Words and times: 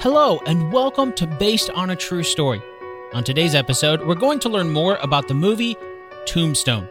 Hello, 0.00 0.38
and 0.46 0.72
welcome 0.72 1.12
to 1.14 1.26
Based 1.26 1.70
on 1.70 1.90
a 1.90 1.96
True 1.96 2.22
Story. 2.22 2.62
On 3.14 3.24
today's 3.24 3.56
episode, 3.56 4.06
we're 4.06 4.14
going 4.14 4.38
to 4.38 4.48
learn 4.48 4.70
more 4.70 4.94
about 5.02 5.26
the 5.26 5.34
movie 5.34 5.76
Tombstone. 6.24 6.88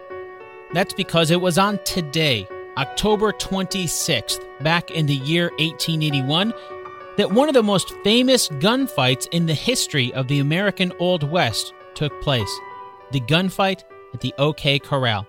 That's 0.74 0.94
because 0.94 1.31
it 1.31 1.40
was 1.40 1.58
on 1.58 1.79
today, 1.85 2.49
October 2.76 3.31
26th, 3.31 4.46
back 4.62 4.92
in 4.92 5.06
the 5.06 5.15
year 5.15 5.51
1881, 5.51 6.54
that 7.15 7.31
one 7.31 7.47
of 7.47 7.54
the 7.54 7.63
most 7.63 7.94
famous 8.04 8.49
gunfights 8.49 9.29
in 9.31 9.46
the 9.46 9.53
history 9.53 10.13
of 10.13 10.28
the 10.28 10.39
American 10.39 10.92
Old 10.99 11.24
West 11.24 11.74
took 11.94 12.21
place 12.21 12.51
the 13.12 13.21
gunfight 13.21 13.85
at 14.13 14.19
the 14.19 14.33
OK 14.37 14.79
Corral. 14.79 15.26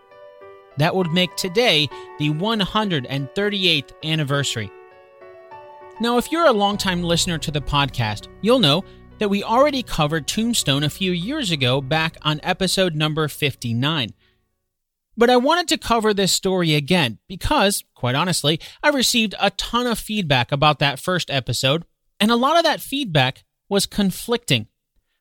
That 0.78 0.96
would 0.96 1.12
make 1.12 1.36
today 1.36 1.88
the 2.18 2.30
138th 2.30 3.92
anniversary. 4.02 4.72
Now, 6.00 6.16
if 6.16 6.30
you're 6.30 6.46
a 6.46 6.52
longtime 6.52 7.02
listener 7.02 7.38
to 7.38 7.50
the 7.50 7.60
podcast, 7.60 8.28
you'll 8.40 8.60
know 8.60 8.84
that 9.18 9.28
we 9.28 9.42
already 9.42 9.82
covered 9.82 10.28
Tombstone 10.28 10.84
a 10.84 10.90
few 10.90 11.10
years 11.10 11.50
ago 11.50 11.80
back 11.80 12.16
on 12.22 12.38
episode 12.44 12.94
number 12.94 13.26
59. 13.26 14.10
But 15.16 15.28
I 15.28 15.36
wanted 15.38 15.66
to 15.68 15.78
cover 15.78 16.14
this 16.14 16.30
story 16.30 16.74
again 16.74 17.18
because, 17.26 17.82
quite 17.96 18.14
honestly, 18.14 18.60
I 18.80 18.90
received 18.90 19.34
a 19.40 19.50
ton 19.50 19.88
of 19.88 19.98
feedback 19.98 20.52
about 20.52 20.78
that 20.78 21.00
first 21.00 21.30
episode, 21.32 21.84
and 22.20 22.30
a 22.30 22.36
lot 22.36 22.56
of 22.56 22.62
that 22.62 22.80
feedback 22.80 23.42
was 23.68 23.84
conflicting. 23.84 24.68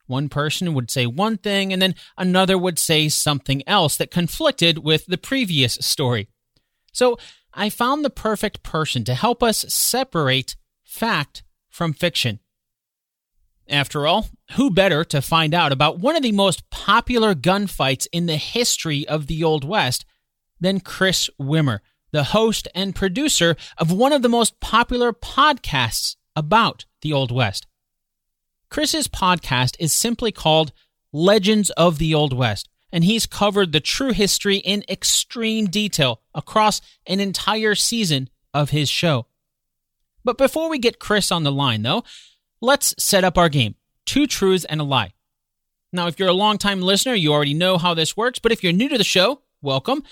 One 0.06 0.30
person 0.30 0.76
would 0.76 0.92
say 0.92 1.08
one 1.08 1.40
thing, 1.40 1.74
and 1.74 1.82
then 1.82 1.96
another 2.20 2.56
would 2.56 2.78
say 2.78 3.10
something 3.10 3.68
else 3.68 3.98
that 3.98 4.12
conflicted 4.12 4.78
with 4.78 5.08
the 5.08 5.18
previous 5.18 5.74
story. 5.82 6.28
So 6.94 7.18
I 7.52 7.72
found 7.72 8.06
the 8.06 8.12
perfect 8.12 8.62
person 8.62 9.04
to 9.06 9.16
help 9.16 9.42
us 9.42 9.66
separate 9.74 10.56
fact 10.98 11.44
from 11.70 11.94
fiction. 11.94 12.40
After 13.70 14.08
all, 14.08 14.30
who 14.56 14.72
better 14.72 15.04
to 15.06 15.22
find 15.22 15.54
out 15.54 15.72
about 15.72 16.00
one 16.00 16.16
of 16.16 16.24
the 16.24 16.32
most 16.32 16.68
popular 16.70 17.36
gunfights 17.36 18.08
in 18.12 18.26
the 18.26 18.38
history 18.38 19.08
of 19.08 19.28
the 19.28 19.44
Old 19.44 19.64
West 19.64 20.06
than 20.60 20.80
Chris 20.80 21.30
Wimmer, 21.40 21.80
the 22.12 22.24
host 22.24 22.68
and 22.74 22.96
producer 22.96 23.56
of 23.78 23.92
one 23.92 24.12
of 24.12 24.24
the 24.24 24.30
most 24.30 24.60
popular 24.60 25.14
podcasts 25.14 26.16
about 26.36 26.86
the 27.02 27.14
Old 27.14 27.32
West? 27.32 27.68
Chris's 28.72 29.08
podcast 29.08 29.76
is 29.80 29.94
simply 29.94 30.32
called 30.32 30.72
Legends 31.14 31.70
of 31.72 32.00
the 32.00 32.16
Old 32.16 32.34
West, 32.34 32.70
and 32.92 33.04
he's 33.04 33.28
covered 33.28 33.72
the 33.72 33.80
true 33.80 34.14
history 34.14 34.58
in 34.58 34.84
extreme 34.90 35.68
detail 35.68 36.22
across 36.34 36.82
an 37.06 37.20
entire 37.20 37.76
season 37.76 38.30
of 38.52 38.72
his 38.72 38.90
show. 38.90 39.28
But 40.28 40.38
before 40.38 40.70
we 40.70 40.78
get 40.78 41.00
Chris 41.00 41.32
on 41.32 41.44
the 41.44 41.54
line, 41.54 41.84
though, 41.84 42.04
let's 42.60 42.94
set 43.02 43.24
up 43.24 43.38
our 43.38 43.48
game 43.48 43.76
two 44.06 44.28
truths 44.28 44.66
and 44.66 44.82
a 44.82 44.84
lie. 44.84 45.14
Now, 45.94 46.08
if 46.08 46.20
you're 46.20 46.28
a 46.28 46.34
longtime 46.34 46.82
listener, 46.82 47.14
you 47.14 47.32
already 47.32 47.54
know 47.54 47.78
how 47.78 47.94
this 47.94 48.18
works, 48.18 48.38
but 48.38 48.52
if 48.52 48.62
you're 48.62 48.74
new 48.74 48.90
to 48.90 48.98
the 48.98 49.06
show, 49.06 49.44
welcome. 49.62 50.04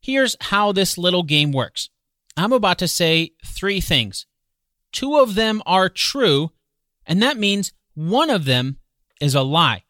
Here's 0.00 0.34
how 0.40 0.72
this 0.72 0.98
little 0.98 1.22
game 1.22 1.52
works 1.52 1.88
I'm 2.36 2.52
about 2.52 2.78
to 2.78 2.88
say 2.88 3.30
three 3.46 3.80
things. 3.80 4.26
Two 4.90 5.18
of 5.18 5.36
them 5.36 5.62
are 5.66 5.88
true, 5.88 6.50
and 7.06 7.22
that 7.22 7.36
means 7.36 7.72
one 7.94 8.28
of 8.28 8.46
them 8.46 8.78
is 9.20 9.36
a 9.36 9.42
lie. 9.42 9.84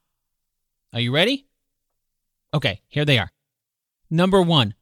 Are 0.92 1.00
you 1.00 1.10
ready? 1.10 1.46
Okay, 2.52 2.82
here 2.86 3.06
they 3.06 3.18
are. 3.18 3.32
Number 4.10 4.42
one, 4.42 4.74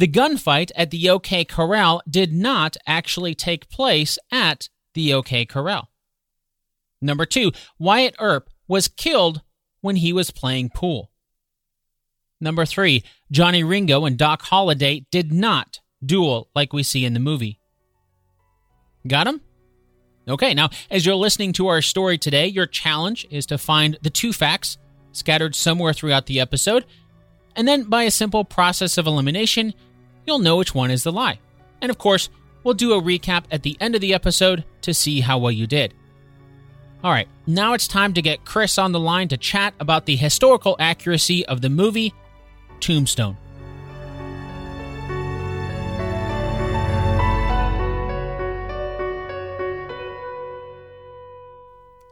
the 0.00 0.08
gunfight 0.08 0.70
at 0.74 0.90
the 0.90 1.10
OK 1.10 1.44
Corral 1.44 2.00
did 2.08 2.32
not 2.32 2.78
actually 2.86 3.34
take 3.34 3.68
place 3.68 4.18
at 4.32 4.70
the 4.94 5.12
OK 5.12 5.44
Corral. 5.44 5.90
Number 7.02 7.26
two, 7.26 7.52
Wyatt 7.78 8.14
Earp 8.18 8.48
was 8.66 8.88
killed 8.88 9.42
when 9.82 9.96
he 9.96 10.14
was 10.14 10.30
playing 10.30 10.70
pool. 10.70 11.10
Number 12.40 12.64
three, 12.64 13.04
Johnny 13.30 13.62
Ringo 13.62 14.06
and 14.06 14.16
Doc 14.16 14.40
Holliday 14.40 15.04
did 15.10 15.32
not 15.32 15.80
duel 16.02 16.48
like 16.54 16.72
we 16.72 16.82
see 16.82 17.04
in 17.04 17.12
the 17.12 17.20
movie. 17.20 17.60
Got 19.06 19.26
him? 19.26 19.42
Okay, 20.26 20.54
now 20.54 20.70
as 20.90 21.04
you're 21.04 21.14
listening 21.14 21.52
to 21.54 21.66
our 21.66 21.82
story 21.82 22.16
today, 22.16 22.46
your 22.46 22.66
challenge 22.66 23.26
is 23.30 23.44
to 23.46 23.58
find 23.58 23.98
the 24.00 24.08
two 24.08 24.32
facts 24.32 24.78
scattered 25.12 25.54
somewhere 25.54 25.92
throughout 25.92 26.24
the 26.24 26.40
episode 26.40 26.86
and 27.56 27.66
then 27.66 27.84
by 27.84 28.04
a 28.04 28.10
simple 28.10 28.44
process 28.44 28.98
of 28.98 29.06
elimination, 29.06 29.74
you'll 30.30 30.38
know 30.38 30.58
which 30.58 30.76
one 30.76 30.92
is 30.92 31.02
the 31.02 31.10
lie. 31.10 31.40
And 31.82 31.90
of 31.90 31.98
course, 31.98 32.28
we'll 32.62 32.74
do 32.74 32.92
a 32.92 33.02
recap 33.02 33.46
at 33.50 33.64
the 33.64 33.76
end 33.80 33.96
of 33.96 34.00
the 34.00 34.14
episode 34.14 34.64
to 34.82 34.94
see 34.94 35.18
how 35.18 35.38
well 35.38 35.50
you 35.50 35.66
did. 35.66 35.92
All 37.02 37.10
right, 37.10 37.26
now 37.48 37.72
it's 37.72 37.88
time 37.88 38.14
to 38.14 38.22
get 38.22 38.44
Chris 38.44 38.78
on 38.78 38.92
the 38.92 39.00
line 39.00 39.26
to 39.26 39.36
chat 39.36 39.74
about 39.80 40.06
the 40.06 40.14
historical 40.14 40.76
accuracy 40.78 41.44
of 41.46 41.62
the 41.62 41.68
movie 41.68 42.14
Tombstone. 42.78 43.36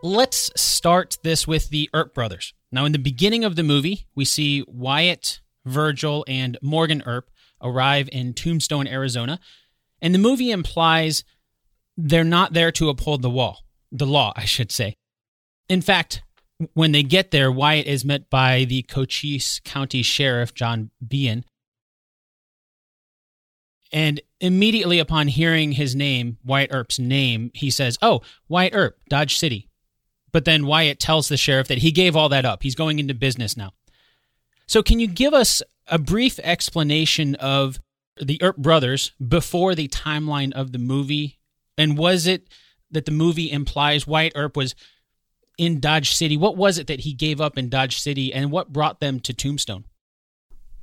Let's 0.03 0.51
start 0.61 1.19
this 1.23 1.47
with 1.47 1.69
the 1.69 1.89
Earp 1.95 2.15
brothers. 2.15 2.53
Now, 2.73 2.85
in 2.85 2.91
the 2.91 2.99
beginning 2.99 3.45
of 3.45 3.55
the 3.55 3.63
movie, 3.63 4.09
we 4.17 4.25
see 4.25 4.65
Wyatt, 4.67 5.41
Virgil, 5.65 6.25
and 6.27 6.59
Morgan 6.61 7.05
Earp 7.07 7.31
arrive 7.63 8.09
in 8.13 8.35
Tombstone, 8.35 8.87
Arizona, 8.87 9.39
and 10.01 10.15
the 10.15 10.19
movie 10.19 10.51
implies 10.51 11.25
they're 11.97 12.25
not 12.25 12.53
there 12.53 12.71
to 12.73 12.89
uphold 12.89 13.23
the 13.23 13.31
wall, 13.31 13.65
the 13.91 14.07
law, 14.07 14.33
I 14.37 14.45
should 14.45 14.71
say. 14.71 14.97
In 15.69 15.83
fact, 15.83 16.23
when 16.75 16.93
they 16.93 17.03
get 17.03 17.31
there, 17.31 17.53
Wyatt 17.53 17.87
is 17.87 18.05
met 18.05 18.31
by 18.31 18.65
the 18.65 18.83
Cochise 18.83 19.61
County 19.65 20.03
Sheriff, 20.03 20.55
John 20.55 20.91
Behan. 21.07 21.45
And 23.93 24.21
immediately 24.41 24.99
upon 24.99 25.29
hearing 25.29 25.73
his 25.73 25.95
name, 25.95 26.39
Wyatt 26.45 26.73
Earp's 26.73 26.99
name, 26.99 27.51
he 27.55 27.71
says, 27.71 27.97
Oh, 28.03 28.21
Wyatt 28.49 28.75
Earp, 28.75 28.99
Dodge 29.09 29.37
City. 29.37 29.69
But 30.31 30.45
then 30.45 30.67
Wyatt 30.67 31.01
tells 31.01 31.29
the 31.29 31.37
sheriff 31.37 31.69
that 31.69 31.79
he 31.79 31.91
gave 31.91 32.15
all 32.15 32.29
that 32.29 32.45
up. 32.45 32.63
He's 32.63 32.75
going 32.75 32.99
into 32.99 33.15
business 33.15 33.57
now. 33.57 33.73
So, 34.67 34.83
can 34.83 35.01
you 35.01 35.07
give 35.07 35.33
us 35.33 35.63
a 35.91 35.99
brief 35.99 36.39
explanation 36.41 37.35
of 37.37 37.79
the 38.21 38.41
Earp 38.43 38.57
brothers 38.57 39.13
before 39.27 39.75
the 39.75 39.89
timeline 39.89 40.53
of 40.53 40.73
the 40.73 40.79
movie? 40.79 41.39
And 41.77 41.97
was 41.97 42.27
it 42.27 42.49
that 42.91 43.05
the 43.05 43.13
movie 43.13 43.51
implies 43.51 44.07
Wyatt 44.07 44.33
Earp 44.35 44.57
was 44.57 44.75
in 45.57 45.81
Dodge 45.81 46.15
City? 46.15 46.37
What 46.37 46.57
was 46.57 46.79
it 46.79 46.87
that 46.87 47.01
he 47.01 47.13
gave 47.13 47.41
up 47.41 47.59
in 47.59 47.69
Dodge 47.69 47.99
City, 47.99 48.33
and 48.33 48.51
what 48.51 48.73
brought 48.73 49.01
them 49.01 49.21
to 49.21 49.35
Tombstone? 49.35 49.85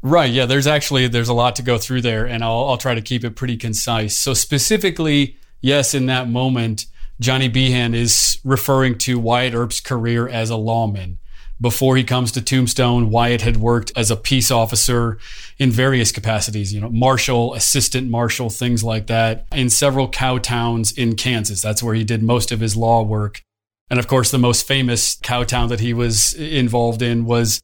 Right. 0.02 0.32
Yeah. 0.32 0.46
There's 0.46 0.68
actually 0.68 1.08
there's 1.08 1.30
a 1.30 1.34
lot 1.34 1.56
to 1.56 1.64
go 1.64 1.78
through 1.78 2.02
there, 2.02 2.26
and 2.26 2.44
I'll 2.44 2.66
I'll 2.66 2.78
try 2.78 2.94
to 2.94 3.02
keep 3.02 3.24
it 3.24 3.36
pretty 3.36 3.58
concise. 3.58 4.18
So 4.18 4.34
specifically, 4.34 5.38
yes, 5.62 5.94
in 5.94 6.06
that 6.08 6.30
moment, 6.30 6.86
Johnny 7.20 7.48
Behan 7.48 7.96
is 7.96 8.40
referring 8.44 8.98
to 9.00 9.18
Wyatt 9.18 9.54
Earp's 9.54 9.80
career 9.80 10.28
as 10.28 10.50
a 10.50 10.58
lawman. 10.58 11.20
Before 11.62 11.96
he 11.96 12.04
comes 12.04 12.32
to 12.34 12.42
Tombstone, 12.42 13.10
Wyatt 13.10 13.42
had 13.42 13.58
worked 13.58 13.92
as 13.96 14.12
a 14.12 14.18
peace 14.18 14.52
officer 14.52 15.18
in 15.58 15.72
various 15.72 16.12
capacities, 16.12 16.74
you 16.74 16.82
know, 16.82 16.90
marshal, 16.90 17.54
assistant 17.54 18.10
marshal, 18.10 18.50
things 18.50 18.84
like 18.84 19.08
that, 19.08 19.46
in 19.54 19.70
several 19.70 20.10
cow 20.10 20.38
towns 20.38 20.92
in 20.92 21.16
Kansas. 21.16 21.62
That's 21.62 21.82
where 21.82 21.96
he 21.96 22.04
did 22.04 22.22
most 22.22 22.52
of 22.52 22.60
his 22.60 22.76
law 22.76 23.04
work. 23.04 23.42
And 23.90 24.00
of 24.00 24.08
course, 24.08 24.32
the 24.32 24.38
most 24.38 24.68
famous 24.68 25.16
cow 25.16 25.44
town 25.44 25.70
that 25.70 25.80
he 25.80 25.94
was 25.94 26.34
involved 26.34 27.02
in 27.02 27.26
was 27.26 27.62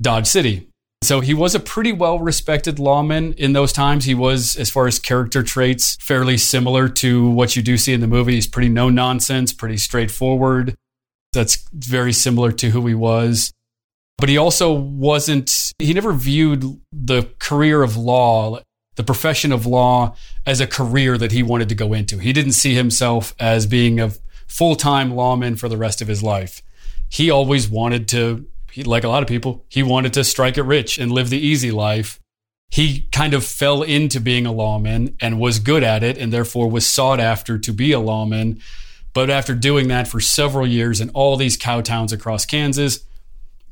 Dodge 0.00 0.26
City, 0.26 0.68
so 1.04 1.20
he 1.20 1.34
was 1.34 1.54
a 1.54 1.60
pretty 1.60 1.92
well 1.92 2.18
respected 2.18 2.78
lawman 2.78 3.34
in 3.34 3.52
those 3.52 3.74
times. 3.74 4.06
He 4.06 4.14
was, 4.14 4.56
as 4.56 4.70
far 4.70 4.86
as 4.86 4.98
character 4.98 5.42
traits, 5.42 5.98
fairly 6.00 6.38
similar 6.38 6.88
to 6.88 7.28
what 7.28 7.56
you 7.56 7.62
do 7.62 7.76
see 7.76 7.92
in 7.92 8.00
the 8.00 8.06
movie. 8.06 8.36
He's 8.36 8.46
pretty 8.46 8.70
no 8.70 8.88
nonsense, 8.88 9.52
pretty 9.52 9.76
straightforward. 9.76 10.74
That's 11.34 11.68
very 11.72 12.12
similar 12.12 12.52
to 12.52 12.70
who 12.70 12.86
he 12.86 12.94
was. 12.94 13.52
But 14.16 14.28
he 14.28 14.38
also 14.38 14.72
wasn't, 14.72 15.72
he 15.78 15.92
never 15.92 16.12
viewed 16.12 16.80
the 16.92 17.28
career 17.38 17.82
of 17.82 17.96
law, 17.96 18.60
the 18.94 19.04
profession 19.04 19.52
of 19.52 19.66
law, 19.66 20.16
as 20.46 20.60
a 20.60 20.66
career 20.66 21.18
that 21.18 21.32
he 21.32 21.42
wanted 21.42 21.68
to 21.68 21.74
go 21.74 21.92
into. 21.92 22.18
He 22.18 22.32
didn't 22.32 22.52
see 22.52 22.74
himself 22.74 23.34
as 23.38 23.66
being 23.66 24.00
a 24.00 24.12
full 24.46 24.76
time 24.76 25.14
lawman 25.14 25.56
for 25.56 25.68
the 25.68 25.76
rest 25.76 26.00
of 26.00 26.08
his 26.08 26.22
life. 26.22 26.62
He 27.08 27.30
always 27.30 27.68
wanted 27.68 28.08
to 28.08 28.46
like 28.82 29.04
a 29.04 29.08
lot 29.08 29.22
of 29.22 29.28
people, 29.28 29.64
he 29.68 29.82
wanted 29.82 30.12
to 30.14 30.24
strike 30.24 30.58
it 30.58 30.62
rich 30.62 30.98
and 30.98 31.12
live 31.12 31.30
the 31.30 31.38
easy 31.38 31.70
life. 31.70 32.18
He 32.70 33.02
kind 33.12 33.34
of 33.34 33.44
fell 33.44 33.82
into 33.82 34.20
being 34.20 34.46
a 34.46 34.52
lawman 34.52 35.16
and 35.20 35.38
was 35.38 35.60
good 35.60 35.84
at 35.84 36.02
it 36.02 36.18
and 36.18 36.32
therefore 36.32 36.68
was 36.68 36.86
sought 36.86 37.20
after 37.20 37.56
to 37.56 37.72
be 37.72 37.92
a 37.92 38.00
lawman. 38.00 38.60
But 39.14 39.30
after 39.30 39.54
doing 39.54 39.88
that 39.88 40.08
for 40.08 40.20
several 40.20 40.66
years 40.66 41.00
in 41.00 41.08
all 41.10 41.36
these 41.36 41.56
cow 41.56 41.80
towns 41.80 42.12
across 42.12 42.44
Kansas, 42.44 43.00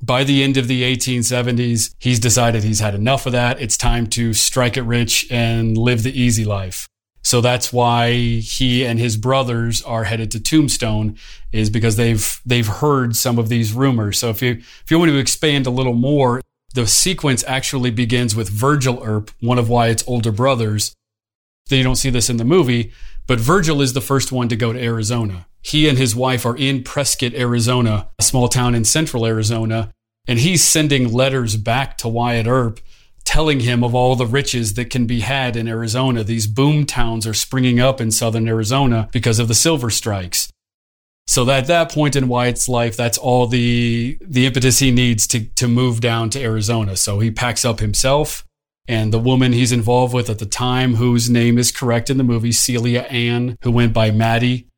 by 0.00 0.24
the 0.24 0.42
end 0.42 0.56
of 0.56 0.68
the 0.68 0.82
1870s, 0.82 1.94
he's 1.98 2.18
decided 2.18 2.64
he's 2.64 2.80
had 2.80 2.94
enough 2.94 3.26
of 3.26 3.32
that. 3.32 3.60
It's 3.60 3.76
time 3.76 4.06
to 4.08 4.32
strike 4.32 4.76
it 4.76 4.82
rich 4.82 5.26
and 5.30 5.76
live 5.76 6.02
the 6.02 6.18
easy 6.18 6.44
life. 6.44 6.88
So 7.24 7.40
that's 7.40 7.72
why 7.72 8.12
he 8.12 8.84
and 8.84 8.98
his 8.98 9.16
brothers 9.16 9.80
are 9.82 10.04
headed 10.04 10.32
to 10.32 10.40
Tombstone 10.40 11.16
is 11.52 11.70
because 11.70 11.96
they've 11.96 12.40
they've 12.44 12.66
heard 12.66 13.14
some 13.14 13.38
of 13.38 13.48
these 13.48 13.72
rumors. 13.72 14.18
So 14.18 14.28
if 14.30 14.42
you 14.42 14.52
if 14.52 14.90
you 14.90 14.98
want 14.98 15.12
to 15.12 15.18
expand 15.18 15.66
a 15.68 15.70
little 15.70 15.94
more, 15.94 16.40
the 16.74 16.86
sequence 16.86 17.44
actually 17.46 17.92
begins 17.92 18.34
with 18.34 18.48
Virgil 18.48 19.00
Earp, 19.04 19.30
one 19.40 19.58
of 19.58 19.68
Wyatt's 19.68 20.02
older 20.08 20.32
brothers. 20.32 20.94
You 21.68 21.84
don't 21.84 21.96
see 21.96 22.10
this 22.10 22.28
in 22.28 22.38
the 22.38 22.44
movie, 22.44 22.92
but 23.26 23.40
Virgil 23.40 23.80
is 23.80 23.92
the 23.92 24.00
first 24.00 24.32
one 24.32 24.48
to 24.48 24.56
go 24.56 24.72
to 24.72 24.82
Arizona. 24.82 25.46
He 25.62 25.88
and 25.88 25.96
his 25.96 26.14
wife 26.16 26.44
are 26.44 26.56
in 26.56 26.82
Prescott, 26.82 27.34
Arizona, 27.34 28.08
a 28.18 28.22
small 28.22 28.48
town 28.48 28.74
in 28.74 28.84
central 28.84 29.26
Arizona, 29.26 29.90
and 30.26 30.38
he's 30.38 30.64
sending 30.64 31.12
letters 31.12 31.56
back 31.56 31.96
to 31.98 32.08
Wyatt 32.08 32.46
Earp 32.46 32.80
telling 33.24 33.60
him 33.60 33.84
of 33.84 33.94
all 33.94 34.16
the 34.16 34.26
riches 34.26 34.74
that 34.74 34.90
can 34.90 35.06
be 35.06 35.20
had 35.20 35.56
in 35.56 35.68
Arizona. 35.68 36.24
These 36.24 36.46
boom 36.46 36.84
towns 36.84 37.26
are 37.26 37.34
springing 37.34 37.80
up 37.80 38.00
in 38.00 38.10
southern 38.10 38.48
Arizona 38.48 39.08
because 39.12 39.38
of 39.38 39.48
the 39.48 39.54
silver 39.54 39.90
strikes. 39.90 40.52
So 41.26 41.48
at 41.50 41.66
that 41.68 41.92
point 41.92 42.16
in 42.16 42.28
Wyatt's 42.28 42.68
life, 42.68 42.96
that's 42.96 43.18
all 43.18 43.46
the 43.46 44.18
the 44.20 44.46
impetus 44.46 44.80
he 44.80 44.90
needs 44.90 45.26
to 45.28 45.44
to 45.44 45.68
move 45.68 46.00
down 46.00 46.30
to 46.30 46.42
Arizona. 46.42 46.96
So 46.96 47.20
he 47.20 47.30
packs 47.30 47.64
up 47.64 47.80
himself 47.80 48.44
and 48.88 49.12
the 49.12 49.18
woman 49.18 49.52
he's 49.52 49.72
involved 49.72 50.14
with 50.14 50.28
at 50.28 50.38
the 50.38 50.46
time, 50.46 50.94
whose 50.94 51.30
name 51.30 51.58
is 51.58 51.70
correct 51.70 52.10
in 52.10 52.18
the 52.18 52.24
movie, 52.24 52.52
Celia 52.52 53.02
Ann, 53.02 53.56
who 53.62 53.70
went 53.70 53.92
by 53.92 54.10
Mattie. 54.10 54.68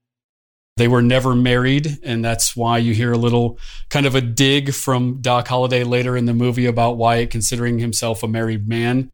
They 0.77 0.89
were 0.89 1.03
never 1.03 1.35
married, 1.35 1.99
and 2.03 2.25
that's 2.25 2.57
why 2.57 2.79
you 2.79 2.95
hear 2.95 3.13
a 3.13 3.19
little 3.19 3.59
kind 3.91 4.07
of 4.07 4.15
a 4.15 4.21
dig 4.21 4.75
from 4.75 5.21
Doc 5.21 5.47
Holliday 5.49 5.85
later 5.85 6.17
in 6.17 6.27
the 6.27 6.35
movie 6.35 6.67
about 6.67 6.97
Wyatt 6.97 7.31
considering 7.31 7.79
himself 7.79 8.23
a 8.23 8.29
married 8.29 8.69
man. 8.69 9.11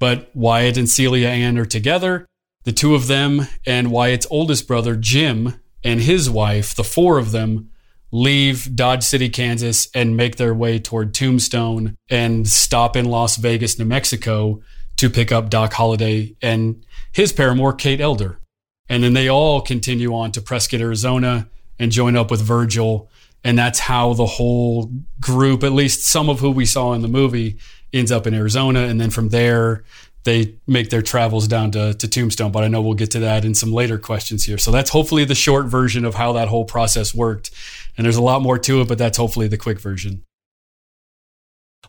But 0.00 0.34
Wyatt 0.34 0.76
and 0.76 0.88
Celia 0.88 1.28
Ann 1.28 1.56
are 1.56 1.64
together. 1.64 2.26
The 2.64 2.72
two 2.72 2.94
of 2.94 3.06
them 3.06 3.46
and 3.64 3.92
Wyatt's 3.92 4.26
oldest 4.30 4.66
brother, 4.66 4.96
Jim, 4.96 5.60
and 5.84 6.00
his 6.00 6.28
wife, 6.28 6.74
the 6.74 6.84
four 6.84 7.18
of 7.18 7.30
them, 7.30 7.70
leave 8.10 8.74
Dodge 8.74 9.02
City, 9.02 9.28
Kansas, 9.28 9.88
and 9.94 10.16
make 10.16 10.36
their 10.36 10.54
way 10.54 10.78
toward 10.78 11.14
Tombstone 11.14 11.96
and 12.08 12.48
stop 12.48 12.96
in 12.96 13.04
Las 13.04 13.36
Vegas, 13.36 13.78
New 13.78 13.84
Mexico 13.84 14.60
to 14.96 15.10
pick 15.10 15.30
up 15.30 15.50
Doc 15.50 15.74
Holliday 15.74 16.36
and 16.42 16.84
his 17.12 17.32
paramour, 17.32 17.72
Kate 17.72 18.00
Elder. 18.00 18.40
And 18.88 19.02
then 19.02 19.12
they 19.12 19.28
all 19.28 19.60
continue 19.60 20.14
on 20.14 20.32
to 20.32 20.40
Prescott, 20.40 20.80
Arizona 20.80 21.48
and 21.78 21.92
join 21.92 22.16
up 22.16 22.30
with 22.30 22.40
Virgil. 22.40 23.10
And 23.44 23.58
that's 23.58 23.78
how 23.78 24.14
the 24.14 24.26
whole 24.26 24.90
group, 25.20 25.62
at 25.62 25.72
least 25.72 26.02
some 26.02 26.28
of 26.28 26.40
who 26.40 26.50
we 26.50 26.66
saw 26.66 26.94
in 26.94 27.02
the 27.02 27.08
movie, 27.08 27.58
ends 27.92 28.10
up 28.10 28.26
in 28.26 28.34
Arizona. 28.34 28.80
And 28.80 29.00
then 29.00 29.10
from 29.10 29.28
there, 29.28 29.84
they 30.28 30.54
make 30.66 30.90
their 30.90 31.02
travels 31.02 31.48
down 31.48 31.70
to, 31.72 31.94
to 31.94 32.08
Tombstone. 32.08 32.52
But 32.52 32.62
I 32.62 32.68
know 32.68 32.82
we'll 32.82 32.94
get 32.94 33.10
to 33.12 33.20
that 33.20 33.44
in 33.44 33.54
some 33.54 33.72
later 33.72 33.98
questions 33.98 34.44
here. 34.44 34.58
So 34.58 34.70
that's 34.70 34.90
hopefully 34.90 35.24
the 35.24 35.34
short 35.34 35.66
version 35.66 36.04
of 36.04 36.14
how 36.14 36.32
that 36.34 36.48
whole 36.48 36.64
process 36.64 37.14
worked. 37.14 37.50
And 37.96 38.04
there's 38.04 38.16
a 38.16 38.22
lot 38.22 38.42
more 38.42 38.58
to 38.58 38.80
it, 38.82 38.88
but 38.88 38.98
that's 38.98 39.16
hopefully 39.16 39.48
the 39.48 39.56
quick 39.56 39.80
version. 39.80 40.22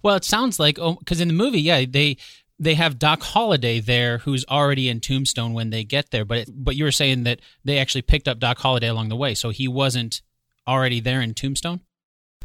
Well, 0.01 0.15
it 0.15 0.24
sounds 0.24 0.59
like 0.59 0.75
because 0.75 1.19
oh, 1.19 1.21
in 1.21 1.27
the 1.27 1.33
movie, 1.33 1.62
yeah, 1.62 1.83
they 1.88 2.18
they 2.57 2.75
have 2.75 3.00
Doc 3.00 3.21
Holliday 3.21 3.80
there, 3.80 4.19
who's 4.19 4.45
already 4.50 4.89
in 4.89 5.00
Tombstone 5.01 5.53
when 5.53 5.69
they 5.69 5.83
get 5.83 6.12
there. 6.12 6.24
But 6.24 6.38
it, 6.39 6.50
but 6.53 6.75
you 6.75 6.86
were 6.86 6.91
saying 6.91 7.24
that 7.24 7.41
they 7.65 7.80
actually 7.80 8.03
picked 8.03 8.27
up 8.27 8.39
Doc 8.39 8.59
Holliday 8.59 8.88
along 8.88 9.09
the 9.09 9.15
way, 9.18 9.33
so 9.36 9.50
he 9.50 9.68
wasn't 9.68 10.21
already 10.68 11.01
there 11.01 11.21
in 11.21 11.33
Tombstone. 11.33 11.81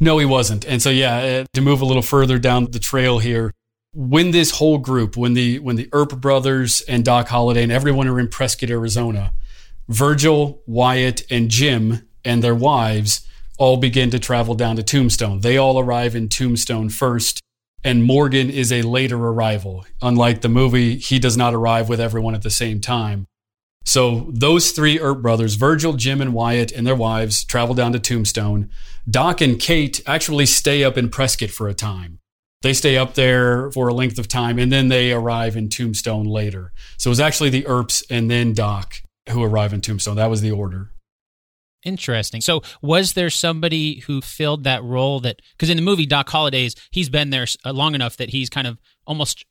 No, 0.01 0.17
he 0.17 0.25
wasn't. 0.25 0.65
And 0.65 0.81
so 0.81 0.89
yeah, 0.89 1.17
uh, 1.17 1.45
to 1.53 1.61
move 1.61 1.79
a 1.79 1.85
little 1.85 2.01
further 2.01 2.37
down 2.37 2.65
the 2.71 2.79
trail 2.79 3.19
here, 3.19 3.53
when 3.95 4.31
this 4.31 4.51
whole 4.51 4.77
group, 4.77 5.17
when 5.17 5.33
the 5.33 5.59
when 5.59 5.77
the 5.77 5.89
Earp 5.91 6.19
brothers 6.21 6.81
and 6.81 7.03
Doc 7.03 7.29
Holliday 7.29 7.63
and 7.63 7.71
everyone 7.71 8.07
are 8.07 8.19
in 8.19 8.27
Prescott, 8.27 8.69
Arizona, 8.69 9.33
Virgil, 9.87 10.61
Wyatt, 10.67 11.23
and 11.31 11.49
Jim 11.49 12.07
and 12.23 12.43
their 12.43 12.55
wives 12.55 13.27
all 13.57 13.77
begin 13.77 14.09
to 14.11 14.19
travel 14.19 14.53
down 14.53 14.75
to 14.75 14.83
Tombstone. 14.83 15.39
They 15.39 15.57
all 15.57 15.79
arrive 15.79 16.15
in 16.15 16.27
Tombstone 16.27 16.89
first 16.89 17.41
and 17.85 18.03
Morgan 18.03 18.49
is 18.49 18.71
a 18.71 18.81
later 18.81 19.15
arrival. 19.15 19.85
Unlike 20.01 20.41
the 20.41 20.49
movie, 20.49 20.97
he 20.97 21.19
does 21.19 21.37
not 21.37 21.53
arrive 21.53 21.87
with 21.87 22.01
everyone 22.01 22.33
at 22.33 22.41
the 22.41 22.49
same 22.49 22.81
time. 22.81 23.27
So 23.85 24.31
those 24.33 24.71
three 24.71 24.99
Earp 24.99 25.21
brothers, 25.21 25.53
Virgil, 25.53 25.93
Jim, 25.93 26.19
and 26.19 26.33
Wyatt, 26.33 26.71
and 26.71 26.87
their 26.87 26.95
wives, 26.95 27.43
travel 27.45 27.75
down 27.75 27.93
to 27.93 27.99
Tombstone. 27.99 28.71
Doc 29.07 29.39
and 29.39 29.59
Kate 29.59 30.01
actually 30.07 30.47
stay 30.47 30.83
up 30.83 30.97
in 30.97 31.09
Prescott 31.09 31.51
for 31.51 31.67
a 31.67 31.75
time. 31.75 32.17
They 32.65 32.73
stay 32.73 32.97
up 32.97 33.13
there 33.13 33.69
for 33.69 33.89
a 33.89 33.93
length 33.93 34.17
of 34.17 34.27
time, 34.27 34.57
and 34.57 34.71
then 34.71 34.87
they 34.87 35.11
arrive 35.11 35.55
in 35.55 35.69
Tombstone 35.69 36.25
later. 36.25 36.73
So 36.97 37.09
it 37.09 37.11
was 37.11 37.19
actually 37.19 37.51
the 37.51 37.67
Earps 37.67 38.03
and 38.09 38.31
then 38.31 38.53
Doc 38.53 39.03
who 39.29 39.43
arrive 39.43 39.71
in 39.71 39.81
Tombstone. 39.81 40.15
That 40.15 40.31
was 40.31 40.41
the 40.41 40.49
order. 40.49 40.89
Interesting. 41.83 42.41
So, 42.41 42.63
was 42.81 43.13
there 43.13 43.29
somebody 43.29 43.99
who 44.07 44.19
filled 44.19 44.63
that 44.63 44.83
role 44.83 45.19
that 45.19 45.43
because 45.51 45.69
in 45.69 45.77
the 45.77 45.83
movie 45.83 46.07
Doc 46.07 46.27
Holliday's 46.27 46.73
he's 46.89 47.07
been 47.07 47.29
there 47.29 47.45
uh, 47.63 47.71
long 47.71 47.93
enough 47.93 48.17
that 48.17 48.29
he's 48.29 48.49
kind 48.49 48.65
of 48.65 48.79
almost 49.05 49.45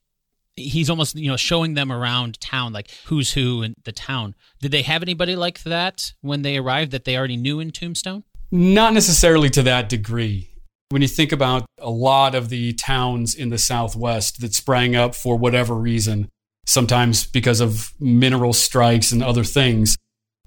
he's 0.57 0.89
almost 0.89 1.15
you 1.15 1.31
know 1.31 1.37
showing 1.37 1.73
them 1.73 1.93
around 1.93 2.41
town 2.41 2.73
like 2.73 2.91
who's 3.05 3.31
who 3.31 3.63
in 3.63 3.75
the 3.85 3.93
town. 3.93 4.35
Did 4.59 4.73
they 4.73 4.81
have 4.81 5.01
anybody 5.01 5.37
like 5.37 5.63
that 5.63 6.11
when 6.19 6.41
they 6.41 6.57
arrived 6.57 6.91
that 6.91 7.05
they 7.05 7.15
already 7.15 7.37
knew 7.37 7.61
in 7.61 7.71
Tombstone? 7.71 8.25
Not 8.51 8.93
necessarily 8.93 9.49
to 9.51 9.63
that 9.63 9.87
degree. 9.87 10.49
When 10.89 11.01
you 11.01 11.07
think 11.07 11.31
about 11.31 11.65
a 11.79 11.89
lot 11.89 12.35
of 12.35 12.49
the 12.49 12.73
towns 12.73 13.33
in 13.33 13.49
the 13.49 13.57
Southwest 13.57 14.41
that 14.41 14.53
sprang 14.53 14.95
up 14.95 15.15
for 15.15 15.35
whatever 15.35 15.73
reason, 15.73 16.29
sometimes 16.65 17.25
because 17.25 17.59
of 17.59 17.93
mineral 17.99 18.53
strikes 18.53 19.11
and 19.11 19.23
other 19.23 19.43
things, 19.43 19.97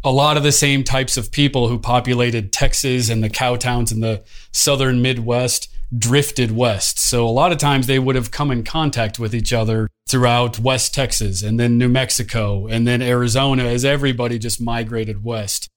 a 0.05 0.13
lot 0.13 0.37
of 0.37 0.45
the 0.45 0.53
same 0.53 0.85
types 0.85 1.17
of 1.17 1.33
people 1.33 1.69
who 1.69 1.79
populated 1.79 2.53
Texas 2.53 3.09
and 3.09 3.23
the 3.23 3.29
cow 3.29 3.57
towns 3.57 3.91
in 3.91 4.01
the 4.01 4.23
southern 4.53 5.03
Midwest 5.03 5.69
drifted 5.97 6.53
west. 6.53 6.99
So 6.99 7.27
a 7.27 7.31
lot 7.31 7.51
of 7.51 7.59
times 7.59 7.87
they 7.87 7.99
would 7.99 8.15
have 8.15 8.31
come 8.31 8.51
in 8.51 8.63
contact 8.63 9.19
with 9.19 9.35
each 9.35 9.53
other 9.53 9.89
throughout 10.09 10.59
West 10.59 10.95
Texas 10.95 11.43
and 11.43 11.59
then 11.59 11.79
New 11.79 11.89
Mexico 11.89 12.67
and 12.67 12.87
then 12.87 13.03
Arizona 13.03 13.65
as 13.65 13.85
everybody 13.85 14.39
just 14.39 14.61
migrated 14.61 15.25
west. 15.25 15.69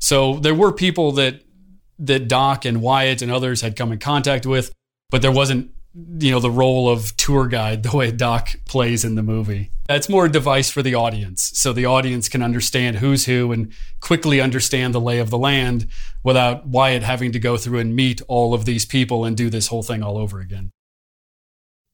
So 0.00 0.34
there 0.36 0.54
were 0.54 0.72
people 0.72 1.12
that 1.12 1.40
that 1.98 2.28
Doc 2.28 2.64
and 2.64 2.80
Wyatt 2.80 3.22
and 3.22 3.30
others 3.30 3.60
had 3.60 3.76
come 3.76 3.92
in 3.92 3.98
contact 3.98 4.46
with, 4.46 4.72
but 5.10 5.22
there 5.22 5.32
wasn't 5.32 5.70
you 6.18 6.32
know 6.32 6.40
the 6.40 6.50
role 6.50 6.88
of 6.88 7.16
tour 7.16 7.46
guide 7.46 7.82
the 7.82 7.96
way 7.96 8.10
Doc 8.10 8.56
plays 8.66 9.04
in 9.04 9.14
the 9.14 9.22
movie. 9.22 9.70
That's 9.86 10.08
more 10.08 10.26
a 10.26 10.32
device 10.32 10.70
for 10.70 10.82
the 10.82 10.94
audience, 10.94 11.52
so 11.54 11.72
the 11.72 11.86
audience 11.86 12.28
can 12.28 12.42
understand 12.42 12.96
who's 12.96 13.26
who 13.26 13.52
and 13.52 13.72
quickly 14.00 14.40
understand 14.40 14.94
the 14.94 15.00
lay 15.00 15.18
of 15.18 15.30
the 15.30 15.38
land 15.38 15.86
without 16.22 16.66
Wyatt 16.66 17.02
having 17.02 17.32
to 17.32 17.38
go 17.38 17.56
through 17.56 17.78
and 17.78 17.94
meet 17.94 18.22
all 18.26 18.54
of 18.54 18.64
these 18.64 18.84
people 18.86 19.24
and 19.24 19.36
do 19.36 19.50
this 19.50 19.68
whole 19.68 19.82
thing 19.82 20.02
all 20.02 20.16
over 20.18 20.40
again. 20.40 20.70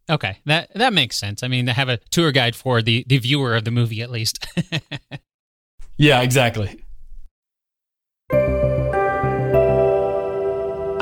Okay, 0.08 0.38
that 0.46 0.70
that 0.75 0.92
makes 0.92 1.16
sense. 1.16 1.42
I 1.42 1.48
mean, 1.48 1.66
to 1.66 1.72
have 1.72 1.88
a 1.88 1.98
tour 2.10 2.32
guide 2.32 2.56
for 2.56 2.80
the 2.80 3.04
the 3.06 3.18
viewer 3.18 3.54
of 3.54 3.64
the 3.64 3.70
movie 3.70 4.02
at 4.02 4.10
least. 4.10 4.46
yeah, 5.96 6.22
exactly. 6.22 6.84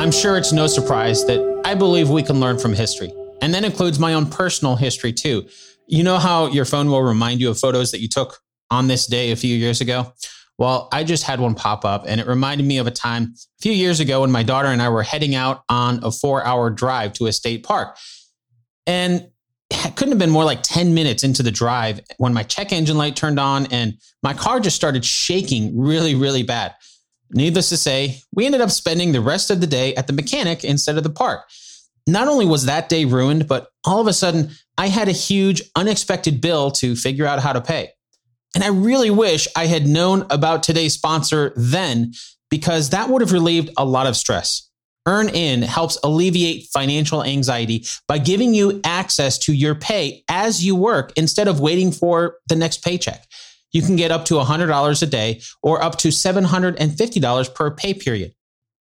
I'm 0.09 0.13
sure 0.13 0.39
it's 0.39 0.55
no 0.55 0.67
surprise 0.67 1.27
that 1.27 1.61
I 1.67 1.75
believe 1.75 2.09
we 2.09 2.23
can 2.23 2.41
learn 2.41 2.59
from 2.59 2.73
history. 2.73 3.13
And 3.43 3.53
that 3.53 3.63
includes 3.63 3.99
my 3.99 4.15
own 4.15 4.25
personal 4.25 4.75
history 4.75 5.13
too. 5.13 5.47
You 5.87 6.03
know 6.03 6.17
how 6.17 6.47
your 6.47 6.65
phone 6.65 6.89
will 6.89 7.03
remind 7.03 7.43
you 7.43 7.51
of 7.51 7.59
photos 7.59 7.91
that 7.91 8.01
you 8.01 8.09
took 8.09 8.39
on 8.71 8.89
this 8.89 9.07
day 9.07 9.33
a 9.33 9.37
few 9.37 9.55
years 9.55 9.83
ago? 9.83 10.15
Well, 10.57 10.89
I 10.93 11.05
just 11.05 11.25
had 11.25 11.41
one 11.41 11.55
pop 11.55 11.85
up 11.85 12.05
and 12.09 12.23
it 12.23 12.27
reminded 12.27 12.67
me 12.67 12.79
of 12.79 12.87
a 12.87 12.91
time 12.91 13.35
a 13.35 13.61
few 13.61 13.73
years 13.73 14.01
ago 14.01 14.23
when 14.23 14.33
my 14.33 14.43
daughter 14.43 14.69
and 14.69 14.81
I 14.81 14.89
were 14.89 15.03
heading 15.03 15.35
out 15.35 15.63
on 15.69 16.03
a 16.03 16.11
four 16.11 16.43
hour 16.43 16.71
drive 16.71 17.13
to 17.13 17.27
a 17.27 17.33
state 17.33 17.63
park. 17.63 17.95
And 18.87 19.29
it 19.69 19.95
couldn't 19.95 20.13
have 20.13 20.19
been 20.19 20.31
more 20.31 20.45
like 20.45 20.63
10 20.63 20.95
minutes 20.95 21.23
into 21.23 21.43
the 21.43 21.51
drive 21.51 22.01
when 22.17 22.33
my 22.33 22.45
check 22.45 22.73
engine 22.73 22.97
light 22.97 23.15
turned 23.15 23.39
on 23.39 23.67
and 23.67 23.93
my 24.23 24.33
car 24.33 24.59
just 24.59 24.77
started 24.77 25.05
shaking 25.05 25.79
really, 25.79 26.15
really 26.15 26.45
bad. 26.45 26.75
Needless 27.31 27.69
to 27.69 27.77
say, 27.77 28.23
we 28.33 28.47
ended 28.47 28.61
up 28.61 28.71
spending 28.71 29.13
the 29.13 29.21
rest 29.21 29.51
of 29.51 29.61
the 29.61 29.67
day 29.67 29.95
at 29.95 30.07
the 30.07 30.13
mechanic 30.13 30.65
instead 30.65 30.97
of 30.97 31.03
the 31.03 31.11
park. 31.11 31.49
Not 32.07 32.29
only 32.29 32.47
was 32.47 32.65
that 32.65 32.89
day 32.89 33.05
ruined, 33.05 33.47
but 33.47 33.69
all 33.85 34.01
of 34.01 34.07
a 34.07 34.15
sudden, 34.15 34.51
I 34.79 34.89
had 34.89 35.09
a 35.09 35.13
huge 35.13 35.63
unexpected 35.77 36.41
bill 36.41 36.71
to 36.73 36.97
figure 36.97 37.27
out 37.27 37.41
how 37.41 37.53
to 37.53 37.61
pay. 37.61 37.91
And 38.55 38.65
I 38.65 38.69
really 38.69 39.11
wish 39.11 39.47
I 39.55 39.67
had 39.67 39.87
known 39.87 40.25
about 40.31 40.63
today's 40.63 40.95
sponsor 40.95 41.53
then, 41.55 42.15
because 42.49 42.91
that 42.91 43.11
would 43.11 43.21
have 43.21 43.33
relieved 43.33 43.71
a 43.77 43.85
lot 43.85 44.07
of 44.07 44.17
stress. 44.17 44.71
EarnIn 45.07 45.63
helps 45.63 45.99
alleviate 46.03 46.69
financial 46.73 47.23
anxiety 47.23 47.85
by 48.07 48.19
giving 48.19 48.55
you 48.55 48.81
access 48.85 49.39
to 49.39 49.53
your 49.53 49.75
pay 49.75 50.23
as 50.29 50.65
you 50.65 50.75
work 50.77 51.13
instead 51.17 51.49
of 51.49 51.61
waiting 51.61 51.93
for 51.93 52.37
the 52.47 52.57
next 52.57 52.83
paycheck 52.83 53.27
you 53.79 53.87
can 53.87 53.95
get 53.95 54.11
up 54.11 54.25
to 54.25 54.35
$100 54.35 55.03
a 55.03 55.07
day 55.07 55.41
or 55.63 55.81
up 55.81 55.99
to 55.99 56.09
$750 56.09 57.55
per 57.55 57.71
pay 57.71 57.95
period. 57.95 58.35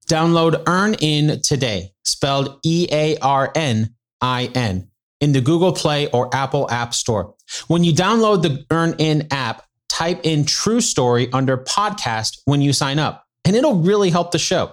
Download 0.10 0.64
EarnIn 0.64 1.46
today, 1.48 1.92
spelled 2.04 2.60
E 2.66 2.88
A 2.92 3.18
R 3.18 3.52
N 3.54 3.94
I 4.22 4.50
N, 4.56 4.90
in 5.22 5.34
the 5.34 5.42
Google 5.42 5.72
Play 5.72 6.10
or 6.10 6.34
Apple 6.34 6.68
App 6.72 6.96
Store. 6.96 7.36
When 7.68 7.84
you 7.84 7.94
download 7.94 8.42
the 8.42 8.66
EarnIn 8.72 9.28
app, 9.32 9.64
type 9.88 10.22
in 10.24 10.46
True 10.46 10.82
Story 10.82 11.32
under 11.32 11.58
podcast 11.58 12.40
when 12.46 12.62
you 12.62 12.74
sign 12.74 12.98
up, 12.98 13.26
and 13.46 13.56
it'll 13.56 13.76
really 13.76 14.10
help 14.10 14.32
the 14.32 14.40
show. 14.40 14.72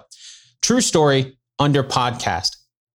True 0.63 0.81
Story 0.81 1.37
under 1.59 1.83
podcast. 1.83 2.55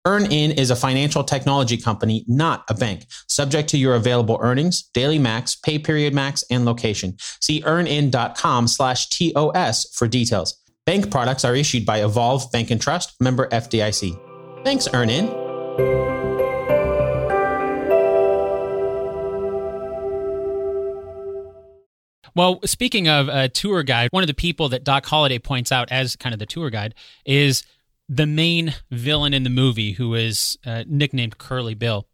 EarnIn 0.05 0.55
is 0.57 0.69
a 0.69 0.75
financial 0.75 1.24
technology 1.24 1.77
company, 1.77 2.24
not 2.27 2.63
a 2.69 2.75
bank, 2.75 3.07
subject 3.27 3.69
to 3.69 3.77
your 3.77 3.95
available 3.95 4.38
earnings, 4.39 4.83
daily 4.93 5.17
max, 5.17 5.55
pay 5.55 5.79
period 5.79 6.13
max, 6.13 6.43
and 6.51 6.63
location. 6.63 7.15
See 7.41 7.63
earnin.com 7.65 8.67
slash 8.67 9.09
TOS 9.09 9.91
for 9.95 10.07
details. 10.07 10.62
Bank 10.85 11.09
products 11.09 11.43
are 11.43 11.55
issued 11.55 11.88
by 11.88 12.03
Evolve 12.03 12.51
Bank 12.51 12.69
and 12.69 12.79
Trust, 12.79 13.15
member 13.19 13.47
FDIC. 13.50 14.63
Thanks, 14.63 14.88
EarnIn. 14.89 15.45
Well, 22.35 22.59
speaking 22.65 23.07
of 23.07 23.29
a 23.29 23.47
tour 23.47 23.81
guide, 23.81 24.09
one 24.12 24.21
of 24.21 24.27
the 24.27 24.33
people 24.33 24.69
that 24.69 24.83
Doc 24.83 25.05
Holliday 25.05 25.39
points 25.39 25.71
out 25.71 25.89
as 25.89 26.17
kind 26.17 26.33
of 26.33 26.39
the 26.39 26.45
tour 26.45 26.69
guide 26.69 26.93
is 27.25 27.63
the 28.07 28.25
main 28.25 28.74
villain 28.91 29.33
in 29.33 29.43
the 29.43 29.50
movie, 29.50 29.93
who 29.93 30.13
is 30.13 30.57
uh, 30.65 30.83
nicknamed 30.88 31.38
Curly 31.38 31.74
Bill. 31.74 32.07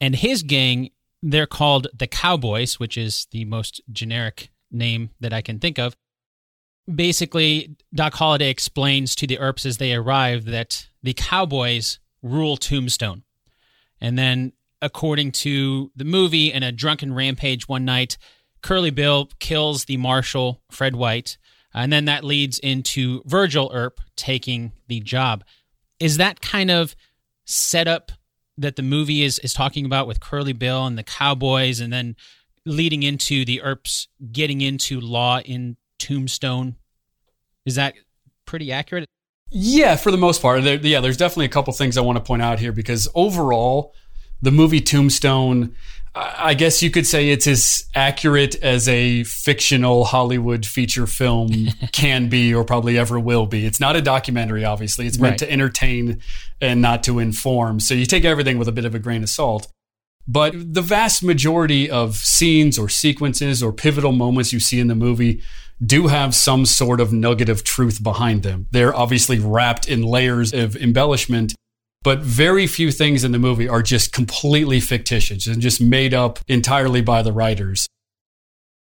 And 0.00 0.16
his 0.16 0.42
gang, 0.42 0.90
they're 1.22 1.46
called 1.46 1.88
the 1.96 2.06
Cowboys, 2.06 2.78
which 2.78 2.96
is 2.96 3.26
the 3.30 3.44
most 3.44 3.80
generic 3.90 4.50
name 4.70 5.10
that 5.20 5.32
I 5.32 5.42
can 5.42 5.58
think 5.58 5.78
of. 5.78 5.96
Basically, 6.92 7.76
Doc 7.94 8.14
Holliday 8.14 8.50
explains 8.50 9.14
to 9.16 9.26
the 9.26 9.38
Earps 9.38 9.66
as 9.66 9.78
they 9.78 9.94
arrive 9.94 10.46
that 10.46 10.88
the 11.02 11.14
Cowboys 11.14 11.98
rule 12.22 12.56
Tombstone. 12.56 13.22
And 14.00 14.18
then, 14.18 14.52
according 14.82 15.32
to 15.32 15.90
the 15.94 16.04
movie, 16.04 16.52
in 16.52 16.62
a 16.62 16.72
drunken 16.72 17.14
rampage 17.14 17.68
one 17.68 17.84
night, 17.84 18.16
Curly 18.62 18.90
Bill 18.90 19.28
kills 19.38 19.84
the 19.84 19.96
marshal, 19.96 20.62
Fred 20.70 20.96
White, 20.96 21.38
and 21.74 21.92
then 21.92 22.06
that 22.06 22.24
leads 22.24 22.58
into 22.58 23.22
Virgil 23.26 23.70
Earp 23.72 24.00
taking 24.16 24.72
the 24.88 25.00
job. 25.00 25.44
Is 25.98 26.16
that 26.16 26.40
kind 26.40 26.70
of 26.70 26.96
setup 27.44 28.12
that 28.58 28.76
the 28.76 28.82
movie 28.82 29.22
is, 29.22 29.38
is 29.40 29.52
talking 29.52 29.86
about 29.86 30.06
with 30.06 30.20
Curly 30.20 30.52
Bill 30.52 30.86
and 30.86 30.98
the 30.98 31.02
Cowboys, 31.02 31.80
and 31.80 31.92
then 31.92 32.16
leading 32.66 33.02
into 33.02 33.44
the 33.44 33.62
Earps 33.62 34.08
getting 34.32 34.60
into 34.60 35.00
law 35.00 35.40
in 35.40 35.76
Tombstone? 35.98 36.76
Is 37.64 37.76
that 37.76 37.94
pretty 38.46 38.72
accurate? 38.72 39.06
Yeah, 39.50 39.96
for 39.96 40.10
the 40.10 40.16
most 40.16 40.42
part. 40.42 40.62
There, 40.62 40.76
yeah, 40.76 41.00
there's 41.00 41.16
definitely 41.16 41.46
a 41.46 41.50
couple 41.50 41.72
things 41.72 41.96
I 41.96 42.02
want 42.02 42.16
to 42.16 42.24
point 42.24 42.42
out 42.42 42.60
here 42.60 42.72
because 42.72 43.08
overall, 43.14 43.94
the 44.42 44.52
movie 44.52 44.80
Tombstone 44.80 45.74
I 46.12 46.54
guess 46.54 46.82
you 46.82 46.90
could 46.90 47.06
say 47.06 47.30
it's 47.30 47.46
as 47.46 47.84
accurate 47.94 48.56
as 48.56 48.88
a 48.88 49.22
fictional 49.24 50.04
Hollywood 50.04 50.66
feature 50.66 51.06
film 51.06 51.68
can 51.92 52.28
be 52.28 52.52
or 52.52 52.64
probably 52.64 52.98
ever 52.98 53.18
will 53.18 53.46
be. 53.46 53.64
It's 53.64 53.78
not 53.78 53.94
a 53.94 54.02
documentary, 54.02 54.64
obviously. 54.64 55.06
It's 55.06 55.18
meant 55.20 55.40
right. 55.40 55.48
to 55.48 55.52
entertain 55.52 56.20
and 56.60 56.82
not 56.82 57.04
to 57.04 57.20
inform. 57.20 57.78
So 57.78 57.94
you 57.94 58.06
take 58.06 58.24
everything 58.24 58.58
with 58.58 58.66
a 58.66 58.72
bit 58.72 58.84
of 58.84 58.94
a 58.94 58.98
grain 58.98 59.22
of 59.22 59.28
salt. 59.28 59.68
But 60.26 60.52
the 60.74 60.82
vast 60.82 61.22
majority 61.22 61.88
of 61.88 62.16
scenes 62.16 62.78
or 62.78 62.88
sequences 62.88 63.62
or 63.62 63.72
pivotal 63.72 64.12
moments 64.12 64.52
you 64.52 64.60
see 64.60 64.80
in 64.80 64.88
the 64.88 64.94
movie 64.94 65.42
do 65.84 66.08
have 66.08 66.34
some 66.34 66.66
sort 66.66 67.00
of 67.00 67.12
nugget 67.12 67.48
of 67.48 67.64
truth 67.64 68.02
behind 68.02 68.42
them. 68.42 68.66
They're 68.70 68.94
obviously 68.94 69.38
wrapped 69.38 69.88
in 69.88 70.02
layers 70.02 70.52
of 70.52 70.76
embellishment 70.76 71.54
but 72.02 72.20
very 72.20 72.66
few 72.66 72.90
things 72.90 73.24
in 73.24 73.32
the 73.32 73.38
movie 73.38 73.68
are 73.68 73.82
just 73.82 74.12
completely 74.12 74.80
fictitious 74.80 75.46
and 75.46 75.60
just 75.60 75.80
made 75.80 76.14
up 76.14 76.38
entirely 76.48 77.02
by 77.02 77.22
the 77.22 77.32
writers. 77.32 77.86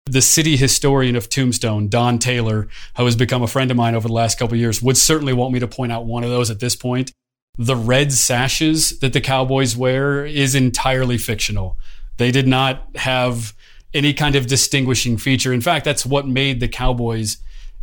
The 0.06 0.22
city 0.22 0.56
historian 0.56 1.14
of 1.14 1.28
Tombstone, 1.28 1.88
Don 1.88 2.18
Taylor, 2.18 2.68
who 2.96 3.04
has 3.04 3.14
become 3.14 3.42
a 3.42 3.46
friend 3.46 3.70
of 3.70 3.76
mine 3.76 3.94
over 3.94 4.08
the 4.08 4.14
last 4.14 4.38
couple 4.38 4.56
years, 4.56 4.82
would 4.82 4.96
certainly 4.96 5.32
want 5.32 5.52
me 5.52 5.60
to 5.60 5.68
point 5.68 5.92
out 5.92 6.06
one 6.06 6.24
of 6.24 6.30
those 6.30 6.50
at 6.50 6.60
this 6.60 6.74
point. 6.74 7.12
The 7.58 7.76
red 7.76 8.12
sashes 8.12 8.98
that 9.00 9.12
the 9.12 9.20
Cowboys 9.20 9.76
wear 9.76 10.24
is 10.24 10.54
entirely 10.54 11.18
fictional. 11.18 11.76
They 12.16 12.30
did 12.30 12.48
not 12.48 12.96
have 12.96 13.54
any 13.94 14.14
kind 14.14 14.36
of 14.36 14.46
distinguishing 14.46 15.18
feature. 15.18 15.52
In 15.52 15.60
fact, 15.60 15.84
that's 15.84 16.06
what 16.06 16.26
made 16.26 16.60
the 16.60 16.68
Cowboys 16.68 17.36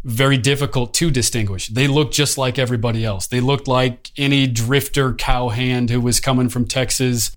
very 0.03 0.37
difficult 0.37 0.93
to 0.95 1.11
distinguish. 1.11 1.67
They 1.67 1.87
looked 1.87 2.13
just 2.13 2.37
like 2.37 2.57
everybody 2.57 3.03
else. 3.03 3.27
They 3.27 3.41
looked 3.41 3.67
like 3.67 4.11
any 4.17 4.47
drifter 4.47 5.13
cowhand 5.13 5.89
who 5.89 5.99
was 5.99 6.19
coming 6.19 6.49
from 6.49 6.65
Texas. 6.65 7.31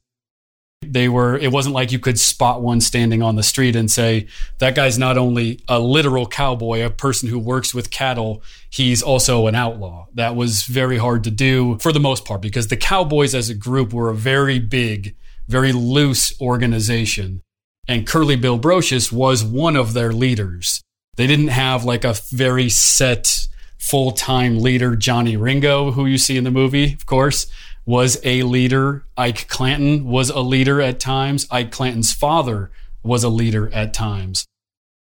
They 0.80 1.08
were, 1.08 1.36
it 1.36 1.52
wasn't 1.52 1.76
like 1.76 1.92
you 1.92 2.00
could 2.00 2.18
spot 2.18 2.60
one 2.60 2.80
standing 2.80 3.22
on 3.22 3.36
the 3.36 3.42
street 3.42 3.76
and 3.76 3.90
say, 3.90 4.26
that 4.58 4.74
guy's 4.74 4.98
not 4.98 5.16
only 5.16 5.60
a 5.68 5.78
literal 5.78 6.26
cowboy, 6.26 6.84
a 6.84 6.90
person 6.90 7.28
who 7.28 7.38
works 7.38 7.72
with 7.72 7.90
cattle, 7.90 8.42
he's 8.68 9.02
also 9.02 9.46
an 9.46 9.54
outlaw. 9.54 10.06
That 10.14 10.34
was 10.34 10.64
very 10.64 10.98
hard 10.98 11.22
to 11.24 11.30
do 11.30 11.78
for 11.78 11.92
the 11.92 12.00
most 12.00 12.24
part 12.24 12.42
because 12.42 12.66
the 12.68 12.76
Cowboys 12.76 13.34
as 13.34 13.48
a 13.48 13.54
group 13.54 13.92
were 13.92 14.10
a 14.10 14.14
very 14.14 14.58
big, 14.58 15.14
very 15.46 15.72
loose 15.72 16.40
organization. 16.40 17.42
And 17.86 18.06
Curly 18.06 18.36
Bill 18.36 18.58
Brocius 18.58 19.12
was 19.12 19.44
one 19.44 19.76
of 19.76 19.92
their 19.92 20.12
leaders. 20.12 20.82
They 21.16 21.26
didn't 21.26 21.48
have 21.48 21.84
like 21.84 22.04
a 22.04 22.14
very 22.30 22.68
set 22.70 23.46
full 23.78 24.12
time 24.12 24.60
leader. 24.60 24.96
Johnny 24.96 25.36
Ringo, 25.36 25.90
who 25.90 26.06
you 26.06 26.16
see 26.16 26.36
in 26.36 26.44
the 26.44 26.50
movie, 26.50 26.94
of 26.94 27.04
course, 27.04 27.46
was 27.84 28.18
a 28.24 28.42
leader. 28.44 29.04
Ike 29.16 29.48
Clanton 29.48 30.04
was 30.04 30.30
a 30.30 30.40
leader 30.40 30.80
at 30.80 31.00
times. 31.00 31.46
Ike 31.50 31.70
Clanton's 31.70 32.12
father 32.12 32.70
was 33.02 33.24
a 33.24 33.28
leader 33.28 33.72
at 33.74 33.92
times. 33.92 34.46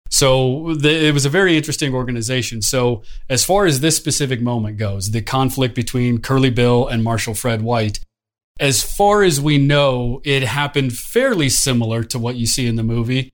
So 0.09 0.75
the, 0.75 1.09
it 1.09 1.13
was 1.13 1.27
a 1.27 1.31
very 1.31 1.57
interesting 1.57 1.93
organization. 1.93 2.63
So 2.63 3.03
as 3.29 3.45
far 3.45 3.67
as 3.67 3.81
this 3.81 3.97
specific 3.97 4.41
moment 4.41 4.77
goes, 4.77 5.11
the 5.11 5.23
conflict 5.23 5.75
between 5.75 6.19
Curly 6.19 6.51
Bill 6.51 6.87
and 6.87 7.03
Marshal 7.03 7.35
Fred 7.35 7.63
White, 7.63 8.01
as 8.61 8.83
far 8.83 9.23
as 9.23 9.41
we 9.41 9.59
know, 9.59 10.21
it 10.25 10.43
happened 10.45 10.93
fairly 10.93 11.49
similar 11.49 12.05
to 12.05 12.19
what 12.19 12.37
you 12.37 12.47
see 12.47 12.67
in 12.67 12.77
the 12.77 12.83
movie. 12.83 13.31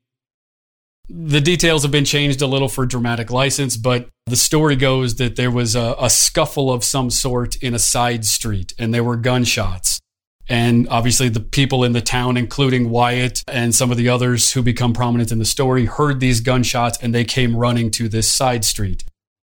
The 1.08 1.40
details 1.40 1.82
have 1.82 1.90
been 1.90 2.04
changed 2.04 2.42
a 2.42 2.46
little 2.46 2.68
for 2.68 2.86
dramatic 2.86 3.30
license, 3.30 3.76
but 3.76 4.08
the 4.26 4.36
story 4.36 4.76
goes 4.76 5.16
that 5.16 5.36
there 5.36 5.50
was 5.50 5.74
a, 5.74 5.96
a, 5.98 6.08
scuffle 6.08 6.72
of 6.72 6.84
some 6.84 7.10
sort 7.10 7.56
in 7.56 7.74
a 7.74 7.78
side 7.78 8.24
street 8.24 8.72
and 8.78 8.94
there 8.94 9.02
were 9.04 9.16
gunshots. 9.16 10.00
And 10.48 10.88
obviously, 10.88 11.28
the 11.28 11.40
people 11.40 11.84
in 11.84 11.92
the 11.92 12.00
town, 12.00 12.36
including 12.36 12.90
Wyatt 12.90 13.42
and 13.48 13.74
some 13.74 13.90
of 13.90 13.96
the 13.96 14.08
others 14.08 14.52
who 14.52 14.62
become 14.62 14.92
prominent 14.92 15.32
in 15.32 15.38
the 15.38 15.44
story, 15.44 15.86
heard 15.86 16.20
these 16.20 16.40
gunshots 16.40 16.98
and 17.00 17.14
they 17.14 17.24
came 17.24 17.56
running 17.56 17.90
to 17.92 18.08
this 18.08 18.30
side 18.30 18.64
street. 18.64 19.04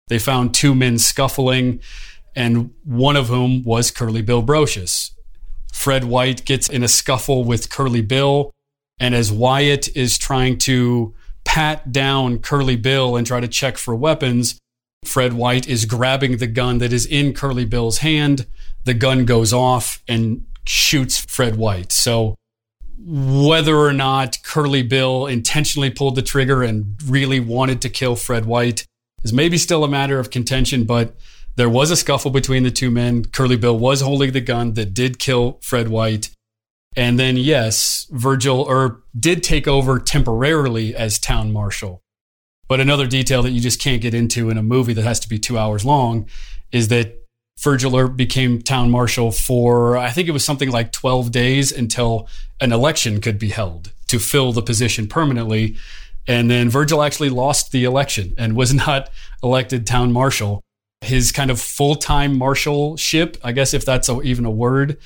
They 0.08 0.20
found 0.20 0.54
two 0.54 0.76
men 0.76 0.98
scuffling, 0.98 1.82
and 2.36 2.72
one 2.84 3.16
of 3.16 3.28
whom 3.28 3.64
was 3.64 3.92
Curly 3.92 4.22
Bill 4.22 4.44
Brocius. 4.44 5.12
Fred 5.72 6.04
White 6.04 6.46
gets 6.46 6.70
in 6.70 6.84
a 6.84 6.88
scuffle 6.88 7.44
with 7.44 7.70
Curly 7.70 8.02
Bill, 8.02 8.52
and 9.00 9.16
as 9.16 9.32
Wyatt 9.32 9.96
is 9.96 10.18
trying 10.18 10.58
to 10.60 11.14
pat 11.46 11.92
down 11.92 12.40
Curly 12.40 12.76
Bill 12.76 13.16
and 13.16 13.26
try 13.26 13.40
to 13.40 13.48
check 13.48 13.78
for 13.78 13.96
weapons, 13.96 14.60
Fred 15.06 15.34
White 15.34 15.68
is 15.68 15.86
grabbing 15.86 16.38
the 16.38 16.48
gun 16.48 16.78
that 16.80 16.94
is 16.94 17.06
in 17.06 17.34
Curly 17.34 17.66
Bill's 17.66 18.00
hand. 18.00 18.48
The 18.86 18.94
gun 18.94 19.26
goes 19.26 19.54
off 19.54 20.02
and 20.08 20.46
shoots 20.66 21.20
Fred 21.20 21.56
White. 21.56 21.92
So, 21.92 22.36
whether 23.06 23.76
or 23.76 23.92
not 23.92 24.38
Curly 24.44 24.82
Bill 24.82 25.28
intentionally 25.28 25.90
pulled 25.90 26.16
the 26.16 26.22
trigger 26.22 26.64
and 26.64 26.96
really 27.06 27.40
wanted 27.40 27.82
to 27.82 27.90
kill 27.90 28.16
Fred 28.16 28.46
White 28.46 28.86
is 29.24 29.34
maybe 29.34 29.58
still 29.58 29.84
a 29.84 29.90
matter 29.90 30.20
of 30.20 30.30
contention, 30.30 30.86
but 30.86 31.16
there 31.56 31.70
was 31.70 31.92
a 31.92 31.96
scuffle 31.96 32.32
between 32.32 32.64
the 32.64 32.72
two 32.72 32.90
men. 32.90 33.26
Curly 33.26 33.58
Bill 33.58 33.78
was 33.78 34.02
holding 34.02 34.32
the 34.32 34.42
gun 34.42 34.74
that 34.74 34.94
did 34.94 35.20
kill 35.20 35.60
Fred 35.62 35.88
White. 35.88 36.30
And 36.96 37.20
then, 37.20 37.38
yes, 37.38 38.08
Virgil 38.12 38.68
Earp 38.70 39.04
did 39.18 39.44
take 39.44 39.68
over 39.68 40.00
temporarily 40.00 40.96
as 40.96 41.18
town 41.18 41.52
marshal. 41.52 42.02
But 42.68 42.80
another 42.80 43.08
detail 43.08 43.44
that 43.44 43.52
you 43.52 43.60
just 43.60 43.82
can't 43.82 44.02
get 44.02 44.14
into 44.14 44.50
in 44.50 44.58
a 44.58 44.64
movie 44.64 44.94
that 44.94 45.04
has 45.04 45.20
to 45.22 45.30
be 45.30 45.40
two 45.40 45.58
hours 45.58 45.84
long 45.86 46.28
is 46.72 46.88
that 46.90 47.24
Virgil 47.60 47.96
Earp 47.96 48.16
became 48.16 48.62
town 48.62 48.90
marshal 48.90 49.32
for, 49.32 49.98
I 49.98 50.10
think 50.10 50.28
it 50.28 50.32
was 50.32 50.44
something 50.44 50.72
like 50.72 50.92
12 50.92 51.32
days 51.32 51.72
until 51.72 52.28
an 52.60 52.72
election 52.72 53.22
could 53.22 53.38
be 53.38 53.50
held 53.50 53.92
to 54.08 54.20
fill 54.20 54.54
the 54.54 54.62
position 54.62 55.08
permanently. 55.08 55.78
And 56.28 56.50
then 56.50 56.70
Virgil 56.70 57.04
actually 57.04 57.30
lost 57.30 57.72
the 57.72 57.84
election 57.84 58.34
and 58.38 58.56
was 58.56 58.74
not 58.88 59.10
elected 59.42 59.86
town 59.86 60.12
marshal. 60.12 60.62
His 61.02 61.32
kind 61.32 61.52
of 61.52 61.60
full 61.60 61.96
time 61.96 62.40
marshalship, 62.40 63.38
I 63.44 63.52
guess 63.52 63.74
if 63.74 63.86
that's 63.86 64.08
a, 64.08 64.22
even 64.22 64.46
a 64.46 64.52
word, 64.52 64.98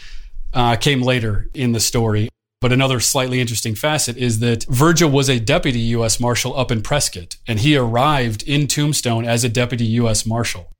uh, 0.54 0.76
came 0.76 1.02
later 1.02 1.50
in 1.54 1.72
the 1.72 1.80
story. 1.80 2.30
But 2.60 2.72
another 2.72 3.00
slightly 3.00 3.40
interesting 3.40 3.76
facet 3.76 4.18
is 4.18 4.40
that 4.40 4.64
Virgil 4.66 5.12
was 5.12 5.30
a 5.30 5.40
deputy 5.40 5.80
U.S. 5.80 6.20
Marshal 6.20 6.58
up 6.58 6.72
in 6.72 6.82
Prescott, 6.82 7.38
and 7.48 7.60
he 7.60 7.78
arrived 7.78 8.42
in 8.44 8.66
Tombstone 8.66 9.26
as 9.26 9.44
a 9.44 9.50
deputy 9.50 9.86
U.S. 9.86 10.26
Marshal. 10.26 10.72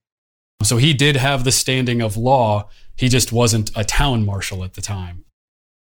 So 0.64 0.78
he 0.78 0.94
did 0.94 1.18
have 1.18 1.44
the 1.44 1.52
standing 1.52 2.02
of 2.02 2.18
law. 2.18 2.70
He 2.96 3.10
just 3.10 3.32
wasn't 3.32 3.70
a 3.76 3.84
town 3.84 4.26
marshal 4.26 4.64
at 4.64 4.74
the 4.74 4.82
time. 4.82 5.26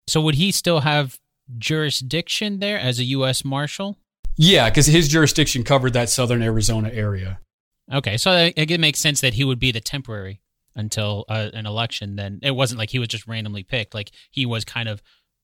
So 0.07 0.21
would 0.21 0.35
he 0.35 0.51
still 0.51 0.81
have 0.81 1.19
jurisdiction 1.57 2.59
there 2.59 2.79
as 2.79 2.99
a 2.99 3.03
U.S. 3.05 3.43
Marshal? 3.43 3.97
Yeah, 4.37 4.69
because 4.69 4.85
his 4.85 5.09
jurisdiction 5.09 5.63
covered 5.63 5.93
that 5.93 6.09
southern 6.09 6.41
Arizona 6.41 6.89
area. 6.93 7.39
Okay, 7.91 8.15
so 8.15 8.31
it, 8.31 8.71
it 8.71 8.79
makes 8.79 8.99
sense 8.99 9.19
that 9.19 9.33
he 9.33 9.43
would 9.43 9.59
be 9.59 9.71
the 9.71 9.81
temporary 9.81 10.39
until 10.75 11.25
uh, 11.29 11.49
an 11.53 11.65
election. 11.65 12.15
Then 12.15 12.39
it 12.41 12.51
wasn't 12.51 12.79
like 12.79 12.89
he 12.89 12.99
was 12.99 13.07
just 13.07 13.27
randomly 13.27 13.63
picked; 13.63 13.93
like 13.93 14.11
he 14.31 14.45
was 14.45 14.65
kind 14.65 14.89
of 14.89 15.01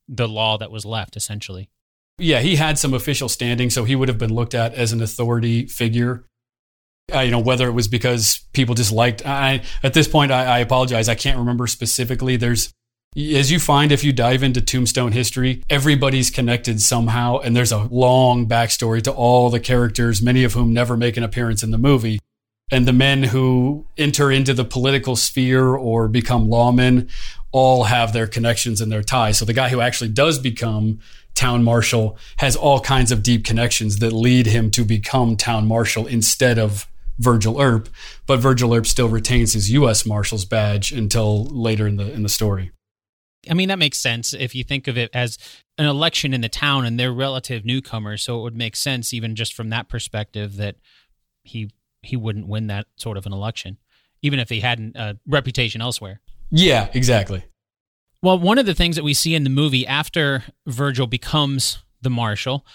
the 0.07 0.27
law 0.27 0.57
that 0.57 0.71
was 0.71 0.85
left, 0.85 1.15
essentially. 1.15 1.69
Yeah, 2.17 2.41
he 2.41 2.57
had 2.57 2.77
some 2.77 2.93
official 2.93 3.29
standing, 3.29 3.69
so 3.69 3.85
he 3.85 3.95
would 3.95 4.09
have 4.09 4.17
been 4.17 4.33
looked 4.33 4.53
at 4.53 4.73
as 4.73 4.91
an 4.91 5.01
authority 5.01 5.65
figure. 5.65 6.25
Uh, 7.13 7.21
you 7.21 7.31
know, 7.31 7.39
whether 7.39 7.67
it 7.67 7.71
was 7.71 7.87
because 7.87 8.45
people 8.53 8.75
just 8.75 8.91
liked. 8.91 9.25
I 9.25 9.63
at 9.83 9.93
this 9.93 10.07
point, 10.07 10.31
I, 10.31 10.45
I 10.45 10.59
apologize. 10.59 11.09
I 11.09 11.15
can't 11.15 11.39
remember 11.39 11.65
specifically. 11.65 12.35
There's 12.35 12.71
as 13.17 13.51
you 13.51 13.59
find 13.59 13.91
if 13.91 14.03
you 14.03 14.13
dive 14.13 14.43
into 14.43 14.61
Tombstone 14.61 15.13
history, 15.13 15.63
everybody's 15.69 16.29
connected 16.29 16.81
somehow, 16.81 17.39
and 17.39 17.55
there's 17.55 17.71
a 17.71 17.87
long 17.89 18.47
backstory 18.47 19.01
to 19.03 19.11
all 19.11 19.49
the 19.49 19.59
characters, 19.59 20.21
many 20.21 20.43
of 20.43 20.53
whom 20.53 20.73
never 20.73 20.95
make 20.95 21.17
an 21.17 21.23
appearance 21.23 21.63
in 21.63 21.71
the 21.71 21.77
movie. 21.77 22.19
And 22.71 22.87
the 22.87 22.93
men 22.93 23.23
who 23.23 23.85
enter 23.97 24.31
into 24.31 24.53
the 24.53 24.65
political 24.65 25.15
sphere 25.15 25.75
or 25.75 26.07
become 26.07 26.47
lawmen 26.47 27.09
all 27.51 27.85
have 27.85 28.13
their 28.13 28.27
connections 28.27 28.79
and 28.79 28.91
their 28.91 29.01
ties. 29.01 29.39
So 29.39 29.45
the 29.45 29.53
guy 29.53 29.69
who 29.69 29.81
actually 29.81 30.11
does 30.11 30.37
become 30.37 30.99
town 31.33 31.63
marshal 31.63 32.17
has 32.37 32.55
all 32.55 32.79
kinds 32.79 33.11
of 33.11 33.23
deep 33.23 33.45
connections 33.45 33.99
that 33.99 34.13
lead 34.13 34.45
him 34.45 34.69
to 34.71 34.83
become 34.83 35.35
town 35.35 35.67
marshal 35.67 36.05
instead 36.05 36.59
of 36.59 36.87
Virgil 37.17 37.59
Earp. 37.59 37.89
But 38.27 38.39
Virgil 38.39 38.73
Earp 38.73 38.85
still 38.85 39.09
retains 39.09 39.53
his 39.53 39.71
U.S. 39.71 40.05
Marshal's 40.05 40.45
badge 40.45 40.91
until 40.91 41.45
later 41.45 41.87
in 41.87 41.97
the 41.97 42.11
in 42.11 42.23
the 42.23 42.29
story. 42.29 42.71
I 43.49 43.53
mean, 43.53 43.69
that 43.69 43.79
makes 43.79 43.97
sense 43.97 44.33
if 44.33 44.53
you 44.53 44.63
think 44.63 44.87
of 44.87 44.97
it 44.97 45.09
as 45.13 45.37
an 45.77 45.85
election 45.85 46.33
in 46.33 46.41
the 46.41 46.49
town 46.49 46.85
and 46.85 46.99
they're 46.99 47.13
relative 47.13 47.63
newcomers. 47.63 48.23
So 48.23 48.39
it 48.39 48.43
would 48.43 48.57
make 48.57 48.75
sense, 48.75 49.13
even 49.13 49.35
just 49.35 49.53
from 49.53 49.69
that 49.69 49.87
perspective, 49.87 50.57
that 50.57 50.75
he 51.43 51.71
he 52.01 52.15
wouldn't 52.15 52.47
win 52.47 52.67
that 52.67 52.87
sort 52.95 53.17
of 53.17 53.25
an 53.25 53.33
election, 53.33 53.77
even 54.21 54.39
if 54.39 54.49
he 54.49 54.59
hadn't 54.61 54.95
a 54.95 55.01
uh, 55.01 55.13
reputation 55.27 55.81
elsewhere. 55.81 56.21
Yeah, 56.49 56.89
exactly. 56.93 57.43
Well, 58.21 58.39
one 58.39 58.57
of 58.57 58.65
the 58.65 58.73
things 58.73 58.95
that 58.95 59.03
we 59.03 59.13
see 59.13 59.35
in 59.35 59.43
the 59.43 59.49
movie 59.49 59.87
after 59.87 60.43
Virgil 60.67 61.07
becomes 61.07 61.79
the 62.01 62.09
marshal 62.09 62.65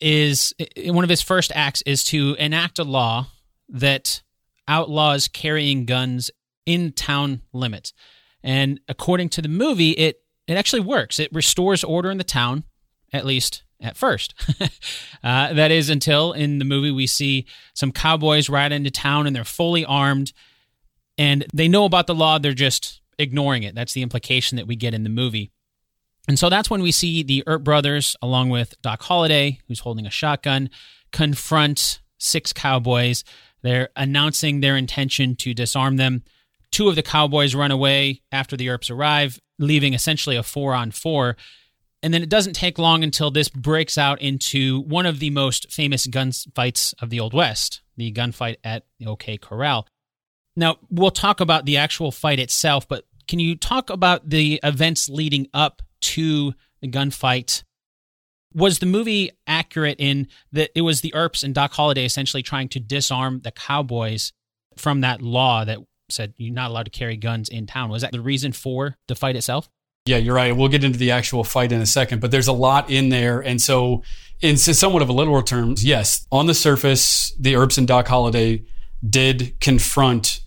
is 0.00 0.52
one 0.86 1.04
of 1.04 1.10
his 1.10 1.22
first 1.22 1.52
acts 1.54 1.82
is 1.82 2.02
to 2.04 2.34
enact 2.38 2.78
a 2.78 2.84
law 2.84 3.28
that 3.68 4.22
outlaws 4.66 5.28
carrying 5.28 5.84
guns 5.84 6.30
in 6.66 6.92
town 6.92 7.42
limits. 7.52 7.92
And 8.42 8.80
according 8.88 9.30
to 9.30 9.42
the 9.42 9.48
movie, 9.48 9.92
it 9.92 10.20
it 10.46 10.54
actually 10.54 10.80
works. 10.80 11.18
It 11.18 11.32
restores 11.32 11.82
order 11.82 12.10
in 12.10 12.18
the 12.18 12.24
town, 12.24 12.64
at 13.12 13.24
least 13.24 13.63
at 13.80 13.96
first. 13.96 14.34
uh, 15.24 15.52
that 15.52 15.70
is 15.70 15.90
until 15.90 16.32
in 16.32 16.58
the 16.58 16.64
movie 16.64 16.90
we 16.90 17.06
see 17.06 17.46
some 17.74 17.92
cowboys 17.92 18.48
ride 18.48 18.72
into 18.72 18.90
town 18.90 19.26
and 19.26 19.34
they're 19.34 19.44
fully 19.44 19.84
armed, 19.84 20.32
and 21.16 21.46
they 21.52 21.68
know 21.68 21.84
about 21.84 22.06
the 22.06 22.14
law. 22.14 22.38
They're 22.38 22.52
just 22.52 23.00
ignoring 23.18 23.62
it. 23.62 23.74
That's 23.74 23.92
the 23.92 24.02
implication 24.02 24.56
that 24.56 24.66
we 24.66 24.76
get 24.76 24.94
in 24.94 25.04
the 25.04 25.10
movie. 25.10 25.52
And 26.26 26.38
so 26.38 26.48
that's 26.48 26.70
when 26.70 26.82
we 26.82 26.90
see 26.90 27.22
the 27.22 27.44
Earp 27.46 27.62
brothers, 27.62 28.16
along 28.22 28.48
with 28.50 28.80
Doc 28.82 29.02
Holliday, 29.02 29.60
who's 29.68 29.80
holding 29.80 30.06
a 30.06 30.10
shotgun, 30.10 30.70
confront 31.12 32.00
six 32.18 32.52
cowboys. 32.52 33.24
They're 33.62 33.90
announcing 33.94 34.60
their 34.60 34.76
intention 34.76 35.36
to 35.36 35.54
disarm 35.54 35.96
them. 35.96 36.22
Two 36.70 36.88
of 36.88 36.96
the 36.96 37.02
Cowboys 37.02 37.54
run 37.54 37.70
away 37.70 38.20
after 38.32 38.56
the 38.56 38.68
Earps 38.68 38.90
arrive, 38.90 39.40
leaving 39.58 39.94
essentially 39.94 40.34
a 40.36 40.42
four 40.42 40.74
on 40.74 40.90
four. 40.90 41.36
And 42.04 42.12
then 42.12 42.22
it 42.22 42.28
doesn't 42.28 42.52
take 42.52 42.78
long 42.78 43.02
until 43.02 43.30
this 43.30 43.48
breaks 43.48 43.96
out 43.96 44.20
into 44.20 44.82
one 44.82 45.06
of 45.06 45.20
the 45.20 45.30
most 45.30 45.72
famous 45.72 46.06
gunfights 46.06 46.92
of 47.00 47.08
the 47.08 47.18
Old 47.18 47.32
West, 47.32 47.80
the 47.96 48.12
gunfight 48.12 48.56
at 48.62 48.84
the 48.98 49.06
OK 49.06 49.38
Corral. 49.38 49.88
Now, 50.54 50.76
we'll 50.90 51.10
talk 51.10 51.40
about 51.40 51.64
the 51.64 51.78
actual 51.78 52.12
fight 52.12 52.38
itself, 52.38 52.86
but 52.86 53.06
can 53.26 53.38
you 53.38 53.56
talk 53.56 53.88
about 53.88 54.28
the 54.28 54.60
events 54.62 55.08
leading 55.08 55.48
up 55.54 55.80
to 56.02 56.52
the 56.82 56.88
gunfight? 56.88 57.62
Was 58.52 58.80
the 58.80 58.86
movie 58.86 59.30
accurate 59.46 59.96
in 59.98 60.28
that 60.52 60.72
it 60.74 60.82
was 60.82 61.00
the 61.00 61.14
Earps 61.14 61.42
and 61.42 61.54
Doc 61.54 61.72
Holliday 61.72 62.04
essentially 62.04 62.42
trying 62.42 62.68
to 62.68 62.80
disarm 62.80 63.40
the 63.40 63.50
Cowboys 63.50 64.30
from 64.76 65.00
that 65.00 65.22
law 65.22 65.64
that 65.64 65.78
said 66.10 66.34
you're 66.36 66.52
not 66.52 66.70
allowed 66.70 66.84
to 66.84 66.90
carry 66.90 67.16
guns 67.16 67.48
in 67.48 67.66
town. 67.66 67.88
Was 67.88 68.02
that 68.02 68.12
the 68.12 68.20
reason 68.20 68.52
for 68.52 68.98
the 69.08 69.14
fight 69.14 69.36
itself? 69.36 69.70
Yeah, 70.06 70.18
you're 70.18 70.34
right. 70.34 70.54
We'll 70.54 70.68
get 70.68 70.84
into 70.84 70.98
the 70.98 71.12
actual 71.12 71.44
fight 71.44 71.72
in 71.72 71.80
a 71.80 71.86
second, 71.86 72.20
but 72.20 72.30
there's 72.30 72.46
a 72.46 72.52
lot 72.52 72.90
in 72.90 73.08
there. 73.08 73.40
And 73.40 73.60
so, 73.60 74.02
in 74.42 74.58
somewhat 74.58 75.00
of 75.00 75.08
a 75.08 75.14
literal 75.14 75.40
terms, 75.40 75.82
yes, 75.82 76.26
on 76.30 76.46
the 76.46 76.52
surface, 76.52 77.32
the 77.40 77.56
Earps 77.56 77.78
and 77.78 77.88
Doc 77.88 78.08
Holliday 78.08 78.64
did 79.08 79.58
confront 79.60 80.40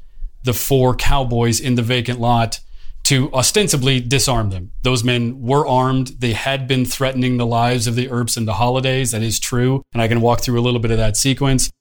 the 0.43 0.53
four 0.53 0.93
cowboys 0.93 1.59
in 1.59 1.73
the 1.73 1.81
vacant 1.81 2.19
lot 2.19 2.59
to 3.05 3.33
ostensibly 3.33 3.99
disarm 3.99 4.51
them. 4.51 4.73
Those 4.83 5.03
men 5.03 5.41
were 5.41 5.65
armed. 5.65 6.09
They 6.19 6.33
had 6.33 6.67
been 6.67 6.85
threatening 6.85 7.37
the 7.37 7.45
lives 7.45 7.87
of 7.87 7.95
the 7.95 8.11
Earps 8.11 8.37
and 8.37 8.47
the 8.47 8.55
holidays. 8.55 9.09
That 9.09 9.23
is 9.23 9.39
true. 9.39 9.81
And 9.91 10.03
I 10.03 10.07
can 10.07 10.21
walk 10.21 10.41
through 10.41 10.59
a 10.59 10.61
little 10.61 10.79
bit 10.79 10.91
of 10.91 10.97
that 10.97 11.17
sequence 11.17 11.71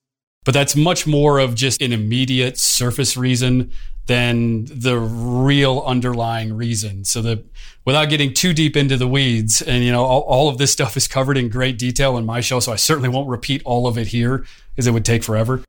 but 0.47 0.55
that's 0.55 0.77
much 0.77 1.07
more 1.09 1.41
of 1.41 1.57
just 1.57 1.83
an 1.83 1.93
immediate 1.93 2.57
surface 2.57 3.17
reason 3.17 3.73
than 4.07 4.67
the 4.67 4.99
real 4.99 5.83
underlying 5.87 6.57
reason. 6.57 7.05
So 7.05 7.23
that 7.23 7.45
without 7.85 8.09
getting 8.09 8.33
too 8.33 8.53
deep 8.53 8.77
into 8.77 8.97
the 8.97 9.09
weeds, 9.09 9.61
and 9.63 9.85
you 9.85 9.93
know, 9.93 10.05
all, 10.05 10.23
all, 10.23 10.49
of 10.49 10.59
this 10.59 10.73
stuff 10.73 10.97
is 10.97 11.09
covered 11.09 11.37
in 11.37 11.49
great 11.49 11.79
detail 11.79 12.17
in 12.17 12.25
my 12.25 12.41
show, 12.41 12.61
so 12.61 12.73
I 12.73 12.77
certainly 12.77 13.09
won't 13.09 13.29
repeat 13.29 13.63
all 13.65 13.87
of 13.87 13.99
it 13.99 14.09
here 14.09 14.45
because 14.71 14.87
it 14.87 14.93
would 14.93 15.05
take 15.05 15.25
forever. 15.25 15.63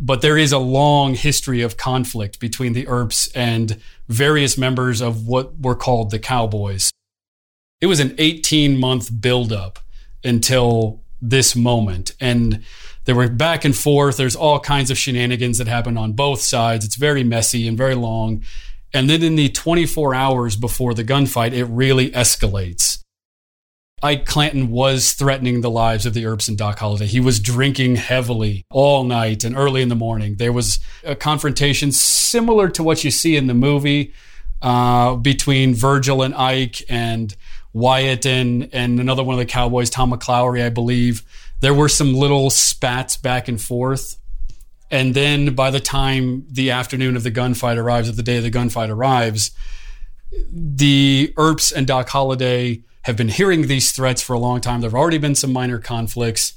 But 0.00 0.22
there 0.22 0.38
is 0.38 0.52
a 0.52 0.58
long 0.58 1.14
history 1.14 1.60
of 1.62 1.76
conflict 1.76 2.38
between 2.38 2.72
the 2.72 2.86
Earps 2.86 3.30
and 3.34 3.80
various 4.08 4.56
members 4.56 5.00
of 5.00 5.26
what 5.26 5.58
were 5.60 5.74
called 5.74 6.10
the 6.10 6.20
Cowboys. 6.20 6.90
It 7.80 7.86
was 7.86 8.00
an 8.00 8.14
18 8.18 8.78
month 8.78 9.20
buildup 9.20 9.80
until 10.22 11.02
this 11.20 11.56
moment. 11.56 12.14
And 12.20 12.64
there 13.08 13.16
were 13.16 13.26
back 13.26 13.64
and 13.64 13.74
forth. 13.74 14.18
There's 14.18 14.36
all 14.36 14.60
kinds 14.60 14.90
of 14.90 14.98
shenanigans 14.98 15.56
that 15.56 15.66
happen 15.66 15.96
on 15.96 16.12
both 16.12 16.42
sides. 16.42 16.84
It's 16.84 16.96
very 16.96 17.24
messy 17.24 17.66
and 17.66 17.74
very 17.74 17.94
long. 17.94 18.42
And 18.92 19.08
then 19.08 19.22
in 19.22 19.34
the 19.34 19.48
24 19.48 20.14
hours 20.14 20.56
before 20.56 20.92
the 20.92 21.04
gunfight, 21.04 21.54
it 21.54 21.64
really 21.64 22.10
escalates. 22.10 23.02
Ike 24.02 24.26
Clanton 24.26 24.70
was 24.70 25.14
threatening 25.14 25.62
the 25.62 25.70
lives 25.70 26.04
of 26.04 26.12
the 26.12 26.26
Earps 26.26 26.48
and 26.48 26.58
Doc 26.58 26.80
Holliday. 26.80 27.06
He 27.06 27.18
was 27.18 27.40
drinking 27.40 27.96
heavily 27.96 28.66
all 28.70 29.04
night 29.04 29.42
and 29.42 29.56
early 29.56 29.80
in 29.80 29.88
the 29.88 29.94
morning. 29.94 30.34
There 30.34 30.52
was 30.52 30.78
a 31.02 31.16
confrontation 31.16 31.92
similar 31.92 32.68
to 32.68 32.82
what 32.82 33.04
you 33.04 33.10
see 33.10 33.36
in 33.36 33.46
the 33.46 33.54
movie 33.54 34.12
uh, 34.60 35.14
between 35.14 35.74
Virgil 35.74 36.20
and 36.20 36.34
Ike 36.34 36.82
and 36.90 37.34
Wyatt 37.72 38.26
and, 38.26 38.68
and 38.74 39.00
another 39.00 39.24
one 39.24 39.32
of 39.32 39.38
the 39.38 39.46
Cowboys, 39.46 39.88
Tom 39.88 40.12
McLaury, 40.12 40.62
I 40.62 40.68
believe 40.68 41.24
there 41.60 41.74
were 41.74 41.88
some 41.88 42.14
little 42.14 42.50
spats 42.50 43.16
back 43.16 43.48
and 43.48 43.60
forth. 43.60 44.16
And 44.90 45.14
then 45.14 45.54
by 45.54 45.70
the 45.70 45.80
time 45.80 46.46
the 46.50 46.70
afternoon 46.70 47.16
of 47.16 47.22
the 47.22 47.30
gunfight 47.30 47.76
arrives, 47.76 48.08
at 48.08 48.16
the 48.16 48.22
day 48.22 48.38
of 48.38 48.42
the 48.42 48.50
gunfight 48.50 48.88
arrives, 48.88 49.50
the 50.50 51.32
Earps 51.36 51.72
and 51.72 51.86
Doc 51.86 52.08
Holliday 52.08 52.82
have 53.02 53.16
been 53.16 53.28
hearing 53.28 53.66
these 53.66 53.92
threats 53.92 54.22
for 54.22 54.34
a 54.34 54.38
long 54.38 54.60
time. 54.60 54.80
There 54.80 54.90
have 54.90 54.98
already 54.98 55.18
been 55.18 55.34
some 55.34 55.52
minor 55.52 55.78
conflicts. 55.78 56.54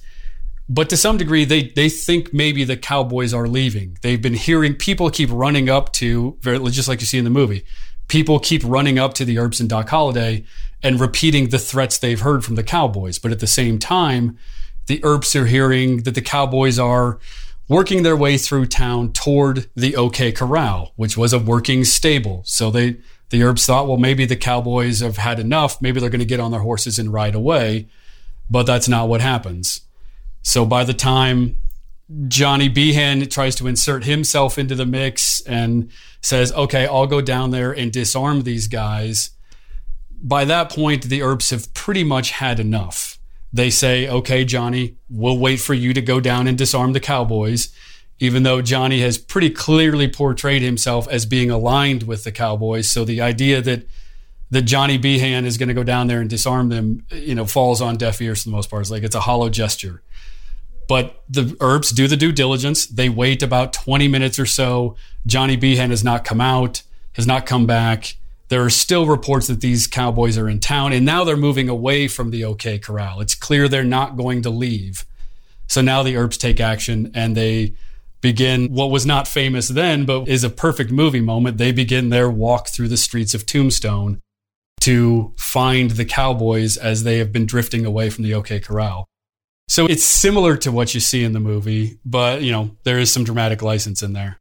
But 0.69 0.89
to 0.89 0.97
some 0.97 1.17
degree, 1.17 1.43
they, 1.43 1.63
they 1.63 1.89
think 1.89 2.33
maybe 2.33 2.63
the 2.63 2.77
Cowboys 2.77 3.33
are 3.33 3.47
leaving. 3.47 3.97
They've 4.01 4.21
been 4.21 4.35
hearing 4.35 4.75
people 4.75 5.09
keep 5.09 5.29
running 5.31 5.69
up 5.69 5.91
to, 5.93 6.37
just 6.41 6.87
like 6.87 7.01
you 7.01 7.05
see 7.05 7.17
in 7.17 7.25
the 7.25 7.29
movie, 7.29 7.65
people 8.07 8.39
keep 8.39 8.61
running 8.63 8.97
up 8.97 9.13
to 9.15 9.25
the 9.25 9.37
Earps 9.37 9.59
and 9.59 9.69
Doc 9.69 9.89
Holliday 9.89 10.45
and 10.81 10.99
repeating 10.99 11.49
the 11.49 11.59
threats 11.59 11.97
they've 11.97 12.21
heard 12.21 12.45
from 12.45 12.55
the 12.55 12.63
Cowboys. 12.63 13.19
But 13.19 13.31
at 13.31 13.39
the 13.39 13.47
same 13.47 13.79
time, 13.79 14.37
the 14.87 15.03
Earps 15.03 15.35
are 15.35 15.45
hearing 15.45 16.03
that 16.03 16.15
the 16.15 16.21
Cowboys 16.21 16.79
are 16.79 17.19
working 17.67 18.03
their 18.03 18.17
way 18.17 18.37
through 18.37 18.65
town 18.65 19.13
toward 19.13 19.69
the 19.75 19.95
OK 19.95 20.31
Corral, 20.31 20.91
which 20.95 21.15
was 21.15 21.33
a 21.33 21.39
working 21.39 21.85
stable. 21.85 22.43
So 22.45 22.69
they 22.69 22.97
the 23.29 23.43
Earps 23.43 23.65
thought, 23.65 23.87
well, 23.87 23.97
maybe 23.97 24.25
the 24.25 24.35
Cowboys 24.35 24.99
have 24.99 25.15
had 25.15 25.39
enough. 25.39 25.81
Maybe 25.81 26.01
they're 26.01 26.09
going 26.09 26.19
to 26.19 26.25
get 26.25 26.41
on 26.41 26.51
their 26.51 26.59
horses 26.59 26.99
and 26.99 27.13
ride 27.13 27.33
away. 27.33 27.87
But 28.49 28.63
that's 28.63 28.89
not 28.89 29.07
what 29.07 29.21
happens. 29.21 29.81
So 30.41 30.65
by 30.65 30.83
the 30.83 30.93
time 30.93 31.55
Johnny 32.27 32.67
Behan 32.67 33.25
tries 33.29 33.55
to 33.55 33.67
insert 33.67 34.03
himself 34.03 34.57
into 34.57 34.75
the 34.75 34.85
mix 34.85 35.39
and 35.41 35.89
says, 36.21 36.51
okay, 36.51 36.85
I'll 36.85 37.07
go 37.07 37.21
down 37.21 37.51
there 37.51 37.71
and 37.71 37.91
disarm 37.91 38.41
these 38.41 38.67
guys. 38.67 39.31
By 40.21 40.45
that 40.45 40.69
point, 40.69 41.03
the 41.03 41.21
Earps 41.21 41.51
have 41.51 41.73
pretty 41.73 42.03
much 42.03 42.31
had 42.31 42.59
enough 42.59 43.10
they 43.53 43.69
say, 43.69 44.07
okay, 44.07 44.45
Johnny, 44.45 44.95
we'll 45.09 45.37
wait 45.37 45.59
for 45.59 45.73
you 45.73 45.93
to 45.93 46.01
go 46.01 46.19
down 46.19 46.47
and 46.47 46.57
disarm 46.57 46.93
the 46.93 46.99
Cowboys, 46.99 47.73
even 48.19 48.43
though 48.43 48.61
Johnny 48.61 49.01
has 49.01 49.17
pretty 49.17 49.49
clearly 49.49 50.07
portrayed 50.07 50.61
himself 50.61 51.07
as 51.09 51.25
being 51.25 51.51
aligned 51.51 52.03
with 52.03 52.23
the 52.23 52.31
Cowboys. 52.31 52.89
So 52.89 53.03
the 53.03 53.21
idea 53.21 53.61
that 53.61 53.85
that 54.51 54.63
Johnny 54.63 54.97
Behan 54.97 55.45
is 55.45 55.57
going 55.57 55.69
to 55.69 55.73
go 55.73 55.83
down 55.83 56.07
there 56.07 56.19
and 56.19 56.29
disarm 56.29 56.69
them, 56.69 57.05
you 57.09 57.33
know, 57.33 57.45
falls 57.45 57.81
on 57.81 57.95
deaf 57.95 58.21
ears 58.21 58.43
for 58.43 58.49
the 58.49 58.55
most 58.55 58.69
part. 58.69 58.81
It's 58.81 58.91
like 58.91 59.03
it's 59.03 59.15
a 59.15 59.21
hollow 59.21 59.49
gesture. 59.49 60.03
But 60.87 61.23
the 61.29 61.55
Earps 61.61 61.93
do 61.93 62.07
the 62.07 62.17
due 62.17 62.33
diligence. 62.33 62.85
They 62.85 63.07
wait 63.07 63.41
about 63.41 63.71
20 63.71 64.09
minutes 64.09 64.37
or 64.37 64.45
so. 64.45 64.97
Johnny 65.25 65.55
Behan 65.55 65.89
has 65.89 66.03
not 66.03 66.25
come 66.25 66.41
out, 66.41 66.83
has 67.13 67.25
not 67.25 67.45
come 67.45 67.65
back. 67.65 68.17
There 68.51 68.65
are 68.65 68.69
still 68.69 69.05
reports 69.05 69.47
that 69.47 69.61
these 69.61 69.87
cowboys 69.87 70.37
are 70.37 70.49
in 70.49 70.59
town, 70.59 70.91
and 70.91 71.05
now 71.05 71.23
they're 71.23 71.37
moving 71.37 71.69
away 71.69 72.09
from 72.09 72.31
the 72.31 72.43
OK 72.43 72.79
Corral. 72.79 73.21
It's 73.21 73.33
clear 73.33 73.69
they're 73.69 73.85
not 73.85 74.17
going 74.17 74.41
to 74.41 74.49
leave. 74.49 75.05
So 75.67 75.79
now 75.79 76.03
the 76.03 76.17
Earps 76.17 76.37
take 76.37 76.59
action 76.59 77.11
and 77.15 77.37
they 77.37 77.75
begin 78.19 78.67
what 78.67 78.91
was 78.91 79.05
not 79.05 79.25
famous 79.25 79.69
then, 79.69 80.05
but 80.05 80.27
is 80.27 80.43
a 80.43 80.49
perfect 80.49 80.91
movie 80.91 81.21
moment. 81.21 81.59
They 81.59 81.71
begin 81.71 82.09
their 82.09 82.29
walk 82.29 82.67
through 82.67 82.89
the 82.89 82.97
streets 82.97 83.33
of 83.33 83.45
Tombstone 83.45 84.19
to 84.81 85.33
find 85.37 85.91
the 85.91 86.03
cowboys 86.03 86.75
as 86.75 87.03
they 87.03 87.19
have 87.19 87.31
been 87.31 87.45
drifting 87.45 87.85
away 87.85 88.09
from 88.09 88.25
the 88.25 88.33
OK 88.33 88.59
Corral. 88.59 89.07
So 89.69 89.85
it's 89.85 90.03
similar 90.03 90.57
to 90.57 90.73
what 90.73 90.93
you 90.93 90.99
see 90.99 91.23
in 91.23 91.31
the 91.31 91.39
movie, 91.39 91.99
but 92.03 92.41
you 92.41 92.51
know, 92.51 92.75
there 92.83 92.99
is 92.99 93.13
some 93.13 93.23
dramatic 93.23 93.61
license 93.61 94.01
in 94.01 94.11
there. 94.11 94.40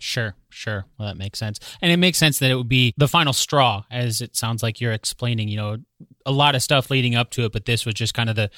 Sure, 0.00 0.34
sure. 0.48 0.84
Well, 0.96 1.08
that 1.08 1.16
makes 1.16 1.38
sense. 1.38 1.58
And 1.82 1.90
it 1.90 1.96
makes 1.96 2.18
sense 2.18 2.38
that 2.38 2.50
it 2.50 2.54
would 2.54 2.68
be 2.68 2.94
the 2.96 3.08
final 3.08 3.32
straw, 3.32 3.84
as 3.90 4.20
it 4.20 4.36
sounds 4.36 4.62
like 4.62 4.80
you're 4.80 4.92
explaining, 4.92 5.48
you 5.48 5.56
know, 5.56 5.78
a 6.24 6.30
lot 6.30 6.54
of 6.54 6.62
stuff 6.62 6.90
leading 6.90 7.16
up 7.16 7.30
to 7.30 7.44
it, 7.44 7.52
but 7.52 7.64
this 7.64 7.84
was 7.84 7.94
just 7.94 8.14
kind 8.14 8.30
of 8.30 8.36
the 8.36 8.50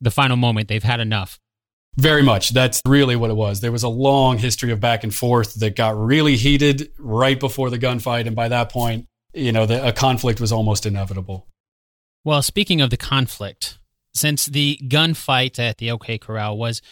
the 0.00 0.10
final 0.10 0.36
moment. 0.36 0.68
They've 0.68 0.82
had 0.82 1.00
enough. 1.00 1.38
Very 1.96 2.22
much. 2.22 2.50
That's 2.50 2.82
really 2.86 3.16
what 3.16 3.30
it 3.30 3.36
was. 3.36 3.60
There 3.60 3.72
was 3.72 3.82
a 3.82 3.88
long 3.88 4.38
history 4.38 4.72
of 4.72 4.80
back 4.80 5.04
and 5.04 5.14
forth 5.14 5.54
that 5.60 5.76
got 5.76 5.96
really 5.96 6.36
heated 6.36 6.90
right 6.98 7.38
before 7.38 7.70
the 7.70 7.78
gunfight. 7.78 8.26
And 8.26 8.34
by 8.34 8.48
that 8.48 8.70
point, 8.70 9.06
you 9.32 9.52
know, 9.52 9.66
the, 9.66 9.86
a 9.86 9.92
conflict 9.92 10.40
was 10.40 10.52
almost 10.52 10.86
inevitable. 10.86 11.46
Well, 12.24 12.42
speaking 12.42 12.80
of 12.80 12.90
the 12.90 12.96
conflict, 12.96 13.78
since 14.14 14.46
the 14.46 14.78
gunfight 14.84 15.58
at 15.58 15.78
the 15.78 15.90
OK 15.90 16.18
Corral 16.18 16.56
was 16.56 16.82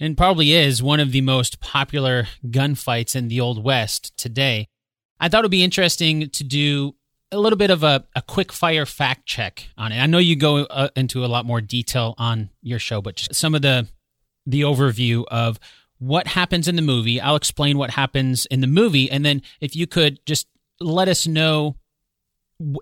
and 0.00 0.16
probably 0.16 0.52
is 0.52 0.82
one 0.82 0.98
of 0.98 1.12
the 1.12 1.20
most 1.20 1.60
popular 1.60 2.26
gunfights 2.46 3.14
in 3.14 3.28
the 3.28 3.40
Old 3.40 3.62
West 3.62 4.16
today, 4.16 4.66
I 5.20 5.28
thought 5.28 5.40
it 5.40 5.44
would 5.44 5.50
be 5.50 5.62
interesting 5.62 6.30
to 6.30 6.42
do 6.42 6.94
a 7.30 7.38
little 7.38 7.58
bit 7.58 7.70
of 7.70 7.84
a, 7.84 8.04
a 8.16 8.22
quick 8.22 8.50
fire 8.50 8.86
fact 8.86 9.26
check 9.26 9.68
on 9.76 9.92
it. 9.92 10.00
I 10.00 10.06
know 10.06 10.18
you 10.18 10.34
go 10.34 10.64
uh, 10.64 10.88
into 10.96 11.24
a 11.24 11.28
lot 11.28 11.44
more 11.44 11.60
detail 11.60 12.14
on 12.18 12.48
your 12.62 12.78
show, 12.78 13.00
but 13.02 13.16
just 13.16 13.34
some 13.34 13.54
of 13.54 13.62
the 13.62 13.86
the 14.46 14.62
overview 14.62 15.24
of 15.30 15.60
what 15.98 16.26
happens 16.28 16.66
in 16.66 16.74
the 16.74 16.82
movie. 16.82 17.20
I'll 17.20 17.36
explain 17.36 17.76
what 17.76 17.90
happens 17.90 18.46
in 18.46 18.62
the 18.62 18.66
movie, 18.66 19.10
and 19.10 19.24
then 19.24 19.42
if 19.60 19.76
you 19.76 19.86
could 19.86 20.18
just 20.24 20.48
let 20.80 21.08
us 21.08 21.26
know 21.26 21.76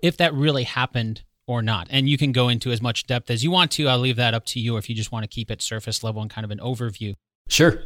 if 0.01 0.17
that 0.17 0.33
really 0.33 0.63
happened 0.63 1.23
or 1.49 1.63
not. 1.63 1.87
And 1.89 2.07
you 2.07 2.15
can 2.15 2.31
go 2.31 2.47
into 2.47 2.71
as 2.71 2.79
much 2.79 3.07
depth 3.07 3.31
as 3.31 3.43
you 3.43 3.49
want 3.49 3.71
to. 3.71 3.87
I'll 3.87 3.97
leave 3.97 4.17
that 4.17 4.35
up 4.35 4.45
to 4.45 4.59
you 4.59 4.77
if 4.77 4.87
you 4.87 4.93
just 4.93 5.11
want 5.11 5.23
to 5.23 5.27
keep 5.27 5.49
it 5.49 5.63
surface 5.63 6.03
level 6.03 6.21
and 6.21 6.29
kind 6.29 6.45
of 6.45 6.51
an 6.51 6.59
overview. 6.59 7.15
Sure. 7.47 7.81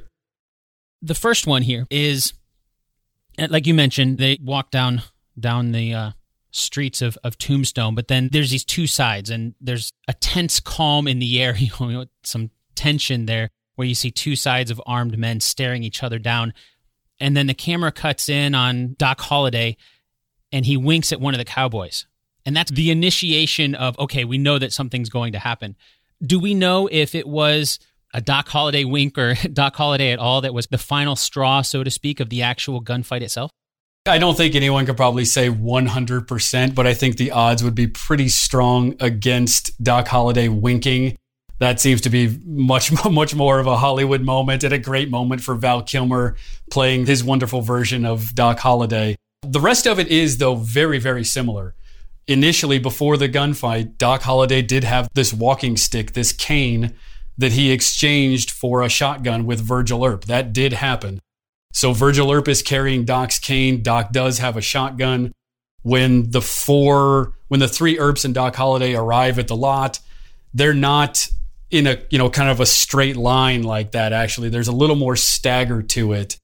The 1.01 1.15
first 1.15 1.47
one 1.47 1.61
here 1.61 1.87
is, 1.89 2.33
like 3.37 3.65
you 3.65 3.73
mentioned, 3.73 4.17
they 4.17 4.37
walk 4.41 4.69
down 4.69 5.01
down 5.39 5.71
the 5.71 5.93
uh, 5.93 6.11
streets 6.51 7.01
of, 7.01 7.17
of 7.23 7.37
Tombstone, 7.37 7.95
but 7.95 8.09
then 8.09 8.27
there's 8.33 8.51
these 8.51 8.65
two 8.65 8.85
sides, 8.85 9.29
and 9.29 9.55
there's 9.61 9.93
a 10.09 10.13
tense 10.13 10.59
calm 10.59 11.07
in 11.07 11.19
the 11.19 11.41
air, 11.41 11.55
you 11.57 11.71
know, 11.79 12.05
some 12.23 12.51
tension 12.75 13.27
there 13.27 13.49
where 13.75 13.87
you 13.87 13.95
see 13.95 14.11
two 14.11 14.35
sides 14.35 14.71
of 14.71 14.81
armed 14.85 15.17
men 15.17 15.39
staring 15.39 15.83
each 15.83 16.03
other 16.03 16.19
down. 16.19 16.53
And 17.17 17.37
then 17.37 17.47
the 17.47 17.53
camera 17.53 17.93
cuts 17.93 18.27
in 18.27 18.55
on 18.55 18.95
Doc 18.99 19.21
Holliday 19.21 19.77
and 20.51 20.65
he 20.65 20.75
winks 20.75 21.13
at 21.13 21.21
one 21.21 21.33
of 21.33 21.37
the 21.37 21.45
cowboys. 21.45 22.05
And 22.45 22.55
that's 22.55 22.71
the 22.71 22.91
initiation 22.91 23.75
of, 23.75 23.97
okay, 23.99 24.25
we 24.25 24.37
know 24.37 24.59
that 24.59 24.73
something's 24.73 25.09
going 25.09 25.33
to 25.33 25.39
happen. 25.39 25.75
Do 26.25 26.39
we 26.39 26.53
know 26.53 26.87
if 26.91 27.15
it 27.15 27.27
was 27.27 27.79
a 28.13 28.21
Doc 28.21 28.47
Holliday 28.47 28.83
wink 28.83 29.17
or 29.17 29.35
Doc 29.53 29.75
Holliday 29.75 30.11
at 30.11 30.19
all 30.19 30.41
that 30.41 30.53
was 30.53 30.67
the 30.67 30.77
final 30.77 31.15
straw, 31.15 31.61
so 31.61 31.83
to 31.83 31.91
speak, 31.91 32.19
of 32.19 32.29
the 32.29 32.41
actual 32.41 32.83
gunfight 32.83 33.21
itself? 33.21 33.51
I 34.05 34.17
don't 34.17 34.35
think 34.35 34.53
anyone 34.55 34.85
could 34.85 34.97
probably 34.97 35.23
say 35.23 35.49
100%, 35.49 36.75
but 36.75 36.85
I 36.85 36.93
think 36.93 37.15
the 37.15 37.31
odds 37.31 37.63
would 37.63 37.75
be 37.75 37.87
pretty 37.87 38.27
strong 38.27 38.95
against 38.99 39.81
Doc 39.81 40.09
Holliday 40.09 40.49
winking 40.49 41.17
that 41.63 41.79
seems 41.79 42.01
to 42.01 42.09
be 42.09 42.39
much 42.45 42.91
much 43.09 43.33
more 43.33 43.59
of 43.59 43.67
a 43.67 43.77
Hollywood 43.77 44.21
moment 44.21 44.63
and 44.63 44.73
a 44.73 44.77
great 44.77 45.09
moment 45.09 45.41
for 45.41 45.55
Val 45.55 45.81
Kilmer 45.81 46.35
playing 46.69 47.05
his 47.05 47.23
wonderful 47.23 47.61
version 47.61 48.05
of 48.05 48.35
Doc 48.35 48.59
Holliday. 48.59 49.15
The 49.43 49.61
rest 49.61 49.87
of 49.87 49.99
it 49.99 50.07
is 50.09 50.37
though 50.37 50.55
very 50.55 50.99
very 50.99 51.23
similar. 51.23 51.75
Initially 52.27 52.79
before 52.79 53.17
the 53.17 53.27
gunfight, 53.27 53.97
Doc 53.97 54.21
Holliday 54.21 54.61
did 54.61 54.83
have 54.83 55.09
this 55.13 55.33
walking 55.33 55.75
stick, 55.75 56.13
this 56.13 56.31
cane 56.31 56.93
that 57.37 57.53
he 57.53 57.71
exchanged 57.71 58.51
for 58.51 58.81
a 58.81 58.89
shotgun 58.89 59.45
with 59.45 59.59
Virgil 59.59 60.05
Earp. 60.05 60.25
That 60.25 60.53
did 60.53 60.73
happen. 60.73 61.19
So 61.73 61.91
Virgil 61.91 62.31
Earp 62.31 62.47
is 62.47 62.61
carrying 62.61 63.03
Doc's 63.03 63.39
cane. 63.39 63.81
Doc 63.81 64.11
does 64.11 64.37
have 64.37 64.55
a 64.55 64.61
shotgun. 64.61 65.33
When 65.81 66.31
the 66.31 66.41
four, 66.41 67.33
when 67.49 67.59
the 67.59 67.67
three 67.67 67.99
Earps 67.99 68.23
and 68.23 68.33
Doc 68.33 68.55
Holliday 68.55 68.95
arrive 68.95 69.37
at 69.37 69.47
the 69.47 69.55
lot, 69.55 69.99
they're 70.53 70.73
not 70.73 71.27
in 71.73 71.87
a 71.87 71.97
you 72.11 72.19
know 72.19 72.29
kind 72.29 72.49
of 72.49 72.59
a 72.59 72.65
straight 72.65 73.17
line 73.17 73.63
like 73.63 73.93
that 73.93 74.13
actually 74.13 74.47
there's 74.47 74.67
a 74.67 74.71
little 74.71 74.95
more 74.95 75.15
stagger 75.15 75.81
to 75.81 76.13
it 76.13 76.37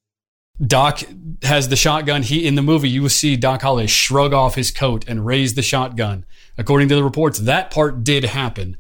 doc 0.65 1.02
has 1.43 1.69
the 1.69 1.76
shotgun 1.76 2.22
he 2.22 2.45
in 2.45 2.56
the 2.56 2.62
movie 2.62 2.89
you 2.89 3.02
will 3.02 3.10
see 3.10 3.36
doc 3.36 3.62
holliday 3.62 3.88
shrug 3.88 4.34
off 4.34 4.56
his 4.56 4.72
coat 4.72 5.06
and 5.08 5.26
raise 5.26 5.54
the 5.54 5.62
shotgun 5.62 6.26
according 6.58 6.89
to 6.89 6.95
the 6.95 7.04
reports 7.04 7.39
that 7.39 7.72
part 7.72 8.04
did 8.04 8.26
happen 8.26 8.76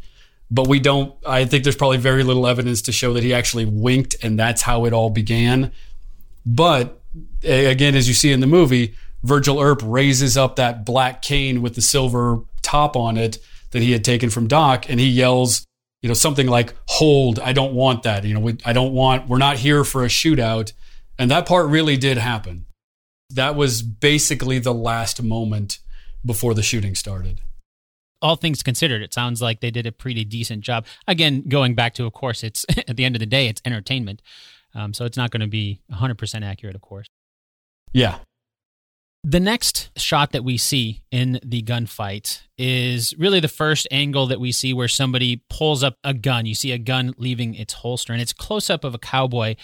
but 0.51 0.67
we 0.67 0.79
don't 0.79 1.15
i 1.25 1.45
think 1.45 1.63
there's 1.63 1.77
probably 1.77 1.97
very 1.97 2.23
little 2.23 2.45
evidence 2.45 2.81
to 2.81 2.91
show 2.91 3.13
that 3.13 3.23
he 3.23 3.33
actually 3.33 3.65
winked 3.65 4.15
and 4.21 4.37
that's 4.37 4.61
how 4.63 4.83
it 4.85 4.91
all 4.91 5.09
began 5.09 5.71
but 6.45 7.01
again 7.43 7.95
as 7.95 8.07
you 8.09 8.13
see 8.13 8.31
in 8.31 8.41
the 8.41 8.47
movie 8.47 8.93
virgil 9.23 9.59
earp 9.61 9.81
raises 9.83 10.35
up 10.35 10.57
that 10.57 10.85
black 10.85 11.21
cane 11.21 11.61
with 11.61 11.75
the 11.75 11.81
silver 11.81 12.41
top 12.61 12.97
on 12.97 13.15
it 13.15 13.37
that 13.71 13.81
he 13.81 13.93
had 13.93 14.03
taken 14.03 14.29
from 14.29 14.47
doc 14.47 14.89
and 14.89 14.99
he 14.99 15.07
yells 15.07 15.65
you 16.01 16.07
know, 16.07 16.13
something 16.13 16.47
like 16.47 16.73
hold, 16.87 17.39
I 17.39 17.53
don't 17.53 17.73
want 17.73 18.03
that. 18.03 18.23
You 18.23 18.33
know, 18.33 18.39
we, 18.39 18.57
I 18.65 18.73
don't 18.73 18.93
want, 18.93 19.27
we're 19.27 19.37
not 19.37 19.57
here 19.57 19.83
for 19.83 20.03
a 20.03 20.07
shootout. 20.07 20.71
And 21.19 21.29
that 21.29 21.45
part 21.45 21.67
really 21.67 21.97
did 21.97 22.17
happen. 22.17 22.65
That 23.29 23.55
was 23.55 23.83
basically 23.83 24.57
the 24.57 24.73
last 24.73 25.21
moment 25.21 25.79
before 26.25 26.53
the 26.53 26.63
shooting 26.63 26.95
started. 26.95 27.41
All 28.21 28.37
things 28.37 28.63
considered, 28.63 29.01
it 29.01 29.13
sounds 29.13 29.41
like 29.41 29.59
they 29.59 29.69
did 29.69 29.85
a 29.85 29.91
pretty 29.91 30.23
decent 30.23 30.61
job. 30.61 30.85
Again, 31.07 31.47
going 31.47 31.75
back 31.75 31.93
to, 31.95 32.05
of 32.05 32.13
course, 32.13 32.43
it's 32.43 32.65
at 32.87 32.95
the 32.95 33.05
end 33.05 33.15
of 33.15 33.19
the 33.19 33.25
day, 33.25 33.47
it's 33.47 33.61
entertainment. 33.65 34.21
Um, 34.73 34.93
so 34.93 35.05
it's 35.05 35.17
not 35.17 35.31
going 35.31 35.41
to 35.41 35.47
be 35.47 35.81
100% 35.91 36.43
accurate, 36.43 36.75
of 36.75 36.81
course. 36.81 37.07
Yeah. 37.91 38.19
The 39.23 39.39
next 39.39 39.89
shot 39.97 40.31
that 40.31 40.45
we 40.45 40.57
see 40.57 41.01
in 41.11 41.39
the 41.43 41.61
gunfight 41.61 42.41
is 42.57 43.13
really 43.17 43.41
the 43.41 43.49
first 43.49 43.87
angle 43.91 44.27
that 44.27 44.39
we 44.39 44.53
see 44.53 44.73
where 44.73 44.87
somebody 44.87 45.43
pulls 45.49 45.83
up 45.83 45.97
a 46.03 46.13
gun. 46.13 46.45
You 46.45 46.55
see 46.55 46.71
a 46.71 46.77
gun 46.77 47.13
leaving 47.17 47.55
its 47.55 47.73
holster, 47.73 48.13
and 48.13 48.21
it's 48.21 48.31
close 48.31 48.69
up 48.69 48.85
of 48.85 48.95
a 48.95 48.99
cowboy. 48.99 49.55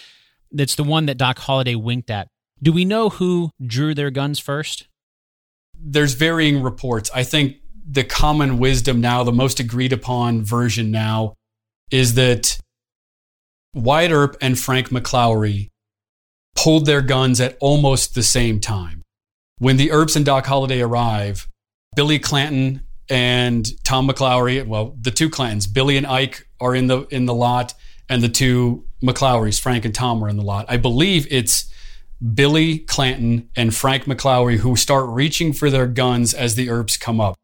That's 0.55 0.75
the 0.75 0.83
one 0.83 1.05
that 1.07 1.17
Doc 1.17 1.39
Holliday 1.39 1.75
winked 1.75 2.09
at. 2.09 2.27
Do 2.63 2.71
we 2.71 2.85
know 2.85 3.09
who 3.09 3.51
drew 3.65 3.93
their 3.93 4.09
guns 4.09 4.39
first? 4.39 4.87
There's 5.77 6.13
varying 6.13 6.63
reports. 6.63 7.11
I 7.13 7.23
think 7.23 7.57
the 7.85 8.03
common 8.03 8.57
wisdom 8.57 9.01
now, 9.01 9.23
the 9.23 9.33
most 9.33 9.59
agreed 9.59 9.91
upon 9.91 10.43
version 10.43 10.91
now, 10.91 11.35
is 11.91 12.15
that 12.15 12.57
Wyatt 13.73 14.11
Earp 14.11 14.37
and 14.41 14.57
Frank 14.57 14.89
McLaury 14.89 15.69
pulled 16.55 16.85
their 16.85 17.01
guns 17.01 17.41
at 17.41 17.57
almost 17.59 18.15
the 18.15 18.23
same 18.23 18.61
time. 18.61 19.03
When 19.57 19.77
the 19.77 19.91
Earps 19.91 20.15
and 20.15 20.25
Doc 20.25 20.45
Holliday 20.45 20.81
arrive, 20.81 21.47
Billy 21.95 22.17
Clanton 22.17 22.81
and 23.09 23.67
Tom 23.83 24.07
McLaury, 24.07 24.65
well, 24.65 24.95
the 24.99 25.11
two 25.11 25.29
Clantons, 25.29 25.71
Billy 25.71 25.97
and 25.97 26.07
Ike 26.07 26.47
are 26.59 26.73
in 26.73 26.87
the 26.87 27.01
in 27.07 27.25
the 27.25 27.33
lot, 27.33 27.73
and 28.09 28.23
the 28.23 28.29
two 28.29 28.85
McLaurys, 29.03 29.60
Frank 29.60 29.86
and 29.86 29.93
Tom, 29.93 30.23
are 30.23 30.29
in 30.29 30.38
the 30.38 30.43
lot. 30.43 30.65
I 30.67 30.77
believe 30.77 31.27
it's 31.31 31.71
Billy 32.34 32.79
Clanton 32.79 33.49
and 33.55 33.75
Frank 33.75 34.05
McLaury 34.05 34.58
who 34.58 34.75
start 34.75 35.10
reaching 35.10 35.53
for 35.53 35.69
their 35.69 35.88
guns 35.88 36.34
as 36.34 36.55
the 36.55 36.69
Earps 36.69 36.99
come 36.99 37.19
up. 37.19 37.36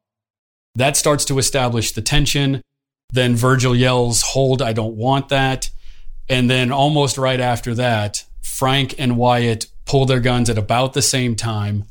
That 0.76 0.96
starts 0.96 1.26
to 1.26 1.38
establish 1.38 1.92
the 1.92 2.02
tension. 2.02 2.62
Then 3.12 3.36
Virgil 3.36 3.76
yells, 3.76 4.22
Hold, 4.22 4.62
I 4.62 4.74
don't 4.74 4.96
want 4.96 5.30
that. 5.30 5.70
And 6.30 6.50
then 6.50 6.72
almost 6.72 7.18
right 7.18 7.40
after 7.40 7.76
that, 7.76 8.24
Frank 8.42 8.96
and 8.98 9.18
Wyatt 9.18 9.66
pull 9.86 10.06
their 10.06 10.22
guns 10.22 10.50
at 10.50 10.58
about 10.58 10.94
the 10.94 11.02
same 11.02 11.36
time. 11.36 11.84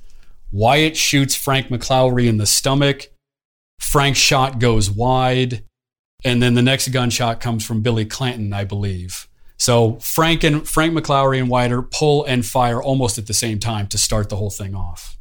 Wyatt 0.51 0.97
shoots 0.97 1.35
Frank 1.35 1.69
McLaury 1.69 2.27
in 2.27 2.39
the 2.39 2.47
stomach. 2.47 3.09
Frank's 3.79 4.19
shot 4.19 4.59
goes 4.59 4.91
wide. 4.91 5.65
And 6.25 6.43
then 6.43 6.55
the 6.55 6.63
next 6.63 6.89
gunshot 6.89 7.41
comes 7.41 7.65
from 7.65 7.83
Billy 7.83 8.05
Clanton, 8.05 8.53
I 8.53 8.65
believe. 8.65 9.27
So 9.61 9.99
Frank 10.01 10.43
and 10.43 10.67
Frank 10.67 10.95
McLaury 10.95 11.39
and 11.39 11.51
Wyatt 11.51 11.91
pull 11.91 12.25
and 12.25 12.45
fire 12.45 12.83
almost 12.83 13.19
at 13.19 13.27
the 13.27 13.35
same 13.35 13.59
time 13.59 13.87
to 13.89 13.99
start 13.99 14.31
the 14.31 14.37
whole 14.37 14.49
thing 14.49 14.75
off. 14.75 15.19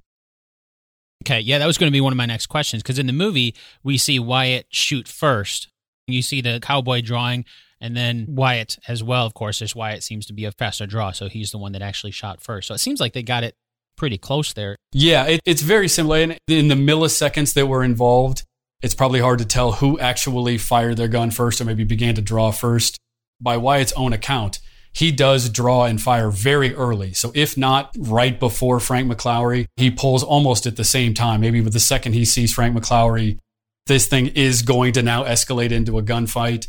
Okay, 1.26 1.42
yeah, 1.42 1.58
that 1.58 1.66
was 1.66 1.78
going 1.78 1.92
to 1.92 1.96
be 1.96 2.00
one 2.00 2.14
of 2.14 2.18
my 2.18 2.26
next 2.26 2.48
questions 2.48 2.82
because 2.82 2.98
in 2.98 3.06
the 3.06 3.14
movie 3.14 3.54
we 3.84 3.98
see 3.98 4.18
Wyatt 4.18 4.68
shoot 4.70 5.10
first. 5.10 5.68
You 6.08 6.22
see 6.22 6.40
the 6.40 6.60
cowboy 6.62 7.02
drawing, 7.02 7.44
And 7.82 7.96
then 7.98 8.28
Wyatt 8.30 8.80
as 8.88 9.04
well, 9.04 9.26
of 9.26 9.34
course, 9.34 9.62
as 9.62 9.76
Wyatt 9.76 10.04
seems 10.04 10.26
to 10.28 10.34
be 10.34 10.46
a 10.46 10.54
faster 10.54 10.88
draw. 10.88 11.12
So 11.12 11.28
he's 11.28 11.52
the 11.52 11.58
one 11.58 11.74
that 11.74 11.82
actually 11.82 12.12
shot 12.12 12.42
first. 12.42 12.70
So 12.70 12.74
it 12.74 12.80
seems 12.80 13.02
like 13.02 13.12
they 13.12 13.24
got 13.24 13.44
it 13.44 13.56
pretty 13.98 14.18
close 14.18 14.54
there. 14.54 14.78
Yeah, 14.94 15.26
it, 15.26 15.42
it's 15.46 15.62
very 15.62 15.90
similar. 15.90 16.18
And 16.18 16.38
in 16.48 16.70
the 16.70 16.76
milliseconds 16.76 17.54
that 17.56 17.68
were 17.68 17.84
involved, 17.84 18.44
it's 18.82 18.96
probably 18.96 19.20
hard 19.20 19.40
to 19.40 19.46
tell 19.46 19.74
who 19.74 20.00
actually 20.00 20.58
fired 20.58 20.96
their 20.96 21.10
gun 21.10 21.30
first 21.30 21.60
or 21.60 21.66
maybe 21.66 21.84
began 21.84 22.16
to 22.16 22.22
draw 22.22 22.52
first. 22.52 22.98
By 23.42 23.58
Wyatt's 23.58 23.94
own 23.94 24.14
account, 24.14 24.60
he 24.92 25.12
does 25.12 25.50
draw 25.50 25.86
and 25.86 26.02
fire 26.02 26.30
very 26.30 26.74
early. 26.76 27.14
So 27.14 27.32
if 27.36 27.56
not 27.56 27.96
right 27.98 28.40
before 28.40 28.80
Frank 28.80 29.12
McLaury, 29.12 29.68
he 29.78 29.92
pulls 29.92 30.24
almost 30.24 30.66
at 30.66 30.76
the 30.76 30.84
same 30.84 31.14
time. 31.14 31.42
Maybe 31.42 31.62
with 31.62 31.74
the 31.74 31.80
second 31.80 32.14
he 32.14 32.26
sees 32.26 32.54
Frank 32.54 32.76
McLaury, 32.76 33.38
this 33.88 34.08
thing 34.08 34.28
is 34.28 34.62
going 34.62 34.94
to 34.94 35.04
now 35.04 35.24
escalate 35.24 35.72
into 35.72 35.98
a 35.98 36.04
gunfight. 36.04 36.68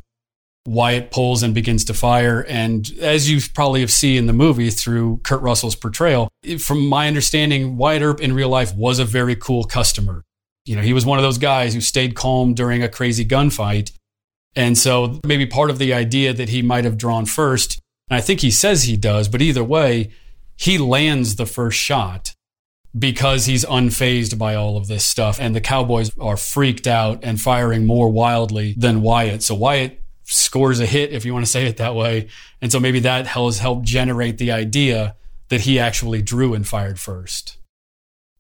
Wyatt 0.67 1.11
pulls 1.11 1.43
and 1.43 1.55
begins 1.55 1.85
to 1.87 1.95
fire. 1.95 2.45
And 2.47 2.89
as 3.01 3.31
you 3.31 3.41
probably 3.55 3.81
have 3.81 3.91
seen 3.91 4.19
in 4.19 4.27
the 4.27 4.33
movie 4.33 4.71
through 4.71 5.21
Kurt 5.25 5.41
Russell's 5.41 5.75
portrayal, 5.75 6.29
from 6.59 6.87
my 6.87 7.09
understanding, 7.09 7.77
Wyatt 7.77 8.03
Earp 8.03 8.21
in 8.21 8.35
real 8.35 8.51
life 8.51 8.75
was 8.75 8.99
a 8.99 9.05
very 9.05 9.35
cool 9.35 9.65
customer. 9.65 10.23
You 10.67 10.77
know, 10.77 10.83
he 10.83 10.93
was 10.93 11.07
one 11.07 11.19
of 11.19 11.23
those 11.23 11.39
guys 11.39 11.73
who 11.73 11.81
stayed 11.81 12.15
calm 12.15 12.53
during 12.55 12.83
a 12.83 12.89
crazy 12.89 13.25
gunfight. 13.25 13.93
And 14.57 14.77
so 14.77 15.21
maybe 15.25 15.47
part 15.47 15.71
of 15.71 15.79
the 15.79 15.93
idea 15.95 16.33
that 16.33 16.49
he 16.49 16.63
might 16.63 16.85
have 16.85 16.99
drawn 16.99 17.27
first, 17.27 17.79
and 18.09 18.17
I 18.17 18.21
think 18.21 18.41
he 18.41 18.51
says 18.51 18.83
he 18.83 18.97
does, 18.97 19.29
but 19.29 19.43
either 19.43 19.65
way, 19.65 20.11
he 20.57 20.77
lands 20.77 21.37
the 21.37 21.47
first 21.47 21.79
shot 21.79 22.35
because 22.99 23.47
he's 23.47 23.65
unfazed 23.65 24.37
by 24.37 24.55
all 24.55 24.77
of 24.77 24.89
this 24.89 25.05
stuff. 25.05 25.39
And 25.41 25.55
the 25.55 25.61
Cowboys 25.61 26.11
are 26.19 26.37
freaked 26.37 26.87
out 26.87 27.21
and 27.23 27.41
firing 27.41 27.87
more 27.87 28.11
wildly 28.11 28.75
than 28.77 29.03
Wyatt. 29.03 29.43
So 29.43 29.55
Wyatt 29.55 30.03
scores 30.25 30.81
a 30.81 30.87
hit, 30.87 31.13
if 31.13 31.25
you 31.25 31.33
want 31.33 31.45
to 31.45 31.51
say 31.51 31.67
it 31.67 31.77
that 31.77 31.95
way. 31.95 32.29
And 32.61 32.71
so 32.73 32.81
maybe 32.81 33.01
that 33.01 33.29
has 33.29 33.61
helped 33.61 33.85
generate 33.85 34.39
the 34.39 34.53
idea 34.53 35.17
that 35.49 35.63
he 35.63 35.79
actually 35.79 36.23
drew 36.23 36.55
and 36.55 36.67
fired 36.67 36.99
first. 36.99 37.59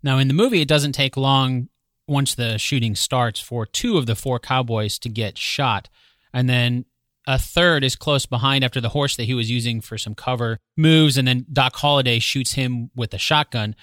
Now, 0.03 0.18
in 0.18 0.29
the 0.29 0.35
movie, 0.35 0.61
it 0.61 0.68
doesn't 0.68 0.92
take 0.92 1.16
long 1.16 1.68
once 2.11 2.35
the 2.35 2.59
shooting 2.59 2.94
starts 2.94 3.40
for 3.40 3.64
two 3.64 3.96
of 3.96 4.07
the 4.07 4.16
four 4.16 4.38
cowboys 4.38 4.99
to 4.99 5.09
get 5.09 5.38
shot. 5.38 5.88
And 6.35 6.49
then 6.49 6.85
a 7.27 7.38
third 7.38 7.85
is 7.85 7.96
close 7.96 8.27
behind 8.27 8.64
after 8.64 8.81
the 8.81 8.88
horse 8.90 9.16
that 9.16 9.25
he 9.25 9.35
was 9.35 9.51
using 9.51 9.81
for 9.81 9.96
some 9.96 10.14
cover 10.14 10.59
moves. 10.77 11.16
And 11.16 11.27
then 11.29 11.46
Doc 11.53 11.77
Holliday 11.77 12.18
shoots 12.18 12.53
him 12.53 12.90
with 12.94 13.14
a 13.14 13.18
shotgun. 13.18 13.77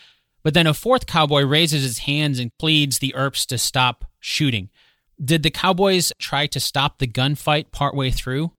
But 0.43 0.53
then 0.53 0.67
a 0.67 0.73
fourth 0.73 1.07
cowboy 1.07 1.43
raises 1.43 1.83
his 1.83 1.99
hands 1.99 2.37
and 2.37 2.55
pleads 2.57 2.99
the 2.99 3.15
Earps 3.15 3.45
to 3.47 3.57
stop 3.57 4.05
shooting. 4.19 4.69
Did 5.23 5.43
the 5.43 5.49
Cowboys 5.49 6.13
try 6.19 6.45
to 6.47 6.59
stop 6.59 6.99
the 6.99 7.07
gunfight 7.07 7.71
partway 7.71 8.11
through? 8.11 8.51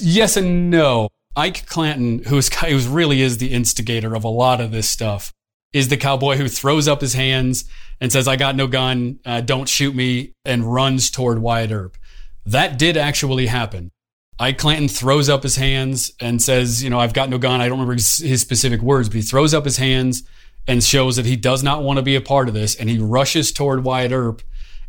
Yes 0.00 0.36
and 0.36 0.70
no. 0.70 1.08
Ike 1.36 1.66
Clanton, 1.66 2.22
who's 2.24 2.48
who 2.48 2.78
really 2.88 3.20
is 3.20 3.38
the 3.38 3.52
instigator 3.52 4.14
of 4.14 4.22
a 4.22 4.28
lot 4.28 4.60
of 4.60 4.70
this 4.70 4.88
stuff, 4.88 5.33
is 5.74 5.88
the 5.88 5.98
cowboy 5.98 6.36
who 6.36 6.48
throws 6.48 6.88
up 6.88 7.02
his 7.02 7.12
hands 7.12 7.64
and 8.00 8.10
says, 8.10 8.26
"I 8.26 8.36
got 8.36 8.56
no 8.56 8.66
gun, 8.66 9.18
uh, 9.26 9.42
don't 9.42 9.68
shoot 9.68 9.94
me," 9.94 10.32
and 10.46 10.72
runs 10.72 11.10
toward 11.10 11.40
Wyatt 11.40 11.72
Earp. 11.72 11.98
That 12.46 12.78
did 12.78 12.96
actually 12.96 13.46
happen. 13.46 13.90
Ike 14.38 14.56
Clanton 14.58 14.88
throws 14.88 15.28
up 15.28 15.42
his 15.42 15.56
hands 15.56 16.12
and 16.20 16.40
says, 16.40 16.82
"You 16.82 16.90
know, 16.90 16.98
I've 16.98 17.12
got 17.12 17.28
no 17.28 17.38
gun." 17.38 17.60
I 17.60 17.68
don't 17.68 17.78
remember 17.78 17.94
his, 17.94 18.18
his 18.18 18.40
specific 18.40 18.80
words, 18.80 19.08
but 19.08 19.16
he 19.16 19.22
throws 19.22 19.52
up 19.52 19.64
his 19.64 19.76
hands 19.76 20.22
and 20.66 20.82
shows 20.82 21.16
that 21.16 21.26
he 21.26 21.36
does 21.36 21.62
not 21.62 21.82
want 21.82 21.98
to 21.98 22.02
be 22.02 22.14
a 22.14 22.20
part 22.20 22.48
of 22.48 22.54
this, 22.54 22.74
and 22.74 22.88
he 22.88 22.98
rushes 22.98 23.52
toward 23.52 23.84
Wyatt 23.84 24.12
Earp 24.12 24.42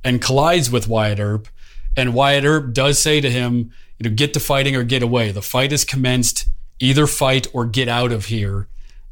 and 0.03 0.21
collides 0.21 0.71
with 0.71 0.87
Wyatt 0.87 1.19
Earp. 1.19 1.47
And 1.97 2.13
Wyatt 2.13 2.45
Earp 2.45 2.73
does 2.73 2.99
say 2.99 3.21
to 3.21 3.29
him, 3.29 3.71
you 3.97 4.09
know, 4.09 4.15
get 4.15 4.33
to 4.33 4.39
fighting 4.39 4.75
or 4.75 4.83
get 4.83 5.01
away. 5.01 5.31
The 5.31 5.41
fight 5.41 5.73
is 5.73 5.83
commenced. 5.83 6.47
Either 6.79 7.07
fight 7.07 7.47
or 7.53 7.65
get 7.65 7.87
out 7.87 8.11
of 8.11 8.25
here. 8.25 8.67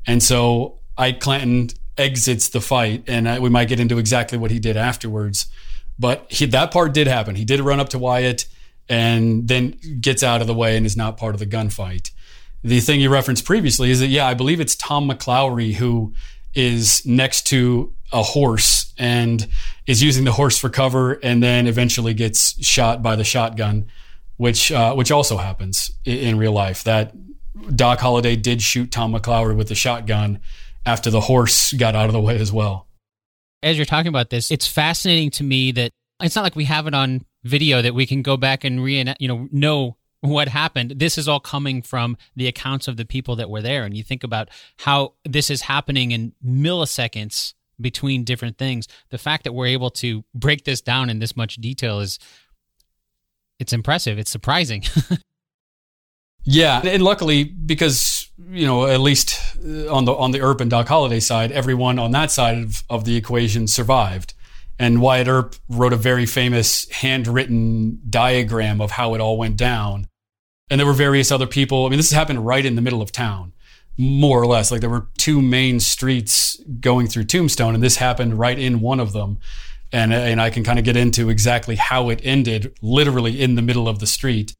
And 0.05 0.21
so 0.21 0.79
Ike 0.97 1.19
Clanton 1.19 1.69
exits 1.97 2.49
the 2.49 2.61
fight, 2.61 3.03
and 3.07 3.41
we 3.41 3.49
might 3.49 3.67
get 3.67 3.79
into 3.79 3.97
exactly 3.97 4.37
what 4.37 4.51
he 4.51 4.59
did 4.59 4.77
afterwards. 4.77 5.47
But 5.99 6.25
he, 6.29 6.45
that 6.47 6.71
part 6.71 6.93
did 6.93 7.07
happen. 7.07 7.35
He 7.35 7.45
did 7.45 7.59
run 7.59 7.79
up 7.79 7.89
to 7.89 7.99
Wyatt 7.99 8.45
and 8.89 9.47
then 9.47 9.77
gets 10.01 10.23
out 10.23 10.41
of 10.41 10.47
the 10.47 10.53
way 10.53 10.75
and 10.75 10.85
is 10.85 10.97
not 10.97 11.17
part 11.17 11.35
of 11.35 11.39
the 11.39 11.45
gunfight. 11.45 12.11
The 12.63 12.79
thing 12.79 13.01
you 13.01 13.09
referenced 13.09 13.45
previously 13.45 13.91
is 13.91 13.99
that, 13.99 14.07
yeah, 14.07 14.27
I 14.27 14.33
believe 14.33 14.59
it's 14.59 14.75
Tom 14.75 15.09
McLaury 15.09 15.73
who 15.73 16.13
is 16.53 17.05
next 17.05 17.47
to 17.47 17.93
a 18.11 18.23
horse 18.23 18.93
and 18.97 19.47
is 19.87 20.03
using 20.03 20.23
the 20.23 20.31
horse 20.31 20.57
for 20.57 20.69
cover 20.69 21.13
and 21.23 21.41
then 21.41 21.67
eventually 21.67 22.13
gets 22.13 22.63
shot 22.65 23.01
by 23.01 23.15
the 23.15 23.23
shotgun, 23.23 23.87
which 24.37 24.71
uh, 24.71 24.93
which 24.93 25.11
also 25.11 25.37
happens 25.37 25.91
in, 26.05 26.17
in, 26.17 26.37
real 26.37 26.51
life. 26.51 26.83
That 26.83 27.13
Doc 27.75 27.99
Holliday 27.99 28.35
did 28.35 28.61
shoot 28.61 28.91
Tom 28.91 29.13
McLaury 29.13 29.55
with 29.55 29.67
the 29.67 29.75
shotgun 29.75 30.39
after 30.85 31.09
the 31.09 31.21
horse 31.21 31.73
got 31.73 31.95
out 31.95 32.07
of 32.07 32.13
the 32.13 32.21
way 32.21 32.39
as 32.39 32.51
well. 32.51 32.87
As 33.61 33.77
you're 33.77 33.85
talking 33.85 34.09
about 34.09 34.29
this, 34.29 34.51
it's 34.51 34.67
fascinating 34.67 35.31
to 35.31 35.43
me 35.43 35.71
that 35.71 35.91
it's 36.21 36.35
not 36.35 36.43
like 36.43 36.55
we 36.55 36.65
have 36.65 36.87
it 36.87 36.93
on 36.93 37.25
video 37.43 37.81
that 37.81 37.93
we 37.93 38.05
can 38.05 38.21
go 38.21 38.37
back 38.37 38.63
and 38.63 38.83
re 38.83 39.03
you 39.19 39.27
know 39.27 39.47
know 39.51 39.97
what 40.21 40.47
happened. 40.47 40.93
This 40.97 41.17
is 41.17 41.27
all 41.27 41.41
coming 41.41 41.81
from 41.81 42.17
the 42.35 42.47
accounts 42.47 42.87
of 42.87 42.95
the 42.95 43.05
people 43.05 43.35
that 43.35 43.49
were 43.49 43.61
there. 43.61 43.83
And 43.83 43.95
you 43.95 44.03
think 44.03 44.23
about 44.23 44.49
how 44.77 45.13
this 45.25 45.49
is 45.49 45.63
happening 45.63 46.11
in 46.11 46.31
milliseconds 46.45 47.53
between 47.81 48.23
different 48.23 48.57
things. 48.57 48.87
The 49.09 49.17
fact 49.17 49.43
that 49.43 49.53
we're 49.53 49.67
able 49.67 49.89
to 49.91 50.23
break 50.33 50.63
this 50.63 50.79
down 50.79 51.09
in 51.09 51.19
this 51.19 51.35
much 51.35 51.55
detail 51.55 51.99
is 51.99 52.19
it's 53.59 53.73
impressive. 53.73 54.17
It's 54.17 54.31
surprising. 54.31 54.83
yeah, 56.43 56.81
and 56.85 57.03
luckily 57.03 57.43
because 57.43 58.22
you 58.49 58.65
know 58.65 58.85
at 58.85 58.99
least 58.99 59.39
uh, 59.65 59.93
on 59.93 60.05
the 60.05 60.13
on 60.13 60.31
the 60.31 60.41
Earp 60.41 60.61
and 60.61 60.69
Doc 60.69 60.87
Holliday 60.87 61.19
side, 61.19 61.51
everyone 61.51 61.99
on 61.99 62.11
that 62.11 62.31
side 62.31 62.57
of, 62.57 62.83
of 62.89 63.05
the 63.05 63.15
equation 63.15 63.67
survived. 63.67 64.33
And 64.79 65.01
Wyatt 65.01 65.27
Earp 65.27 65.55
wrote 65.69 65.93
a 65.93 65.97
very 65.97 66.25
famous 66.25 66.89
handwritten 66.89 68.01
diagram 68.09 68.81
of 68.81 68.91
how 68.91 69.13
it 69.13 69.21
all 69.21 69.37
went 69.37 69.55
down 69.55 70.07
and 70.73 70.79
there 70.79 70.87
were 70.87 70.93
various 70.93 71.31
other 71.31 71.47
people. 71.47 71.85
I 71.85 71.89
mean, 71.89 71.97
this 71.97 72.11
happened 72.11 72.45
right 72.45 72.65
in 72.65 72.75
the 72.75 72.81
middle 72.81 73.01
of 73.01 73.11
town, 73.11 73.53
more 73.95 74.41
or 74.41 74.47
less. 74.47 74.71
Like 74.71 74.81
there 74.81 74.89
were 74.89 75.07
two 75.19 75.39
main 75.39 75.79
streets 75.79 76.59
going 76.79 77.07
through 77.07 77.25
Tombstone, 77.25 77.75
and 77.75 77.83
this 77.83 77.97
happened 77.97 78.39
right 78.39 78.57
in 78.57 78.81
one 78.81 78.99
of 78.99 79.13
them. 79.13 79.37
And, 79.91 80.11
and 80.11 80.41
I 80.41 80.49
can 80.49 80.63
kind 80.63 80.79
of 80.79 80.85
get 80.85 80.97
into 80.97 81.29
exactly 81.29 81.75
how 81.75 82.09
it 82.09 82.19
ended, 82.23 82.75
literally 82.81 83.39
in 83.39 83.53
the 83.53 83.61
middle 83.61 83.87
of 83.87 83.99
the 83.99 84.07
street. 84.07 84.55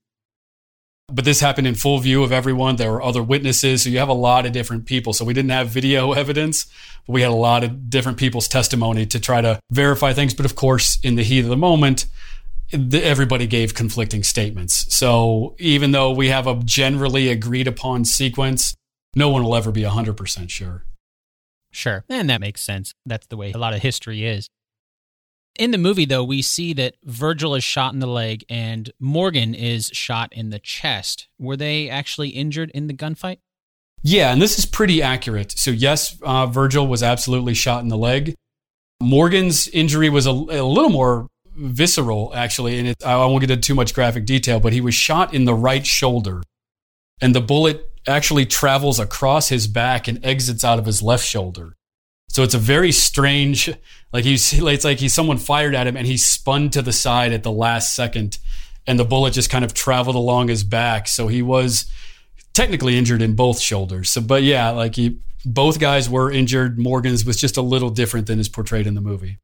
But 1.13 1.25
this 1.25 1.39
happened 1.39 1.67
in 1.67 1.75
full 1.75 1.99
view 1.99 2.23
of 2.23 2.31
everyone. 2.31 2.77
There 2.77 2.91
were 2.91 3.01
other 3.01 3.21
witnesses. 3.21 3.83
So 3.83 3.89
you 3.89 3.99
have 3.99 4.09
a 4.09 4.13
lot 4.13 4.45
of 4.45 4.51
different 4.51 4.85
people. 4.85 5.13
So 5.13 5.23
we 5.23 5.33
didn't 5.33 5.51
have 5.51 5.69
video 5.69 6.11
evidence, 6.23 6.65
but 7.05 7.13
we 7.13 7.21
had 7.21 7.31
a 7.31 7.35
lot 7.35 7.63
of 7.63 7.89
different 7.89 8.17
people's 8.17 8.47
testimony 8.47 9.05
to 9.05 9.19
try 9.19 9.41
to 9.41 9.59
verify 9.71 10.13
things. 10.13 10.33
But 10.33 10.45
of 10.45 10.55
course, 10.55 10.97
in 11.03 11.15
the 11.15 11.23
heat 11.23 11.41
of 11.41 11.49
the 11.49 11.57
moment, 11.57 12.07
everybody 12.73 13.45
gave 13.45 13.75
conflicting 13.75 14.23
statements. 14.23 14.93
So 14.93 15.55
even 15.59 15.91
though 15.91 16.11
we 16.11 16.29
have 16.29 16.47
a 16.47 16.55
generally 16.63 17.29
agreed 17.29 17.67
upon 17.67 18.05
sequence, 18.05 18.75
no 19.15 19.29
one 19.29 19.43
will 19.43 19.55
ever 19.55 19.71
be 19.71 19.83
100% 19.83 20.49
sure. 20.49 20.85
Sure. 21.71 22.03
And 22.09 22.29
that 22.29 22.41
makes 22.41 22.61
sense. 22.61 22.93
That's 23.05 23.27
the 23.27 23.37
way 23.37 23.51
a 23.51 23.57
lot 23.57 23.73
of 23.73 23.81
history 23.81 24.25
is. 24.25 24.49
In 25.57 25.71
the 25.71 25.77
movie, 25.77 26.05
though, 26.05 26.23
we 26.23 26.41
see 26.41 26.73
that 26.73 26.95
Virgil 27.03 27.53
is 27.53 27.63
shot 27.63 27.93
in 27.93 27.99
the 27.99 28.07
leg 28.07 28.43
and 28.49 28.91
Morgan 28.99 29.53
is 29.53 29.91
shot 29.93 30.33
in 30.33 30.49
the 30.49 30.59
chest. 30.59 31.27
Were 31.37 31.55
they 31.55 31.89
actually 31.89 32.29
injured 32.29 32.71
in 32.71 32.87
the 32.87 32.93
gunfight? 32.93 33.37
Yeah, 34.01 34.31
and 34.33 34.41
this 34.41 34.57
is 34.57 34.65
pretty 34.65 35.01
accurate. 35.01 35.51
So, 35.51 35.71
yes, 35.71 36.19
uh, 36.23 36.47
Virgil 36.47 36.87
was 36.87 37.03
absolutely 37.03 37.53
shot 37.53 37.83
in 37.83 37.89
the 37.89 37.97
leg. 37.97 38.33
Morgan's 39.01 39.67
injury 39.67 40.09
was 40.09 40.25
a, 40.25 40.31
a 40.31 40.63
little 40.63 40.89
more 40.89 41.27
visceral, 41.55 42.31
actually, 42.35 42.79
and 42.79 42.87
it, 42.89 43.03
I 43.03 43.15
won't 43.17 43.41
get 43.41 43.51
into 43.51 43.61
too 43.61 43.75
much 43.75 43.93
graphic 43.93 44.25
detail, 44.25 44.59
but 44.59 44.73
he 44.73 44.81
was 44.81 44.95
shot 44.95 45.33
in 45.33 45.45
the 45.45 45.53
right 45.53 45.85
shoulder, 45.85 46.41
and 47.21 47.35
the 47.35 47.41
bullet 47.41 47.91
actually 48.07 48.45
travels 48.45 48.99
across 48.99 49.49
his 49.49 49.67
back 49.67 50.07
and 50.07 50.25
exits 50.25 50.63
out 50.63 50.79
of 50.79 50.85
his 50.85 51.01
left 51.01 51.25
shoulder. 51.25 51.75
So 52.33 52.43
it's 52.43 52.53
a 52.53 52.59
very 52.59 52.91
strange, 52.91 53.71
like 54.11 54.25
he's, 54.25 54.51
it's 54.53 54.83
like 54.83 54.99
he's 54.99 55.13
someone 55.13 55.37
fired 55.37 55.75
at 55.75 55.87
him 55.87 55.95
and 55.95 56.05
he 56.05 56.17
spun 56.17 56.69
to 56.71 56.81
the 56.81 56.91
side 56.91 57.31
at 57.31 57.43
the 57.43 57.51
last 57.51 57.95
second, 57.95 58.37
and 58.85 58.99
the 58.99 59.05
bullet 59.05 59.31
just 59.33 59.49
kind 59.49 59.63
of 59.63 59.73
traveled 59.73 60.15
along 60.15 60.49
his 60.49 60.63
back. 60.63 61.07
So 61.07 61.27
he 61.27 61.41
was 61.41 61.89
technically 62.53 62.97
injured 62.97 63.21
in 63.21 63.35
both 63.35 63.59
shoulders. 63.59 64.09
So, 64.09 64.19
but 64.19 64.43
yeah, 64.43 64.71
like 64.71 64.95
he, 64.95 65.19
both 65.45 65.79
guys 65.79 66.09
were 66.09 66.31
injured. 66.31 66.77
Morgan's 66.77 67.23
was 67.23 67.37
just 67.37 67.55
a 67.55 67.61
little 67.61 67.89
different 67.89 68.27
than 68.27 68.39
is 68.39 68.49
portrayed 68.49 68.87
in 68.87 68.95
the 68.95 69.01
movie 69.01 69.37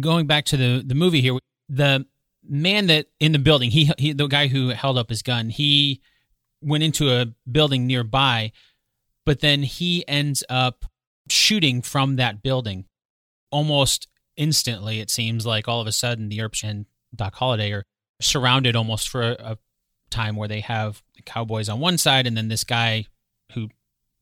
going 0.00 0.26
back 0.26 0.44
to 0.46 0.56
the 0.56 0.82
the 0.84 0.94
movie 0.94 1.20
here, 1.20 1.38
the 1.68 2.06
man 2.46 2.86
that 2.86 3.06
in 3.20 3.32
the 3.32 3.38
building, 3.38 3.70
he, 3.70 3.90
he 3.98 4.12
the 4.12 4.26
guy 4.26 4.48
who 4.48 4.70
held 4.70 4.98
up 4.98 5.08
his 5.08 5.22
gun, 5.22 5.48
he 5.48 6.00
went 6.60 6.82
into 6.82 7.10
a 7.10 7.26
building 7.50 7.86
nearby, 7.86 8.52
but 9.24 9.40
then 9.40 9.62
he 9.62 10.06
ends 10.08 10.44
up 10.48 10.84
shooting 11.28 11.82
from 11.82 12.16
that 12.16 12.42
building 12.42 12.84
almost 13.50 14.08
instantly. 14.36 15.00
It 15.00 15.10
seems 15.10 15.46
like 15.46 15.68
all 15.68 15.80
of 15.80 15.86
a 15.86 15.92
sudden 15.92 16.28
the 16.28 16.40
Earps 16.40 16.62
and 16.62 16.86
Doc 17.14 17.34
Holliday 17.36 17.72
are 17.72 17.84
surrounded 18.20 18.76
almost 18.76 19.08
for 19.08 19.22
a, 19.22 19.36
a 19.40 19.58
time 20.10 20.36
where 20.36 20.48
they 20.48 20.60
have 20.60 21.02
the 21.16 21.22
cowboys 21.22 21.68
on 21.68 21.80
one 21.80 21.98
side 21.98 22.26
and 22.26 22.36
then 22.36 22.48
this 22.48 22.64
guy 22.64 23.06
who 23.52 23.68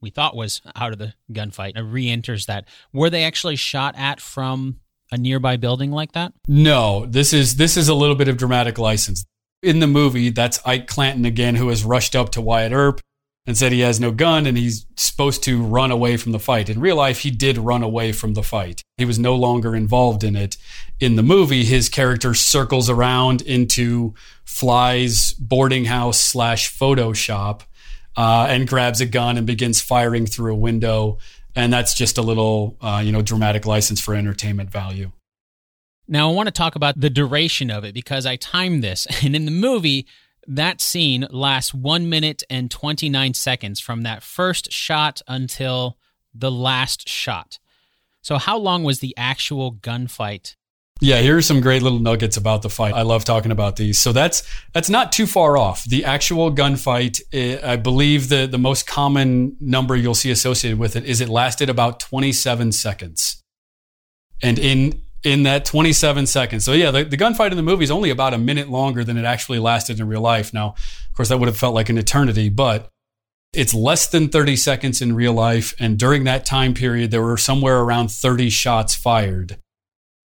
we 0.00 0.10
thought 0.10 0.36
was 0.36 0.60
out 0.74 0.92
of 0.92 0.98
the 0.98 1.14
gunfight 1.32 1.72
re-enters 1.92 2.46
that. 2.46 2.66
Were 2.92 3.10
they 3.10 3.24
actually 3.24 3.56
shot 3.56 3.94
at 3.96 4.20
from 4.20 4.80
a 5.10 5.18
nearby 5.18 5.56
building 5.56 5.92
like 5.92 6.12
that? 6.12 6.32
No, 6.48 7.06
this 7.06 7.32
is 7.32 7.56
this 7.56 7.76
is 7.76 7.88
a 7.88 7.94
little 7.94 8.16
bit 8.16 8.28
of 8.28 8.36
dramatic 8.36 8.78
license. 8.78 9.24
In 9.62 9.78
the 9.78 9.86
movie, 9.86 10.30
that's 10.30 10.60
Ike 10.66 10.88
Clanton 10.88 11.24
again, 11.24 11.54
who 11.54 11.68
has 11.68 11.84
rushed 11.84 12.16
up 12.16 12.30
to 12.30 12.40
Wyatt 12.40 12.72
Earp 12.72 13.00
and 13.46 13.58
said 13.58 13.72
he 13.72 13.80
has 13.80 13.98
no 13.98 14.12
gun 14.12 14.46
and 14.46 14.56
he's 14.56 14.86
supposed 14.96 15.42
to 15.42 15.62
run 15.62 15.90
away 15.90 16.16
from 16.16 16.32
the 16.32 16.38
fight. 16.38 16.68
In 16.68 16.80
real 16.80 16.96
life, 16.96 17.20
he 17.20 17.30
did 17.30 17.58
run 17.58 17.82
away 17.82 18.12
from 18.12 18.34
the 18.34 18.42
fight. 18.42 18.82
He 18.96 19.04
was 19.04 19.18
no 19.18 19.34
longer 19.34 19.74
involved 19.74 20.22
in 20.22 20.36
it. 20.36 20.56
In 21.00 21.16
the 21.16 21.22
movie, 21.22 21.64
his 21.64 21.88
character 21.88 22.34
circles 22.34 22.88
around 22.88 23.42
into 23.42 24.14
Fly's 24.44 25.32
boarding 25.34 25.86
house 25.86 26.20
slash 26.20 26.68
photo 26.68 27.12
shop 27.12 27.64
uh, 28.16 28.46
and 28.48 28.68
grabs 28.68 29.00
a 29.00 29.06
gun 29.06 29.36
and 29.36 29.46
begins 29.46 29.80
firing 29.80 30.26
through 30.26 30.52
a 30.52 30.58
window. 30.58 31.18
And 31.56 31.72
that's 31.72 31.94
just 31.94 32.18
a 32.18 32.22
little, 32.22 32.76
uh, 32.80 33.02
you 33.04 33.10
know, 33.10 33.22
dramatic 33.22 33.66
license 33.66 34.00
for 34.00 34.14
entertainment 34.14 34.70
value. 34.70 35.10
Now, 36.06 36.30
I 36.30 36.32
want 36.34 36.46
to 36.46 36.52
talk 36.52 36.76
about 36.76 37.00
the 37.00 37.10
duration 37.10 37.70
of 37.70 37.84
it 37.84 37.94
because 37.94 38.26
I 38.26 38.36
timed 38.36 38.84
this. 38.84 39.06
And 39.24 39.34
in 39.34 39.46
the 39.46 39.50
movie, 39.50 40.06
that 40.46 40.80
scene 40.80 41.26
lasts 41.30 41.72
one 41.72 42.08
minute 42.08 42.42
and 42.50 42.70
29 42.70 43.34
seconds 43.34 43.80
from 43.80 44.02
that 44.02 44.22
first 44.22 44.72
shot 44.72 45.22
until 45.28 45.98
the 46.34 46.50
last 46.50 47.08
shot. 47.08 47.58
So, 48.22 48.38
how 48.38 48.56
long 48.58 48.84
was 48.84 49.00
the 49.00 49.14
actual 49.16 49.72
gunfight? 49.72 50.54
Yeah, 51.02 51.18
here 51.18 51.36
are 51.36 51.42
some 51.42 51.60
great 51.60 51.82
little 51.82 51.98
nuggets 51.98 52.36
about 52.36 52.62
the 52.62 52.70
fight. 52.70 52.94
I 52.94 53.02
love 53.02 53.24
talking 53.24 53.50
about 53.50 53.74
these. 53.74 53.98
So 53.98 54.12
that's 54.12 54.44
that's 54.72 54.88
not 54.88 55.10
too 55.10 55.26
far 55.26 55.56
off. 55.56 55.84
The 55.84 56.04
actual 56.04 56.52
gunfight, 56.52 57.20
eh, 57.32 57.58
I 57.60 57.74
believe 57.74 58.28
the 58.28 58.46
the 58.46 58.58
most 58.58 58.86
common 58.86 59.56
number 59.60 59.96
you'll 59.96 60.14
see 60.14 60.30
associated 60.30 60.78
with 60.78 60.94
it 60.94 61.04
is 61.04 61.20
it 61.20 61.28
lasted 61.28 61.68
about 61.68 61.98
27 61.98 62.70
seconds. 62.70 63.42
And 64.40 64.60
in 64.60 65.02
in 65.24 65.44
that 65.44 65.64
27 65.64 66.26
seconds. 66.26 66.64
So 66.64 66.72
yeah, 66.72 66.90
the, 66.90 67.04
the 67.04 67.16
gunfight 67.16 67.50
in 67.50 67.56
the 67.56 67.62
movie 67.62 67.84
is 67.84 67.90
only 67.90 68.10
about 68.10 68.34
a 68.34 68.38
minute 68.38 68.68
longer 68.68 69.04
than 69.04 69.16
it 69.16 69.24
actually 69.24 69.58
lasted 69.58 70.00
in 70.00 70.08
real 70.08 70.20
life. 70.20 70.52
Now, 70.52 70.68
of 70.68 71.12
course, 71.14 71.28
that 71.28 71.38
would 71.38 71.48
have 71.48 71.56
felt 71.56 71.74
like 71.74 71.88
an 71.88 71.98
eternity, 71.98 72.48
but 72.48 72.88
it's 73.52 73.74
less 73.74 74.06
than 74.06 74.28
30 74.28 74.56
seconds 74.56 75.02
in 75.02 75.14
real 75.14 75.32
life. 75.32 75.74
And 75.78 75.98
during 75.98 76.24
that 76.24 76.46
time 76.46 76.74
period, 76.74 77.10
there 77.10 77.22
were 77.22 77.36
somewhere 77.36 77.80
around 77.80 78.10
30 78.10 78.50
shots 78.50 78.94
fired. 78.94 79.58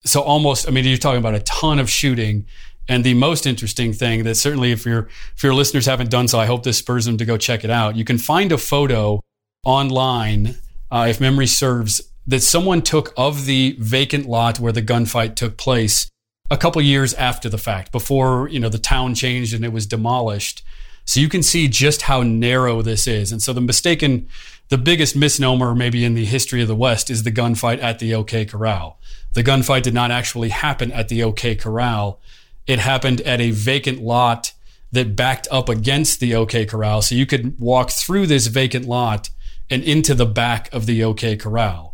So 0.04 0.20
almost, 0.20 0.68
I 0.68 0.70
mean, 0.70 0.84
you're 0.84 0.98
talking 0.98 1.18
about 1.18 1.34
a 1.34 1.40
ton 1.40 1.78
of 1.78 1.88
shooting. 1.88 2.46
And 2.86 3.02
the 3.02 3.14
most 3.14 3.46
interesting 3.46 3.94
thing 3.94 4.24
that 4.24 4.34
certainly 4.34 4.70
if 4.70 4.84
your 4.84 5.08
if 5.34 5.42
your 5.42 5.54
listeners 5.54 5.86
haven't 5.86 6.10
done 6.10 6.28
so, 6.28 6.38
I 6.38 6.44
hope 6.44 6.64
this 6.64 6.76
spurs 6.76 7.06
them 7.06 7.16
to 7.16 7.24
go 7.24 7.38
check 7.38 7.64
it 7.64 7.70
out. 7.70 7.96
You 7.96 8.04
can 8.04 8.18
find 8.18 8.52
a 8.52 8.58
photo 8.58 9.20
online, 9.64 10.56
uh, 10.90 11.06
if 11.08 11.18
memory 11.18 11.46
serves, 11.46 12.02
that 12.26 12.42
someone 12.42 12.82
took 12.82 13.12
of 13.16 13.46
the 13.46 13.76
vacant 13.78 14.26
lot 14.26 14.58
where 14.58 14.72
the 14.72 14.82
gunfight 14.82 15.34
took 15.34 15.56
place 15.56 16.08
a 16.50 16.56
couple 16.56 16.80
years 16.82 17.14
after 17.14 17.48
the 17.48 17.58
fact, 17.58 17.92
before 17.92 18.48
you 18.48 18.60
know 18.60 18.68
the 18.68 18.78
town 18.78 19.14
changed 19.14 19.54
and 19.54 19.64
it 19.64 19.72
was 19.72 19.86
demolished. 19.86 20.62
So 21.06 21.20
you 21.20 21.28
can 21.28 21.42
see 21.42 21.68
just 21.68 22.02
how 22.02 22.22
narrow 22.22 22.80
this 22.80 23.06
is. 23.06 23.30
And 23.30 23.42
so 23.42 23.52
the 23.52 23.60
mistaken, 23.60 24.26
the 24.68 24.78
biggest 24.78 25.14
misnomer 25.14 25.74
maybe 25.74 26.04
in 26.04 26.14
the 26.14 26.24
history 26.24 26.62
of 26.62 26.68
the 26.68 26.74
West 26.74 27.10
is 27.10 27.22
the 27.22 27.32
gunfight 27.32 27.82
at 27.82 27.98
the 27.98 28.14
OK 28.14 28.46
Corral. 28.46 28.98
The 29.34 29.42
gunfight 29.42 29.82
did 29.82 29.94
not 29.94 30.10
actually 30.10 30.48
happen 30.48 30.92
at 30.92 31.08
the 31.08 31.22
OK 31.22 31.56
Corral. 31.56 32.20
It 32.66 32.78
happened 32.78 33.20
at 33.22 33.40
a 33.40 33.50
vacant 33.50 34.00
lot 34.00 34.52
that 34.92 35.16
backed 35.16 35.48
up 35.50 35.68
against 35.68 36.20
the 36.20 36.34
OK 36.34 36.64
Corral. 36.64 37.02
So 37.02 37.14
you 37.14 37.26
could 37.26 37.58
walk 37.58 37.90
through 37.90 38.26
this 38.26 38.46
vacant 38.46 38.86
lot 38.86 39.28
and 39.68 39.82
into 39.82 40.14
the 40.14 40.26
back 40.26 40.72
of 40.72 40.86
the 40.86 41.02
OK 41.04 41.36
Corral. 41.36 41.93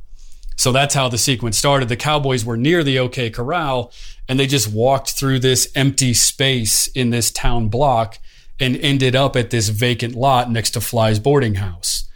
So 0.60 0.72
that's 0.72 0.94
how 0.94 1.08
the 1.08 1.16
sequence 1.16 1.56
started. 1.56 1.88
The 1.88 1.96
Cowboys 1.96 2.44
were 2.44 2.58
near 2.58 2.84
the 2.84 2.98
OK 2.98 3.30
Corral 3.30 3.90
and 4.28 4.38
they 4.38 4.46
just 4.46 4.70
walked 4.70 5.12
through 5.12 5.38
this 5.38 5.72
empty 5.74 6.12
space 6.12 6.86
in 6.88 7.08
this 7.08 7.30
town 7.30 7.68
block 7.68 8.18
and 8.60 8.76
ended 8.76 9.16
up 9.16 9.36
at 9.36 9.48
this 9.48 9.70
vacant 9.70 10.14
lot 10.14 10.50
next 10.50 10.72
to 10.72 10.82
Fly's 10.82 11.18
boarding 11.18 11.54
house. 11.54 12.10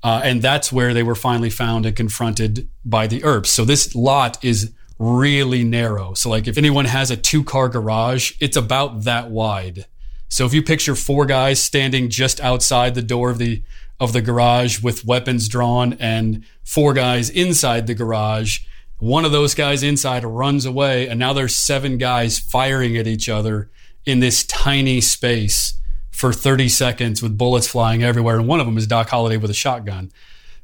Uh, 0.00 0.20
and 0.22 0.42
that's 0.42 0.70
where 0.70 0.94
they 0.94 1.02
were 1.02 1.16
finally 1.16 1.50
found 1.50 1.86
and 1.86 1.96
confronted 1.96 2.68
by 2.84 3.08
the 3.08 3.24
Earps. 3.24 3.50
So 3.50 3.64
this 3.64 3.96
lot 3.96 4.38
is 4.44 4.72
really 5.00 5.64
narrow. 5.64 6.14
So 6.14 6.30
like 6.30 6.46
if 6.46 6.56
anyone 6.56 6.84
has 6.84 7.10
a 7.10 7.16
two 7.16 7.42
car 7.42 7.68
garage, 7.68 8.34
it's 8.38 8.56
about 8.56 9.02
that 9.02 9.28
wide. 9.28 9.86
So 10.28 10.46
if 10.46 10.54
you 10.54 10.62
picture 10.62 10.94
four 10.94 11.26
guys 11.26 11.60
standing 11.60 12.10
just 12.10 12.40
outside 12.40 12.94
the 12.94 13.02
door 13.02 13.30
of 13.30 13.38
the 13.38 13.64
of 14.00 14.12
the 14.12 14.22
garage 14.22 14.82
with 14.82 15.04
weapons 15.04 15.48
drawn 15.48 15.94
and 15.94 16.44
four 16.64 16.92
guys 16.92 17.30
inside 17.30 17.86
the 17.86 17.94
garage. 17.94 18.60
One 18.98 19.24
of 19.24 19.32
those 19.32 19.54
guys 19.54 19.82
inside 19.82 20.24
runs 20.24 20.64
away, 20.64 21.08
and 21.08 21.18
now 21.18 21.32
there's 21.32 21.54
seven 21.54 21.98
guys 21.98 22.38
firing 22.38 22.96
at 22.96 23.06
each 23.06 23.28
other 23.28 23.70
in 24.04 24.20
this 24.20 24.44
tiny 24.44 25.00
space 25.00 25.74
for 26.10 26.32
30 26.32 26.68
seconds 26.68 27.22
with 27.22 27.38
bullets 27.38 27.68
flying 27.68 28.02
everywhere. 28.02 28.38
And 28.38 28.48
one 28.48 28.58
of 28.58 28.66
them 28.66 28.76
is 28.76 28.86
Doc 28.86 29.08
Holliday 29.08 29.36
with 29.36 29.50
a 29.50 29.54
shotgun. 29.54 30.10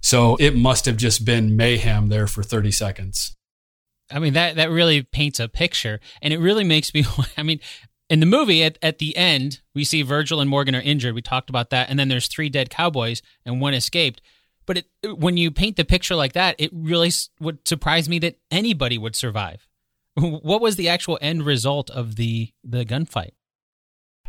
So 0.00 0.36
it 0.40 0.56
must 0.56 0.84
have 0.86 0.96
just 0.96 1.24
been 1.24 1.56
mayhem 1.56 2.08
there 2.08 2.26
for 2.26 2.42
30 2.42 2.72
seconds. 2.72 3.36
I 4.10 4.18
mean 4.18 4.34
that 4.34 4.56
that 4.56 4.70
really 4.70 5.02
paints 5.02 5.40
a 5.40 5.48
picture, 5.48 5.98
and 6.20 6.34
it 6.34 6.38
really 6.38 6.64
makes 6.64 6.92
me. 6.92 7.04
I 7.38 7.42
mean, 7.42 7.60
in 8.10 8.20
the 8.20 8.26
movie 8.26 8.62
at, 8.62 8.78
at 8.82 8.98
the 8.98 9.16
end 9.16 9.60
we 9.74 9.84
see 9.84 10.02
virgil 10.02 10.40
and 10.40 10.50
morgan 10.50 10.74
are 10.74 10.80
injured. 10.80 11.14
We 11.14 11.22
talked 11.22 11.50
about 11.50 11.70
that. 11.70 11.88
And 11.90 11.98
then 11.98 12.08
there's 12.08 12.28
three 12.28 12.48
dead 12.48 12.70
cowboys 12.70 13.22
and 13.44 13.60
one 13.60 13.74
escaped. 13.74 14.20
But 14.66 14.78
it, 14.78 15.18
when 15.18 15.36
you 15.36 15.50
paint 15.50 15.76
the 15.76 15.84
picture 15.84 16.14
like 16.14 16.32
that 16.34 16.56
it 16.58 16.70
really 16.72 17.10
would 17.40 17.66
surprise 17.66 18.08
me 18.08 18.18
that 18.20 18.38
anybody 18.50 18.98
would 18.98 19.16
survive. 19.16 19.66
What 20.16 20.60
was 20.60 20.76
the 20.76 20.88
actual 20.88 21.18
end 21.20 21.44
result 21.44 21.90
of 21.90 22.16
the 22.16 22.50
the 22.62 22.84
gunfight? 22.84 23.32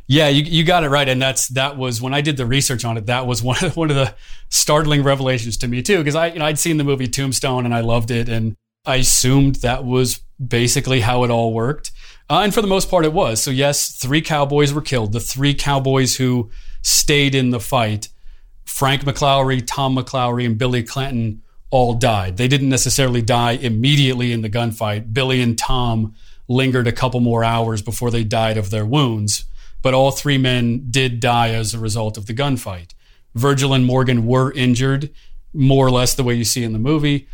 Yeah, 0.08 0.28
you, 0.28 0.44
you 0.44 0.64
got 0.64 0.84
it 0.84 0.90
right, 0.90 1.10
and 1.10 1.20
that's 1.20 1.48
that 1.50 1.78
was 1.78 2.02
when 2.02 2.14
I 2.14 2.22
did 2.22 2.38
the 2.38 2.46
research 2.46 2.86
on 2.86 2.98
it. 2.98 3.08
That 3.08 3.26
was 3.26 3.42
one 3.42 3.64
of 3.64 3.76
one 3.78 3.90
of 3.90 3.96
the 3.96 4.16
startling 4.50 5.04
revelations 5.04 5.58
to 5.58 5.68
me 5.68 5.82
too, 5.82 5.98
because 5.98 6.16
I 6.16 6.28
you 6.28 6.40
know 6.40 6.46
I'd 6.46 6.60
seen 6.60 6.78
the 6.78 6.84
movie 6.84 7.08
Tombstone 7.08 7.66
and 7.66 7.74
I 7.74 7.82
loved 7.82 8.12
it, 8.12 8.30
and 8.30 8.56
I 8.86 8.98
assumed 8.98 9.56
that 9.56 9.84
was 9.84 10.22
basically 10.46 11.02
how 11.02 11.24
it 11.24 11.32
all 11.32 11.54
worked. 11.54 11.92
Uh, 12.30 12.42
and 12.42 12.54
for 12.54 12.62
the 12.62 12.68
most 12.68 12.90
part, 12.90 13.06
it 13.06 13.14
was. 13.14 13.42
So, 13.42 13.52
yes, 13.52 13.96
three 13.96 14.22
cowboys 14.22 14.74
were 14.74 14.82
killed. 14.82 15.12
The 15.14 15.20
three 15.20 15.54
cowboys 15.54 16.16
who 16.16 16.50
stayed 16.82 17.36
in 17.36 17.52
the 17.52 17.60
fight 17.60 18.10
Frank 18.66 19.04
McLaury, 19.04 19.64
Tom 19.66 19.96
McLaury, 19.96 20.46
and 20.46 20.58
Billy 20.58 20.84
Clanton 20.84 21.44
all 21.70 21.94
died. 21.94 22.38
They 22.38 22.48
didn't 22.48 22.70
necessarily 22.70 23.22
die 23.22 23.52
immediately 23.52 24.32
in 24.32 24.42
the 24.42 24.50
gunfight. 24.50 25.14
Billy 25.14 25.42
and 25.42 25.58
Tom 25.58 26.16
lingered 26.48 26.88
a 26.88 26.92
couple 26.92 27.20
more 27.20 27.44
hours 27.44 27.82
before 27.82 28.12
they 28.12 28.24
died 28.24 28.58
of 28.58 28.72
their 28.72 28.86
wounds. 28.86 29.46
But 29.82 29.94
all 29.94 30.12
three 30.12 30.38
men 30.38 30.88
did 30.90 31.20
die 31.20 31.50
as 31.50 31.74
a 31.74 31.80
result 31.80 32.18
of 32.18 32.26
the 32.26 32.34
gunfight. 32.34 32.94
Virgil 33.36 33.74
and 33.74 33.86
Morgan 33.86 34.26
were 34.26 34.52
injured, 34.54 35.12
more 35.54 35.86
or 35.86 35.92
less 35.92 36.16
the 36.16 36.24
way 36.24 36.34
you 36.34 36.44
see 36.44 36.64
in 36.64 36.74
the 36.74 36.80
movie. 36.80 37.28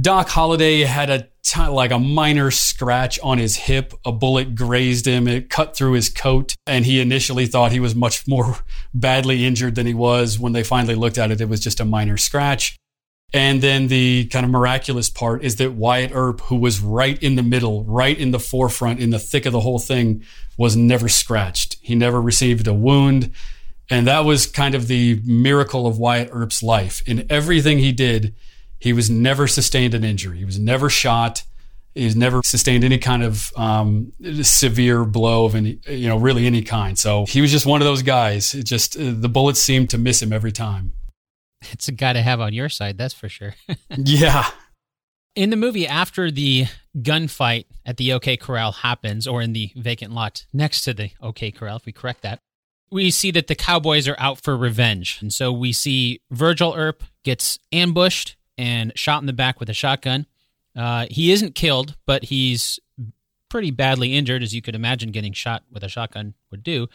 Doc 0.00 0.30
Holliday 0.30 0.80
had 0.80 1.10
a 1.10 1.28
like 1.56 1.90
a 1.90 1.98
minor 1.98 2.50
scratch 2.50 3.18
on 3.20 3.38
his 3.38 3.56
hip. 3.56 3.94
A 4.04 4.12
bullet 4.12 4.54
grazed 4.54 5.06
him. 5.06 5.28
It 5.28 5.50
cut 5.50 5.76
through 5.76 5.92
his 5.92 6.08
coat, 6.08 6.54
and 6.66 6.84
he 6.84 7.00
initially 7.00 7.46
thought 7.46 7.72
he 7.72 7.80
was 7.80 7.94
much 7.94 8.26
more 8.26 8.58
badly 8.94 9.44
injured 9.44 9.74
than 9.74 9.86
he 9.86 9.94
was. 9.94 10.38
When 10.38 10.52
they 10.52 10.62
finally 10.62 10.94
looked 10.94 11.18
at 11.18 11.30
it, 11.30 11.40
it 11.40 11.48
was 11.48 11.60
just 11.60 11.80
a 11.80 11.84
minor 11.84 12.16
scratch. 12.16 12.76
And 13.34 13.62
then 13.62 13.88
the 13.88 14.26
kind 14.26 14.44
of 14.44 14.50
miraculous 14.50 15.08
part 15.08 15.42
is 15.42 15.56
that 15.56 15.72
Wyatt 15.72 16.10
Earp, 16.12 16.40
who 16.42 16.56
was 16.56 16.80
right 16.80 17.20
in 17.22 17.36
the 17.36 17.42
middle, 17.42 17.82
right 17.84 18.18
in 18.18 18.30
the 18.30 18.38
forefront, 18.38 19.00
in 19.00 19.10
the 19.10 19.18
thick 19.18 19.46
of 19.46 19.52
the 19.52 19.60
whole 19.60 19.78
thing, 19.78 20.22
was 20.58 20.76
never 20.76 21.08
scratched. 21.08 21.78
He 21.80 21.94
never 21.94 22.20
received 22.20 22.66
a 22.66 22.74
wound. 22.74 23.32
And 23.90 24.06
that 24.06 24.24
was 24.24 24.46
kind 24.46 24.74
of 24.74 24.86
the 24.86 25.20
miracle 25.24 25.86
of 25.86 25.98
Wyatt 25.98 26.30
Earp's 26.32 26.62
life. 26.62 27.02
In 27.06 27.26
everything 27.30 27.78
he 27.78 27.92
did, 27.92 28.34
he 28.78 28.92
was 28.92 29.08
never 29.08 29.46
sustained 29.46 29.94
an 29.94 30.04
injury. 30.04 30.38
He 30.38 30.44
was 30.44 30.58
never 30.58 30.90
shot. 30.90 31.44
He's 31.94 32.16
never 32.16 32.42
sustained 32.42 32.84
any 32.84 32.98
kind 32.98 33.22
of 33.22 33.52
um, 33.56 34.12
severe 34.42 35.04
blow 35.04 35.44
of 35.44 35.54
any, 35.54 35.78
you 35.86 36.08
know, 36.08 36.16
really 36.16 36.46
any 36.46 36.62
kind. 36.62 36.98
So 36.98 37.26
he 37.26 37.40
was 37.40 37.50
just 37.50 37.66
one 37.66 37.82
of 37.82 37.86
those 37.86 38.02
guys. 38.02 38.54
It 38.54 38.64
just 38.64 38.96
uh, 38.96 39.12
the 39.14 39.28
bullets 39.28 39.60
seemed 39.60 39.90
to 39.90 39.98
miss 39.98 40.22
him 40.22 40.32
every 40.32 40.52
time. 40.52 40.94
It's 41.70 41.88
a 41.88 41.92
guy 41.92 42.12
to 42.12 42.22
have 42.22 42.40
on 42.40 42.52
your 42.52 42.68
side, 42.68 42.98
that's 42.98 43.14
for 43.14 43.28
sure. 43.28 43.54
yeah. 43.96 44.50
In 45.34 45.50
the 45.50 45.56
movie, 45.56 45.86
after 45.86 46.30
the 46.30 46.66
gunfight 46.98 47.66
at 47.86 47.96
the 47.96 48.12
OK 48.12 48.36
Corral 48.36 48.72
happens, 48.72 49.26
or 49.26 49.40
in 49.40 49.52
the 49.52 49.70
vacant 49.76 50.12
lot 50.12 50.44
next 50.52 50.82
to 50.82 50.94
the 50.94 51.10
OK 51.20 51.50
Corral, 51.50 51.76
if 51.76 51.86
we 51.86 51.92
correct 51.92 52.22
that, 52.22 52.40
we 52.90 53.10
see 53.10 53.30
that 53.30 53.46
the 53.46 53.54
Cowboys 53.54 54.06
are 54.06 54.16
out 54.18 54.40
for 54.40 54.56
revenge. 54.56 55.18
And 55.22 55.32
so 55.32 55.50
we 55.50 55.72
see 55.72 56.20
Virgil 56.30 56.74
Earp 56.76 57.02
gets 57.24 57.58
ambushed 57.72 58.36
and 58.58 58.92
shot 58.94 59.22
in 59.22 59.26
the 59.26 59.32
back 59.32 59.58
with 59.58 59.70
a 59.70 59.74
shotgun. 59.74 60.26
Uh, 60.76 61.06
he 61.10 61.32
isn't 61.32 61.54
killed, 61.54 61.96
but 62.06 62.24
he's 62.24 62.80
pretty 63.48 63.70
badly 63.70 64.14
injured, 64.14 64.42
as 64.42 64.54
you 64.54 64.62
could 64.62 64.74
imagine 64.74 65.10
getting 65.10 65.32
shot 65.32 65.62
with 65.70 65.84
a 65.84 65.88
shotgun 65.88 66.34
would 66.50 66.62
do. 66.62 66.88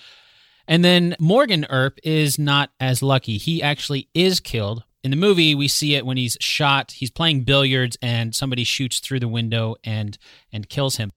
And 0.68 0.84
then 0.84 1.16
Morgan 1.20 1.66
Earp 1.70 2.00
is 2.04 2.38
not 2.38 2.72
as 2.80 3.02
lucky. 3.02 3.38
He 3.38 3.62
actually 3.62 4.10
is 4.14 4.40
killed. 4.40 4.84
In 5.04 5.12
the 5.12 5.18
movie, 5.18 5.56
we 5.56 5.68
see 5.68 5.96
it 5.96 6.06
when 6.06 6.18
he's 6.18 6.38
shot. 6.42 6.92
He's 6.92 7.12
playing 7.12 7.44
billiards 7.44 7.98
and 8.02 8.36
somebody 8.36 8.64
shoots 8.64 9.00
through 9.00 9.22
the 9.22 9.28
window 9.28 9.76
and 9.84 10.18
and 10.52 10.68
kills 10.68 10.98
him. 10.98 11.12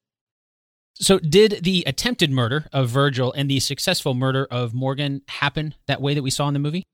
So, 0.94 1.18
did 1.18 1.64
the 1.64 1.82
attempted 1.86 2.30
murder 2.30 2.66
of 2.72 2.90
Virgil 2.90 3.32
and 3.32 3.50
the 3.50 3.58
successful 3.58 4.12
murder 4.12 4.46
of 4.50 4.74
Morgan 4.74 5.22
happen 5.26 5.74
that 5.86 6.02
way 6.02 6.14
that 6.14 6.22
we 6.22 6.30
saw 6.30 6.46
in 6.46 6.54
the 6.54 6.60
movie? 6.60 6.84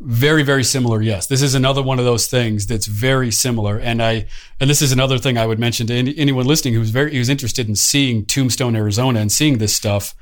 Very, 0.00 0.44
very 0.44 0.62
similar. 0.62 1.02
Yes, 1.02 1.26
this 1.26 1.42
is 1.42 1.56
another 1.56 1.82
one 1.82 1.98
of 1.98 2.04
those 2.04 2.28
things 2.28 2.66
that's 2.66 2.86
very 2.86 3.32
similar. 3.32 3.78
And 3.78 4.00
I, 4.00 4.26
and 4.60 4.70
this 4.70 4.80
is 4.80 4.92
another 4.92 5.18
thing 5.18 5.36
I 5.36 5.44
would 5.44 5.58
mention 5.58 5.88
to 5.88 5.94
any, 5.94 6.16
anyone 6.16 6.46
listening 6.46 6.74
who's 6.74 6.90
very, 6.90 7.16
who's 7.16 7.28
interested 7.28 7.68
in 7.68 7.74
seeing 7.74 8.24
Tombstone, 8.24 8.76
Arizona, 8.76 9.18
and 9.18 9.32
seeing 9.32 9.58
this 9.58 9.74
stuff. 9.74 10.14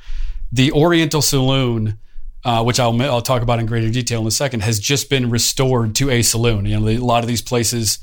The 0.50 0.72
Oriental 0.72 1.20
Saloon, 1.20 1.98
uh, 2.42 2.62
which 2.64 2.80
I'll 2.80 3.00
I'll 3.02 3.20
talk 3.20 3.42
about 3.42 3.58
in 3.58 3.66
greater 3.66 3.90
detail 3.90 4.22
in 4.22 4.26
a 4.26 4.30
second, 4.30 4.60
has 4.60 4.80
just 4.80 5.10
been 5.10 5.28
restored 5.28 5.94
to 5.96 6.08
a 6.08 6.22
saloon. 6.22 6.64
You 6.64 6.80
know, 6.80 6.88
a 6.88 6.96
lot 6.98 7.22
of 7.22 7.28
these 7.28 7.42
places 7.42 7.98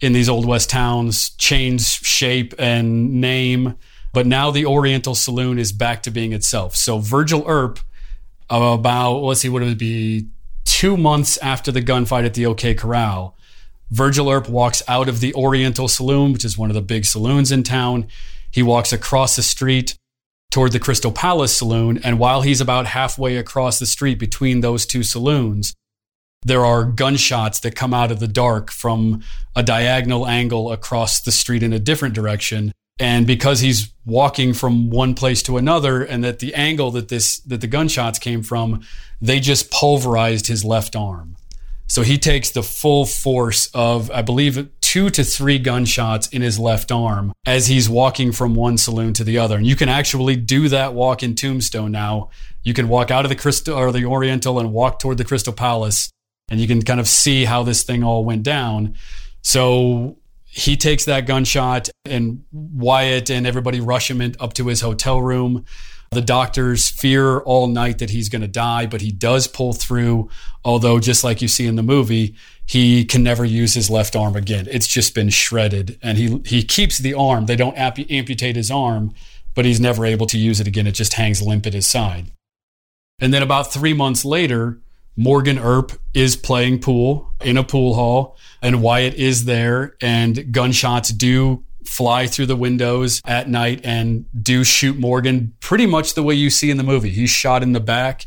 in 0.00 0.14
these 0.14 0.28
old 0.28 0.46
west 0.46 0.70
towns 0.70 1.30
change 1.30 1.82
shape 1.82 2.54
and 2.58 3.20
name, 3.20 3.76
but 4.14 4.26
now 4.26 4.50
the 4.50 4.64
Oriental 4.64 5.14
Saloon 5.14 5.58
is 5.58 5.72
back 5.72 6.02
to 6.04 6.10
being 6.10 6.32
itself. 6.32 6.76
So 6.76 6.98
Virgil 6.98 7.44
Earp, 7.46 7.78
about 8.48 9.18
let's 9.18 9.40
see, 9.40 9.50
what 9.50 9.60
it 9.62 9.66
would 9.66 9.76
be 9.76 10.28
two 10.70 10.96
months 10.96 11.36
after 11.38 11.72
the 11.72 11.82
gunfight 11.82 12.24
at 12.24 12.34
the 12.34 12.46
OK 12.46 12.74
Corral, 12.74 13.36
Virgil 13.90 14.30
Earp 14.30 14.48
walks 14.48 14.84
out 14.86 15.08
of 15.08 15.18
the 15.18 15.34
Oriental 15.34 15.88
Saloon, 15.88 16.32
which 16.32 16.44
is 16.44 16.56
one 16.56 16.70
of 16.70 16.74
the 16.74 16.80
big 16.80 17.04
saloons 17.04 17.50
in 17.50 17.64
town. 17.64 18.06
He 18.52 18.62
walks 18.62 18.92
across 18.92 19.34
the 19.34 19.42
street 19.42 19.96
toward 20.52 20.70
the 20.70 20.78
Crystal 20.78 21.10
Palace 21.10 21.56
Saloon. 21.56 21.98
And 21.98 22.20
while 22.20 22.42
he's 22.42 22.60
about 22.60 22.86
halfway 22.86 23.36
across 23.36 23.80
the 23.80 23.86
street 23.86 24.20
between 24.20 24.60
those 24.60 24.86
two 24.86 25.02
saloons, 25.02 25.74
there 26.46 26.64
are 26.64 26.84
gunshots 26.84 27.58
that 27.60 27.74
come 27.74 27.92
out 27.92 28.12
of 28.12 28.20
the 28.20 28.28
dark 28.28 28.70
from 28.70 29.22
a 29.56 29.64
diagonal 29.64 30.26
angle 30.26 30.70
across 30.70 31.20
the 31.20 31.32
street 31.32 31.64
in 31.64 31.72
a 31.72 31.80
different 31.80 32.14
direction. 32.14 32.72
And 33.00 33.26
because 33.26 33.60
he's 33.60 33.92
walking 34.04 34.52
from 34.52 34.90
one 34.90 35.14
place 35.14 35.42
to 35.44 35.56
another, 35.56 36.02
and 36.02 36.22
that 36.22 36.38
the 36.38 36.54
angle 36.54 36.90
that 36.92 37.08
this 37.08 37.38
that 37.40 37.62
the 37.62 37.66
gunshots 37.66 38.18
came 38.18 38.42
from, 38.42 38.82
they 39.22 39.40
just 39.40 39.70
pulverized 39.70 40.46
his 40.46 40.64
left 40.64 40.94
arm. 40.94 41.36
So 41.88 42.02
he 42.02 42.18
takes 42.18 42.50
the 42.50 42.62
full 42.62 43.06
force 43.06 43.68
of, 43.74 44.12
I 44.12 44.22
believe, 44.22 44.68
two 44.80 45.10
to 45.10 45.24
three 45.24 45.58
gunshots 45.58 46.28
in 46.28 46.42
his 46.42 46.58
left 46.58 46.92
arm 46.92 47.32
as 47.46 47.66
he's 47.66 47.88
walking 47.88 48.32
from 48.32 48.54
one 48.54 48.78
saloon 48.78 49.12
to 49.14 49.24
the 49.24 49.38
other. 49.38 49.56
And 49.56 49.66
you 49.66 49.74
can 49.74 49.88
actually 49.88 50.36
do 50.36 50.68
that 50.68 50.94
walk 50.94 51.22
in 51.22 51.34
Tombstone 51.34 51.90
now. 51.90 52.30
You 52.62 52.74
can 52.74 52.88
walk 52.88 53.10
out 53.10 53.24
of 53.24 53.28
the 53.28 53.34
Crystal 53.34 53.76
or 53.76 53.90
the 53.90 54.04
Oriental 54.04 54.60
and 54.60 54.72
walk 54.72 55.00
toward 55.00 55.16
the 55.16 55.24
Crystal 55.24 55.52
Palace, 55.52 56.10
and 56.50 56.60
you 56.60 56.68
can 56.68 56.82
kind 56.82 57.00
of 57.00 57.08
see 57.08 57.44
how 57.46 57.62
this 57.62 57.82
thing 57.82 58.04
all 58.04 58.24
went 58.24 58.42
down. 58.42 58.94
So 59.42 60.18
he 60.52 60.76
takes 60.76 61.04
that 61.04 61.26
gunshot, 61.26 61.90
and 62.04 62.44
Wyatt 62.50 63.30
and 63.30 63.46
everybody 63.46 63.80
rush 63.80 64.10
him 64.10 64.20
in, 64.20 64.34
up 64.40 64.52
to 64.54 64.66
his 64.66 64.80
hotel 64.80 65.22
room. 65.22 65.64
The 66.10 66.20
doctors 66.20 66.88
fear 66.88 67.38
all 67.38 67.68
night 67.68 67.98
that 67.98 68.10
he's 68.10 68.28
going 68.28 68.42
to 68.42 68.48
die, 68.48 68.86
but 68.86 69.00
he 69.00 69.12
does 69.12 69.46
pull 69.46 69.72
through. 69.72 70.28
Although, 70.64 70.98
just 70.98 71.22
like 71.22 71.40
you 71.40 71.46
see 71.46 71.68
in 71.68 71.76
the 71.76 71.84
movie, 71.84 72.34
he 72.66 73.04
can 73.04 73.22
never 73.22 73.44
use 73.44 73.74
his 73.74 73.88
left 73.88 74.16
arm 74.16 74.34
again. 74.34 74.66
It's 74.68 74.88
just 74.88 75.14
been 75.14 75.28
shredded, 75.28 76.00
and 76.02 76.18
he 76.18 76.42
he 76.44 76.64
keeps 76.64 76.98
the 76.98 77.14
arm. 77.14 77.46
They 77.46 77.54
don't 77.54 77.78
amputate 77.78 78.56
his 78.56 78.72
arm, 78.72 79.14
but 79.54 79.64
he's 79.64 79.78
never 79.78 80.04
able 80.04 80.26
to 80.26 80.38
use 80.38 80.58
it 80.58 80.66
again. 80.66 80.88
It 80.88 80.92
just 80.92 81.12
hangs 81.12 81.40
limp 81.40 81.64
at 81.64 81.74
his 81.74 81.86
side. 81.86 82.32
And 83.20 83.32
then 83.32 83.44
about 83.44 83.72
three 83.72 83.92
months 83.92 84.24
later, 84.24 84.80
Morgan 85.20 85.58
Earp 85.58 85.92
is 86.14 86.34
playing 86.34 86.80
pool 86.80 87.30
in 87.42 87.58
a 87.58 87.62
pool 87.62 87.94
hall, 87.94 88.38
and 88.62 88.82
Wyatt 88.82 89.14
is 89.14 89.44
there, 89.44 89.94
and 90.00 90.50
gunshots 90.50 91.10
do 91.10 91.62
fly 91.84 92.26
through 92.26 92.46
the 92.46 92.56
windows 92.56 93.20
at 93.26 93.48
night 93.48 93.80
and 93.84 94.24
do 94.42 94.64
shoot 94.64 94.96
Morgan 94.98 95.52
pretty 95.60 95.86
much 95.86 96.14
the 96.14 96.22
way 96.22 96.34
you 96.34 96.48
see 96.48 96.70
in 96.70 96.78
the 96.78 96.82
movie. 96.82 97.10
He's 97.10 97.28
shot 97.28 97.62
in 97.62 97.72
the 97.72 97.80
back. 97.80 98.26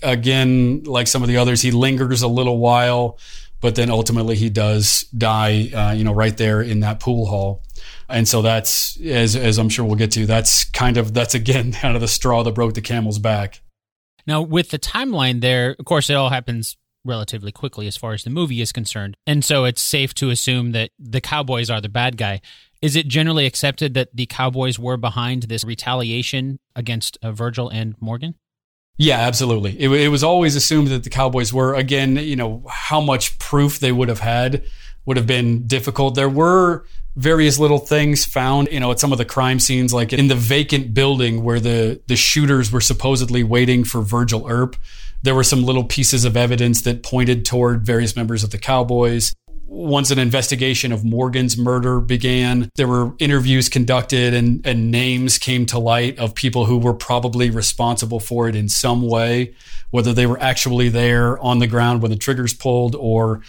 Again, 0.00 0.84
like 0.84 1.08
some 1.08 1.22
of 1.22 1.28
the 1.28 1.38
others, 1.38 1.62
he 1.62 1.72
lingers 1.72 2.22
a 2.22 2.28
little 2.28 2.58
while 2.58 3.18
but 3.60 3.74
then 3.74 3.90
ultimately 3.90 4.36
he 4.36 4.50
does 4.50 5.02
die, 5.16 5.68
uh, 5.74 5.92
you 5.92 6.04
know, 6.04 6.12
right 6.12 6.36
there 6.36 6.62
in 6.62 6.80
that 6.80 7.00
pool 7.00 7.26
hall. 7.26 7.62
And 8.08 8.26
so 8.26 8.42
that's, 8.42 8.98
as, 9.00 9.36
as 9.36 9.58
I'm 9.58 9.68
sure 9.68 9.84
we'll 9.84 9.96
get 9.96 10.12
to, 10.12 10.26
that's 10.26 10.64
kind 10.66 10.96
of, 10.96 11.12
that's 11.12 11.34
again 11.34 11.72
kind 11.80 11.94
of 11.94 12.00
the 12.00 12.08
straw 12.08 12.42
that 12.44 12.54
broke 12.54 12.74
the 12.74 12.80
camel's 12.80 13.18
back. 13.18 13.60
Now, 14.28 14.42
with 14.42 14.68
the 14.68 14.78
timeline 14.78 15.40
there, 15.40 15.74
of 15.78 15.86
course, 15.86 16.10
it 16.10 16.14
all 16.14 16.28
happens 16.28 16.76
relatively 17.02 17.50
quickly 17.50 17.86
as 17.86 17.96
far 17.96 18.12
as 18.12 18.24
the 18.24 18.30
movie 18.30 18.60
is 18.60 18.72
concerned. 18.72 19.16
And 19.26 19.42
so 19.42 19.64
it's 19.64 19.80
safe 19.80 20.12
to 20.14 20.28
assume 20.28 20.72
that 20.72 20.90
the 20.98 21.22
Cowboys 21.22 21.70
are 21.70 21.80
the 21.80 21.88
bad 21.88 22.18
guy. 22.18 22.42
Is 22.82 22.94
it 22.94 23.08
generally 23.08 23.46
accepted 23.46 23.94
that 23.94 24.14
the 24.14 24.26
Cowboys 24.26 24.78
were 24.78 24.98
behind 24.98 25.44
this 25.44 25.64
retaliation 25.64 26.60
against 26.76 27.16
uh, 27.22 27.32
Virgil 27.32 27.70
and 27.70 27.94
Morgan? 28.00 28.34
Yeah, 28.98 29.16
absolutely. 29.16 29.80
It, 29.80 29.90
it 29.90 30.08
was 30.08 30.22
always 30.22 30.56
assumed 30.56 30.88
that 30.88 31.04
the 31.04 31.10
Cowboys 31.10 31.50
were. 31.50 31.74
Again, 31.74 32.16
you 32.16 32.36
know, 32.36 32.64
how 32.68 33.00
much 33.00 33.38
proof 33.38 33.78
they 33.78 33.92
would 33.92 34.10
have 34.10 34.20
had 34.20 34.62
would 35.06 35.16
have 35.16 35.26
been 35.26 35.66
difficult. 35.66 36.16
There 36.16 36.28
were 36.28 36.84
various 37.18 37.58
little 37.58 37.78
things 37.78 38.24
found, 38.24 38.68
you 38.70 38.80
know, 38.80 38.90
at 38.90 39.00
some 39.00 39.12
of 39.12 39.18
the 39.18 39.24
crime 39.24 39.58
scenes, 39.58 39.92
like 39.92 40.12
in 40.12 40.28
the 40.28 40.34
vacant 40.34 40.94
building 40.94 41.44
where 41.44 41.60
the, 41.60 42.00
the 42.06 42.16
shooters 42.16 42.70
were 42.72 42.80
supposedly 42.80 43.42
waiting 43.42 43.84
for 43.84 44.00
Virgil 44.00 44.46
Earp. 44.48 44.76
There 45.22 45.34
were 45.34 45.44
some 45.44 45.64
little 45.64 45.84
pieces 45.84 46.24
of 46.24 46.36
evidence 46.36 46.82
that 46.82 47.02
pointed 47.02 47.44
toward 47.44 47.84
various 47.84 48.14
members 48.14 48.44
of 48.44 48.50
the 48.50 48.58
Cowboys 48.58 49.34
once 49.68 50.10
an 50.10 50.18
investigation 50.18 50.92
of 50.92 51.04
Morgan's 51.04 51.58
murder 51.58 52.00
began, 52.00 52.70
there 52.76 52.88
were 52.88 53.14
interviews 53.18 53.68
conducted 53.68 54.32
and, 54.32 54.66
and 54.66 54.90
names 54.90 55.36
came 55.36 55.66
to 55.66 55.78
light 55.78 56.18
of 56.18 56.34
people 56.34 56.64
who 56.64 56.78
were 56.78 56.94
probably 56.94 57.50
responsible 57.50 58.18
for 58.18 58.48
it 58.48 58.56
in 58.56 58.68
some 58.68 59.02
way, 59.02 59.54
whether 59.90 60.14
they 60.14 60.26
were 60.26 60.40
actually 60.40 60.88
there 60.88 61.38
on 61.40 61.58
the 61.58 61.66
ground 61.66 62.00
when 62.00 62.10
the 62.10 62.16
triggers 62.16 62.54
pulled 62.54 62.96
or 62.96 63.42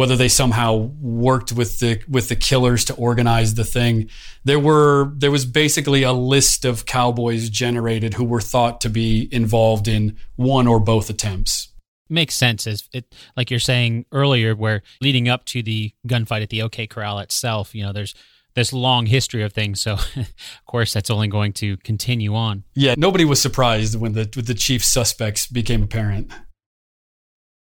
whether 0.00 0.16
they 0.16 0.28
somehow 0.28 0.74
worked 1.02 1.52
with 1.52 1.78
the 1.80 2.02
with 2.08 2.30
the 2.30 2.34
killers 2.34 2.86
to 2.86 2.94
organize 2.94 3.52
the 3.52 3.66
thing. 3.66 4.08
There 4.44 4.58
were 4.58 5.12
there 5.14 5.30
was 5.30 5.44
basically 5.44 6.04
a 6.04 6.12
list 6.12 6.64
of 6.64 6.86
cowboys 6.86 7.50
generated 7.50 8.14
who 8.14 8.24
were 8.24 8.40
thought 8.40 8.80
to 8.80 8.88
be 8.88 9.28
involved 9.30 9.86
in 9.86 10.16
one 10.36 10.66
or 10.66 10.80
both 10.80 11.10
attempts 11.10 11.68
makes 12.08 12.34
sense 12.34 12.66
as 12.66 12.88
it 12.94 13.14
like 13.36 13.50
you're 13.50 13.60
saying 13.60 14.06
earlier 14.10 14.56
where 14.56 14.82
leading 15.02 15.28
up 15.28 15.44
to 15.44 15.62
the 15.62 15.92
gunfight 16.08 16.42
at 16.42 16.48
the 16.48 16.62
OK 16.62 16.86
Corral 16.86 17.18
itself, 17.18 17.74
you 17.74 17.84
know, 17.84 17.92
there's 17.92 18.14
this 18.54 18.72
long 18.72 19.04
history 19.04 19.42
of 19.42 19.52
things. 19.52 19.82
So, 19.82 19.92
of 20.16 20.64
course, 20.66 20.94
that's 20.94 21.10
only 21.10 21.28
going 21.28 21.52
to 21.54 21.76
continue 21.76 22.34
on. 22.34 22.64
Yeah, 22.74 22.94
nobody 22.96 23.26
was 23.26 23.40
surprised 23.40 24.00
when 24.00 24.14
the 24.14 24.28
when 24.34 24.46
the 24.46 24.54
chief 24.54 24.82
suspects 24.82 25.46
became 25.46 25.82
apparent. 25.82 26.32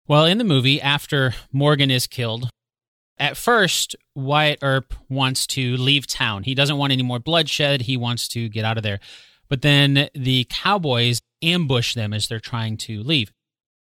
Well, 0.08 0.24
in 0.24 0.38
the 0.38 0.44
movie, 0.44 0.80
after 0.80 1.34
Morgan 1.52 1.90
is 1.90 2.06
killed, 2.06 2.50
at 3.18 3.36
first 3.36 3.94
Wyatt 4.14 4.58
Earp 4.62 4.94
wants 5.08 5.46
to 5.48 5.76
leave 5.76 6.06
town. 6.06 6.42
He 6.42 6.54
doesn't 6.54 6.76
want 6.76 6.92
any 6.92 7.04
more 7.04 7.20
bloodshed. 7.20 7.82
He 7.82 7.96
wants 7.96 8.26
to 8.28 8.48
get 8.48 8.64
out 8.64 8.76
of 8.76 8.82
there. 8.82 8.98
But 9.48 9.62
then 9.62 10.08
the 10.14 10.46
cowboys 10.50 11.20
ambush 11.42 11.94
them 11.94 12.12
as 12.12 12.26
they're 12.26 12.40
trying 12.40 12.76
to 12.78 13.02
leave. 13.02 13.32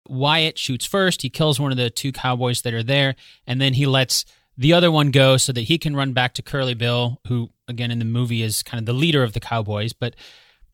Wyatt 0.09 0.59
shoots 0.59 0.85
first. 0.85 1.23
He 1.23 1.31
kills 1.31 1.61
one 1.61 1.71
of 1.71 1.79
the 1.79 1.89
two 1.89 2.13
cowboys 2.13 2.63
that 2.63 2.75
are 2.75 2.83
there, 2.83 3.15
and 3.47 3.61
then 3.61 3.75
he 3.75 3.87
lets 3.87 4.25
the 4.59 4.73
other 4.73 4.91
one 4.91 5.11
go 5.11 5.37
so 5.37 5.53
that 5.53 5.63
he 5.63 5.79
can 5.79 5.97
run 5.97 6.13
back 6.13 6.35
to 6.35 6.43
Curly 6.43 6.75
Bill, 6.75 7.21
who, 7.29 7.51
again, 7.69 7.91
in 7.91 8.01
the 8.01 8.05
movie 8.05 8.43
is 8.43 8.63
kind 8.63 8.81
of 8.81 8.87
the 8.87 8.93
leader 8.93 9.23
of 9.23 9.33
the 9.33 9.41
cowboys, 9.41 9.93
but 9.93 10.15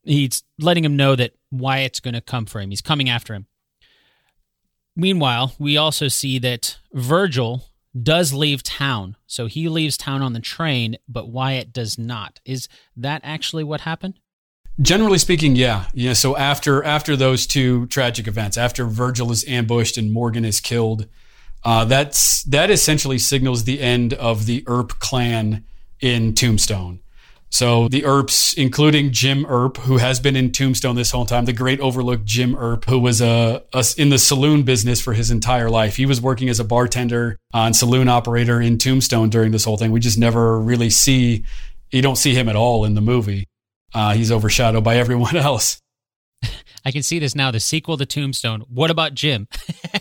he's 0.02 0.42
letting 0.58 0.84
him 0.84 0.96
know 0.96 1.14
that 1.14 1.34
Wyatt's 1.50 2.00
going 2.00 2.14
to 2.14 2.20
come 2.20 2.46
for 2.46 2.60
him. 2.60 2.70
He's 2.70 2.80
coming 2.80 3.08
after 3.08 3.34
him. 3.34 3.46
Meanwhile, 4.98 5.54
we 5.60 5.76
also 5.76 6.08
see 6.08 6.40
that 6.40 6.76
Virgil 6.92 7.62
does 8.02 8.32
leave 8.32 8.64
town. 8.64 9.14
So 9.28 9.46
he 9.46 9.68
leaves 9.68 9.96
town 9.96 10.22
on 10.22 10.32
the 10.32 10.40
train, 10.40 10.96
but 11.08 11.28
Wyatt 11.28 11.72
does 11.72 11.96
not. 11.96 12.40
Is 12.44 12.68
that 12.96 13.20
actually 13.22 13.62
what 13.62 13.82
happened? 13.82 14.18
Generally 14.80 15.18
speaking, 15.18 15.54
yeah, 15.54 15.86
yeah. 15.94 16.14
So 16.14 16.36
after 16.36 16.82
after 16.82 17.14
those 17.14 17.46
two 17.46 17.86
tragic 17.86 18.26
events, 18.26 18.56
after 18.56 18.86
Virgil 18.86 19.30
is 19.30 19.46
ambushed 19.46 19.96
and 19.96 20.12
Morgan 20.12 20.44
is 20.44 20.60
killed, 20.60 21.06
uh, 21.64 21.84
that's 21.84 22.42
that 22.44 22.70
essentially 22.70 23.18
signals 23.18 23.64
the 23.64 23.80
end 23.80 24.14
of 24.14 24.46
the 24.46 24.64
Earp 24.66 24.98
clan 24.98 25.64
in 26.00 26.34
Tombstone. 26.34 27.00
So 27.50 27.88
the 27.88 28.04
Earps, 28.04 28.54
including 28.54 29.10
Jim 29.10 29.46
Earp, 29.46 29.78
who 29.78 29.96
has 29.96 30.20
been 30.20 30.36
in 30.36 30.52
Tombstone 30.52 30.96
this 30.96 31.10
whole 31.10 31.24
time, 31.24 31.46
the 31.46 31.52
great 31.52 31.80
overlooked 31.80 32.24
Jim 32.24 32.54
Earp, 32.54 32.84
who 32.84 32.98
was 32.98 33.20
a, 33.20 33.62
a, 33.72 33.84
in 33.96 34.10
the 34.10 34.18
saloon 34.18 34.64
business 34.64 35.00
for 35.00 35.14
his 35.14 35.30
entire 35.30 35.70
life. 35.70 35.96
He 35.96 36.06
was 36.06 36.20
working 36.20 36.48
as 36.48 36.60
a 36.60 36.64
bartender 36.64 37.38
and 37.54 37.74
saloon 37.74 38.08
operator 38.08 38.60
in 38.60 38.76
Tombstone 38.76 39.30
during 39.30 39.52
this 39.52 39.64
whole 39.64 39.78
thing. 39.78 39.92
We 39.92 40.00
just 40.00 40.18
never 40.18 40.60
really 40.60 40.90
see, 40.90 41.44
you 41.90 42.02
don't 42.02 42.16
see 42.16 42.34
him 42.34 42.48
at 42.48 42.56
all 42.56 42.84
in 42.84 42.94
the 42.94 43.00
movie. 43.00 43.46
Uh, 43.94 44.12
he's 44.12 44.30
overshadowed 44.30 44.84
by 44.84 44.96
everyone 44.96 45.36
else. 45.38 45.80
I 46.84 46.92
can 46.92 47.02
see 47.02 47.18
this 47.18 47.34
now. 47.34 47.50
The 47.50 47.60
sequel 47.60 47.96
to 47.96 48.06
Tombstone. 48.06 48.60
What 48.68 48.90
about 48.90 49.14
Jim? 49.14 49.48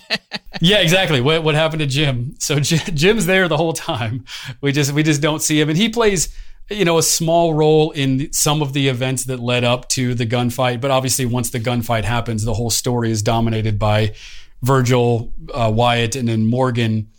yeah, 0.62 0.78
exactly. 0.78 1.22
What 1.22 1.44
what 1.44 1.56
happened 1.56 1.80
to 1.80 1.88
Jim? 1.88 2.36
So 2.40 2.60
Jim's 2.62 3.26
there 3.26 3.48
the 3.48 3.58
whole 3.58 3.74
time. 3.74 4.26
We 4.62 4.72
just 4.72 4.92
we 4.94 5.04
just 5.04 5.22
don't 5.22 5.42
see 5.42 5.60
him, 5.60 5.70
and 5.70 5.78
he 5.78 5.90
plays 5.90 6.34
you 6.70 6.86
know 6.86 6.98
a 6.98 7.04
small 7.04 7.54
role 7.54 7.92
in 7.92 8.32
some 8.34 8.62
of 8.62 8.74
the 8.74 8.88
events 8.88 9.26
that 9.26 9.40
led 9.40 9.64
up 9.64 9.88
to 9.90 10.14
the 10.14 10.26
gunfight. 10.26 10.82
But 10.82 10.92
obviously, 10.92 11.26
once 11.26 11.50
the 11.50 11.60
gunfight 11.60 12.04
happens, 12.04 12.44
the 12.44 12.54
whole 12.54 12.70
story 12.70 13.12
is 13.12 13.22
dominated 13.22 13.80
by 13.80 14.14
Virgil, 14.62 15.34
uh, 15.54 15.72
Wyatt, 15.74 16.16
and 16.16 16.28
then 16.28 16.46
Morgan. 16.46 17.10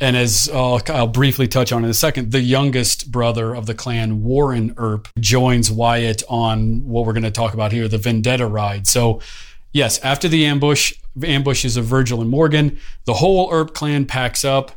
And 0.00 0.16
as 0.16 0.50
uh, 0.52 0.80
I'll 0.88 1.06
briefly 1.06 1.46
touch 1.46 1.70
on 1.72 1.84
in 1.84 1.90
a 1.90 1.94
second, 1.94 2.32
the 2.32 2.40
youngest 2.40 3.12
brother 3.12 3.54
of 3.54 3.66
the 3.66 3.74
clan, 3.74 4.22
Warren 4.24 4.74
Earp, 4.76 5.08
joins 5.20 5.70
Wyatt 5.70 6.24
on 6.28 6.84
what 6.84 7.06
we're 7.06 7.12
going 7.12 7.22
to 7.22 7.30
talk 7.30 7.54
about 7.54 7.70
here, 7.70 7.86
the 7.86 7.98
Vendetta 7.98 8.46
ride. 8.46 8.88
So, 8.88 9.20
yes, 9.72 10.00
after 10.00 10.26
the 10.26 10.44
ambush, 10.44 10.92
ambushes 11.22 11.76
of 11.76 11.84
Virgil 11.84 12.20
and 12.20 12.30
Morgan, 12.30 12.80
the 13.04 13.14
whole 13.14 13.48
Earp 13.52 13.74
clan 13.74 14.04
packs 14.04 14.44
up. 14.44 14.72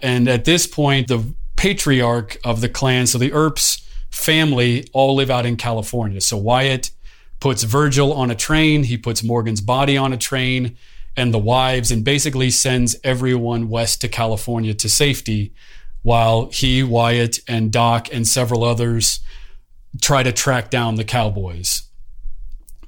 And 0.00 0.28
at 0.28 0.46
this 0.46 0.66
point, 0.66 1.08
the 1.08 1.34
patriarch 1.60 2.38
of 2.42 2.62
the 2.62 2.70
clan, 2.70 3.06
so 3.06 3.18
the 3.18 3.34
Earps 3.34 3.86
family, 4.10 4.88
all 4.94 5.14
live 5.14 5.28
out 5.28 5.44
in 5.44 5.58
California. 5.58 6.18
So 6.18 6.38
Wyatt 6.38 6.90
puts 7.38 7.64
Virgil 7.64 8.14
on 8.14 8.30
a 8.30 8.34
train, 8.34 8.84
he 8.84 8.96
puts 8.96 9.22
Morgan's 9.22 9.60
body 9.60 9.94
on 9.94 10.10
a 10.14 10.16
train 10.16 10.78
and 11.18 11.34
the 11.34 11.38
wives 11.38 11.90
and 11.90 12.02
basically 12.02 12.48
sends 12.48 12.96
everyone 13.04 13.68
west 13.68 14.00
to 14.00 14.08
California 14.08 14.72
to 14.72 14.88
safety 14.88 15.52
while 16.00 16.46
he, 16.46 16.82
Wyatt, 16.82 17.40
and 17.46 17.70
Doc 17.70 18.08
and 18.10 18.26
several 18.26 18.64
others 18.64 19.20
try 20.00 20.22
to 20.22 20.32
track 20.32 20.70
down 20.70 20.94
the 20.94 21.04
cowboys. 21.04 21.82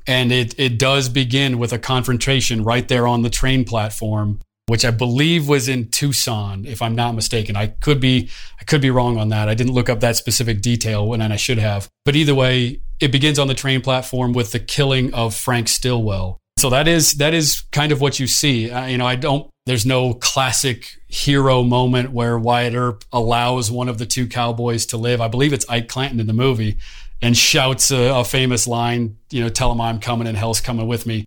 And 0.07 0.33
it, 0.33 0.59
it 0.59 0.79
does 0.79 1.11
begin 1.11 1.59
with 1.59 1.75
a 1.75 1.79
confrontation 1.79 2.65
right 2.65 2.89
there 2.89 3.07
on 3.07 3.21
the 3.21 3.29
train 3.29 3.67
platform, 3.67 4.41
which 4.67 4.85
I 4.85 4.91
believe 4.91 5.49
was 5.49 5.69
in 5.69 5.89
Tucson, 5.89 6.65
if 6.67 6.83
I'm 6.83 6.95
not 6.95 7.15
mistaken. 7.15 7.57
I 7.57 7.69
could 7.69 8.01
be 8.01 8.31
I 8.61 8.65
could 8.65 8.81
be 8.81 8.91
wrong 8.91 9.19
on 9.19 9.29
that. 9.31 9.49
I 9.49 9.55
didn't 9.55 9.73
look 9.73 9.89
up 9.89 10.01
that 10.01 10.17
specific 10.17 10.63
detail 10.63 11.07
when 11.07 11.21
I 11.21 11.37
should 11.37 11.59
have. 11.59 11.89
But 12.05 12.17
either 12.17 12.35
way, 12.35 12.81
it 13.01 13.11
begins 13.11 13.39
on 13.39 13.49
the 13.49 13.55
train 13.55 13.81
platform 13.81 14.33
with 14.33 14.53
the 14.53 14.61
killing 14.61 15.13
of 15.15 15.35
Frank 15.35 15.69
Stillwell. 15.69 16.39
So 16.59 16.71
that 16.71 16.87
is 16.87 17.15
that 17.15 17.35
is 17.35 17.63
kind 17.73 17.93
of 17.93 18.01
what 18.01 18.21
you 18.21 18.27
see. 18.27 18.71
You 18.71 18.99
know, 18.99 19.07
I 19.07 19.17
don't. 19.17 19.51
There's 19.67 19.87
no 19.87 20.15
classic 20.15 20.87
hero 21.09 21.63
moment 21.63 22.13
where 22.13 22.39
Wyatt 22.39 22.75
Earp 22.75 23.05
allows 23.13 23.71
one 23.71 23.89
of 23.89 23.99
the 23.99 24.07
two 24.07 24.27
cowboys 24.27 24.87
to 24.87 24.97
live. 24.97 25.21
I 25.21 25.29
believe 25.29 25.53
it's 25.53 25.69
Ike 25.69 25.89
Clanton 25.89 26.21
in 26.21 26.27
the 26.27 26.33
movie, 26.33 26.79
and 27.21 27.37
shouts 27.37 27.91
a, 27.91 28.15
a 28.15 28.25
famous 28.25 28.67
line. 28.67 29.19
You 29.31 29.41
know, 29.43 29.49
tell 29.49 29.73
him 29.73 29.81
I'm 29.81 29.99
coming 29.99 30.27
and 30.27 30.37
hell's 30.37 30.61
coming 30.61 30.87
with 30.87 31.07
me. 31.07 31.25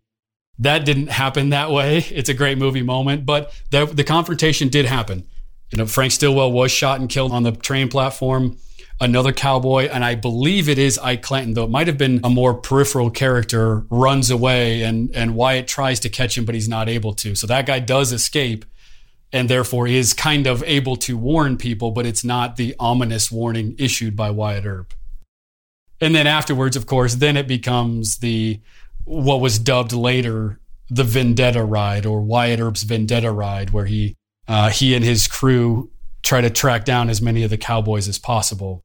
That 0.60 0.86
didn't 0.86 1.08
happen 1.08 1.50
that 1.50 1.72
way. 1.72 2.00
It's 2.12 2.30
a 2.30 2.34
great 2.34 2.58
movie 2.58 2.82
moment, 2.82 3.26
but 3.26 3.54
the, 3.72 3.86
the 3.86 4.04
confrontation 4.04 4.70
did 4.70 4.86
happen. 4.86 5.28
You 5.72 5.78
know, 5.78 5.86
Frank 5.86 6.14
Stillwell 6.14 6.52
was 6.52 6.72
shot 6.72 7.00
and 7.00 7.10
killed 7.10 7.32
on 7.32 7.44
the 7.44 7.52
train 7.52 7.90
platform 7.90 8.58
another 9.00 9.34
cowboy, 9.34 9.86
and 9.86 10.04
I 10.06 10.16
believe 10.16 10.70
it 10.70 10.78
is 10.78 10.98
Ike 11.00 11.22
Clanton, 11.22 11.54
though 11.54 11.66
it 11.66 11.70
might 11.70 11.88
have 11.88 11.98
been 11.98 12.22
a 12.24 12.30
more 12.30 12.54
peripheral 12.54 13.10
character, 13.10 13.86
runs 13.90 14.30
away 14.30 14.84
and, 14.84 15.14
and 15.16 15.36
Wyatt 15.36 15.68
tries 15.68 16.00
to 16.02 16.10
catch 16.10 16.38
him, 16.38 16.46
but 16.46 16.56
he's 16.56 16.70
not 16.70 16.88
able 16.88 17.14
to. 17.16 17.36
So 17.36 17.48
that 17.48 17.66
guy 17.66 17.80
does 17.80 18.12
escape 18.12 18.66
and 19.34 19.50
therefore 19.50 19.88
is 19.88 20.14
kind 20.14 20.48
of 20.48 20.64
able 20.64 20.96
to 20.98 21.18
warn 21.18 21.58
people, 21.58 21.92
but 21.92 22.06
it's 22.06 22.24
not 22.24 22.56
the 22.56 22.76
ominous 22.80 23.32
warning 23.32 23.76
issued 23.78 24.16
by 24.16 24.30
Wyatt 24.30 24.66
Earp. 24.66 24.94
And 26.00 26.16
then 26.16 26.28
afterwards, 26.28 26.76
of 26.76 26.86
course, 26.86 27.16
then 27.16 27.36
it 27.36 27.48
becomes 27.48 28.18
the 28.18 28.62
what 29.06 29.40
was 29.40 29.58
dubbed 29.60 29.94
later 29.94 30.60
the 30.90 31.04
Vendetta 31.04 31.64
ride 31.64 32.06
or 32.06 32.22
Wyatt 32.22 32.60
Earp's 32.60 32.84
Vendetta 32.84 33.32
ride, 33.32 33.72
where 33.72 33.86
he 33.86 34.16
uh, 34.48 34.70
he 34.70 34.94
and 34.94 35.04
his 35.04 35.28
crew 35.28 35.90
try 36.22 36.42
to 36.42 36.50
track 36.50 36.86
down 36.86 37.10
as 37.10 37.22
many 37.22 37.44
of 37.44 37.50
the 37.50 37.58
cowboys 37.58 38.08
as 38.08 38.20
possible. 38.20 38.84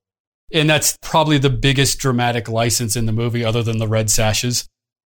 And 0.53 0.69
that's 0.69 0.97
probably 1.03 1.39
the 1.39 1.51
biggest 1.51 1.99
dramatic 1.99 2.49
license 2.49 2.97
in 2.97 3.07
the 3.07 3.13
movie, 3.13 3.45
other 3.45 3.63
than 3.63 3.79
the 3.79 3.89
red 3.89 4.11
sashes, 4.11 4.67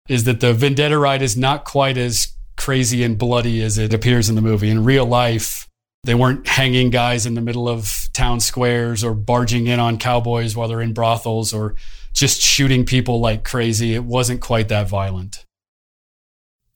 is 0.07 0.25
that 0.25 0.39
the 0.39 0.53
Vendetta 0.53 0.97
ride 0.97 1.21
is 1.21 1.37
not 1.37 1.65
quite 1.65 1.97
as 1.97 2.33
crazy 2.57 3.03
and 3.03 3.17
bloody 3.17 3.61
as 3.61 3.77
it 3.77 3.93
appears 3.93 4.29
in 4.29 4.35
the 4.35 4.41
movie. 4.41 4.69
In 4.69 4.83
real 4.83 5.05
life, 5.05 5.67
they 6.03 6.15
weren't 6.15 6.47
hanging 6.47 6.89
guys 6.89 7.25
in 7.25 7.33
the 7.33 7.41
middle 7.41 7.67
of 7.67 8.09
town 8.13 8.39
squares 8.39 9.03
or 9.03 9.13
barging 9.13 9.67
in 9.67 9.79
on 9.79 9.97
cowboys 9.97 10.55
while 10.55 10.67
they're 10.67 10.81
in 10.81 10.93
brothels 10.93 11.53
or 11.53 11.75
just 12.13 12.41
shooting 12.41 12.85
people 12.85 13.19
like 13.19 13.43
crazy. 13.43 13.93
It 13.95 14.03
wasn't 14.03 14.41
quite 14.41 14.69
that 14.69 14.89
violent. 14.89 15.45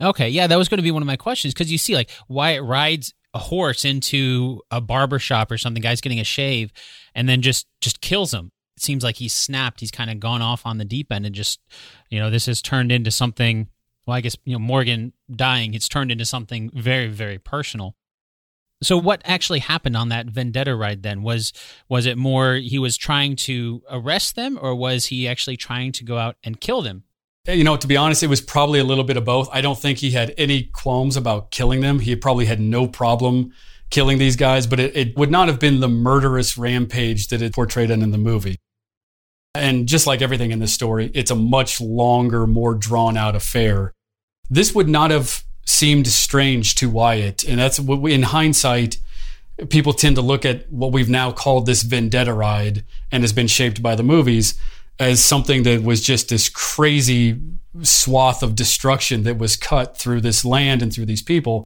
Okay, 0.01 0.29
yeah, 0.29 0.47
that 0.47 0.57
was 0.57 0.67
going 0.67 0.77
to 0.77 0.83
be 0.83 0.91
one 0.91 1.01
of 1.01 1.07
my 1.07 1.15
questions 1.15 1.53
because 1.53 1.71
you 1.71 1.77
see, 1.77 1.95
like 1.95 2.09
Wyatt 2.27 2.63
rides 2.63 3.13
a 3.33 3.39
horse 3.39 3.85
into 3.85 4.61
a 4.71 4.81
barber 4.81 5.19
shop 5.19 5.51
or 5.51 5.57
something, 5.57 5.81
guy's 5.81 6.01
getting 6.01 6.19
a 6.19 6.25
shave, 6.25 6.71
and 7.13 7.29
then 7.29 7.41
just 7.41 7.67
just 7.81 8.01
kills 8.01 8.33
him 8.33 8.51
it 8.75 8.83
seems 8.83 9.03
like 9.03 9.15
he's 9.15 9.33
snapped. 9.33 9.79
He's 9.79 9.91
kind 9.91 10.09
of 10.09 10.19
gone 10.19 10.41
off 10.41 10.65
on 10.65 10.77
the 10.77 10.85
deep 10.85 11.11
end 11.11 11.25
and 11.25 11.33
just, 11.33 11.59
you 12.09 12.19
know, 12.19 12.29
this 12.29 12.45
has 12.47 12.61
turned 12.61 12.91
into 12.91 13.11
something. 13.11 13.69
Well, 14.05 14.17
I 14.17 14.21
guess, 14.21 14.35
you 14.43 14.53
know, 14.53 14.59
Morgan 14.59 15.13
dying, 15.33 15.73
it's 15.73 15.87
turned 15.87 16.11
into 16.11 16.25
something 16.25 16.69
very, 16.73 17.07
very 17.07 17.39
personal. 17.39 17.95
So 18.83 18.97
what 18.97 19.21
actually 19.25 19.59
happened 19.59 19.95
on 19.95 20.09
that 20.09 20.27
vendetta 20.27 20.75
ride 20.75 21.03
then? 21.03 21.23
Was 21.23 21.53
was 21.89 22.05
it 22.05 22.17
more 22.17 22.55
he 22.55 22.77
was 22.77 22.97
trying 22.97 23.35
to 23.37 23.81
arrest 23.89 24.35
them 24.35 24.59
or 24.61 24.75
was 24.75 25.05
he 25.05 25.27
actually 25.27 25.57
trying 25.57 25.91
to 25.93 26.03
go 26.03 26.17
out 26.17 26.35
and 26.43 26.59
kill 26.59 26.81
them? 26.81 27.03
You 27.47 27.63
know, 27.63 27.77
to 27.77 27.87
be 27.87 27.95
honest, 27.95 28.23
it 28.23 28.27
was 28.27 28.41
probably 28.41 28.79
a 28.79 28.83
little 28.83 29.03
bit 29.03 29.17
of 29.17 29.25
both. 29.25 29.49
I 29.51 29.61
don't 29.61 29.77
think 29.77 29.99
he 29.99 30.11
had 30.11 30.33
any 30.37 30.63
qualms 30.63 31.15
about 31.15 31.51
killing 31.51 31.81
them. 31.81 31.99
He 31.99 32.15
probably 32.15 32.45
had 32.45 32.59
no 32.59 32.87
problem 32.87 33.53
killing 33.91 34.17
these 34.17 34.35
guys, 34.35 34.65
but 34.65 34.79
it, 34.79 34.95
it 34.95 35.17
would 35.17 35.29
not 35.29 35.47
have 35.47 35.59
been 35.59 35.79
the 35.79 35.87
murderous 35.87 36.57
rampage 36.57 37.27
that 37.27 37.43
it 37.43 37.53
portrayed 37.53 37.91
in 37.91 38.11
the 38.11 38.17
movie. 38.17 38.57
And 39.53 39.87
just 39.87 40.07
like 40.07 40.21
everything 40.21 40.51
in 40.51 40.59
this 40.59 40.73
story, 40.73 41.11
it's 41.13 41.31
a 41.31 41.35
much 41.35 41.79
longer, 41.79 42.47
more 42.47 42.73
drawn 42.73 43.15
out 43.15 43.35
affair. 43.35 43.93
This 44.49 44.75
would 44.75 44.89
not 44.89 45.11
have 45.11 45.43
seemed 45.65 46.07
strange 46.07 46.75
to 46.75 46.89
Wyatt. 46.89 47.43
And 47.43 47.59
that's 47.59 47.79
what 47.79 48.01
we, 48.01 48.13
in 48.13 48.23
hindsight, 48.23 48.97
people 49.69 49.93
tend 49.93 50.15
to 50.15 50.21
look 50.21 50.45
at 50.45 50.71
what 50.71 50.91
we've 50.91 51.09
now 51.09 51.31
called 51.31 51.65
this 51.65 51.83
vendetta 51.83 52.33
ride 52.33 52.83
and 53.11 53.23
has 53.23 53.33
been 53.33 53.47
shaped 53.47 53.81
by 53.81 53.95
the 53.95 54.03
movies 54.03 54.59
as 54.99 55.23
something 55.23 55.63
that 55.63 55.83
was 55.83 56.01
just 56.01 56.29
this 56.29 56.49
crazy 56.49 57.39
swath 57.81 58.41
of 58.41 58.55
destruction 58.55 59.23
that 59.23 59.37
was 59.37 59.57
cut 59.57 59.97
through 59.97 60.21
this 60.21 60.45
land 60.45 60.81
and 60.81 60.93
through 60.93 61.05
these 61.05 61.21
people. 61.21 61.65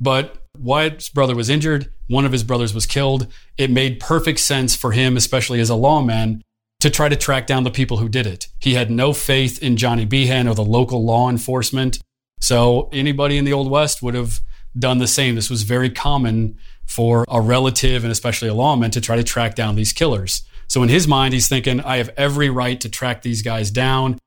But 0.00 0.46
Wyatt's 0.58 1.08
brother 1.08 1.34
was 1.34 1.50
injured. 1.50 1.92
One 2.08 2.24
of 2.24 2.32
his 2.32 2.44
brothers 2.44 2.74
was 2.74 2.86
killed. 2.86 3.26
It 3.58 3.70
made 3.70 4.00
perfect 4.00 4.40
sense 4.40 4.74
for 4.74 4.92
him, 4.92 5.16
especially 5.16 5.60
as 5.60 5.70
a 5.70 5.74
lawman, 5.74 6.42
to 6.80 6.90
try 6.90 7.08
to 7.08 7.16
track 7.16 7.46
down 7.46 7.64
the 7.64 7.70
people 7.70 7.98
who 7.98 8.08
did 8.08 8.26
it. 8.26 8.48
He 8.58 8.74
had 8.74 8.90
no 8.90 9.12
faith 9.12 9.62
in 9.62 9.76
Johnny 9.76 10.04
Behan 10.04 10.48
or 10.48 10.54
the 10.54 10.64
local 10.64 11.04
law 11.04 11.28
enforcement. 11.28 11.98
So 12.40 12.88
anybody 12.92 13.38
in 13.38 13.44
the 13.44 13.52
Old 13.52 13.70
West 13.70 14.02
would 14.02 14.14
have 14.14 14.40
done 14.78 14.98
the 14.98 15.06
same. 15.06 15.34
This 15.34 15.50
was 15.50 15.62
very 15.62 15.90
common 15.90 16.56
for 16.84 17.24
a 17.28 17.40
relative 17.40 18.04
and 18.04 18.12
especially 18.12 18.48
a 18.48 18.54
lawman 18.54 18.90
to 18.92 19.00
try 19.00 19.16
to 19.16 19.24
track 19.24 19.54
down 19.54 19.74
these 19.74 19.92
killers. 19.92 20.42
So 20.68 20.82
in 20.82 20.88
his 20.88 21.08
mind, 21.08 21.34
he's 21.34 21.48
thinking, 21.48 21.80
I 21.80 21.96
have 21.96 22.10
every 22.16 22.50
right 22.50 22.80
to 22.80 22.88
track 22.88 23.22
these 23.22 23.42
guys 23.42 23.70
down. 23.70 24.18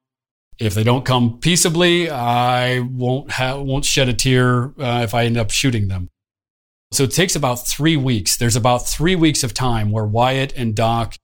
If 0.57 0.73
they 0.73 0.83
don't 0.83 1.05
come 1.05 1.39
peaceably, 1.39 2.09
I 2.09 2.79
won't 2.79 3.31
ha- 3.31 3.59
won't 3.59 3.85
shed 3.85 4.09
a 4.09 4.13
tear 4.13 4.73
uh, 4.79 5.01
if 5.03 5.13
I 5.13 5.25
end 5.25 5.37
up 5.37 5.51
shooting 5.51 5.87
them. 5.87 6.09
So 6.91 7.03
it 7.03 7.11
takes 7.11 7.35
about 7.35 7.67
three 7.67 7.95
weeks. 7.95 8.35
There's 8.35 8.55
about 8.55 8.87
three 8.87 9.15
weeks 9.15 9.43
of 9.43 9.53
time 9.53 9.91
where 9.91 10.05
Wyatt 10.05 10.53
and 10.57 10.75
Doc 10.75 11.15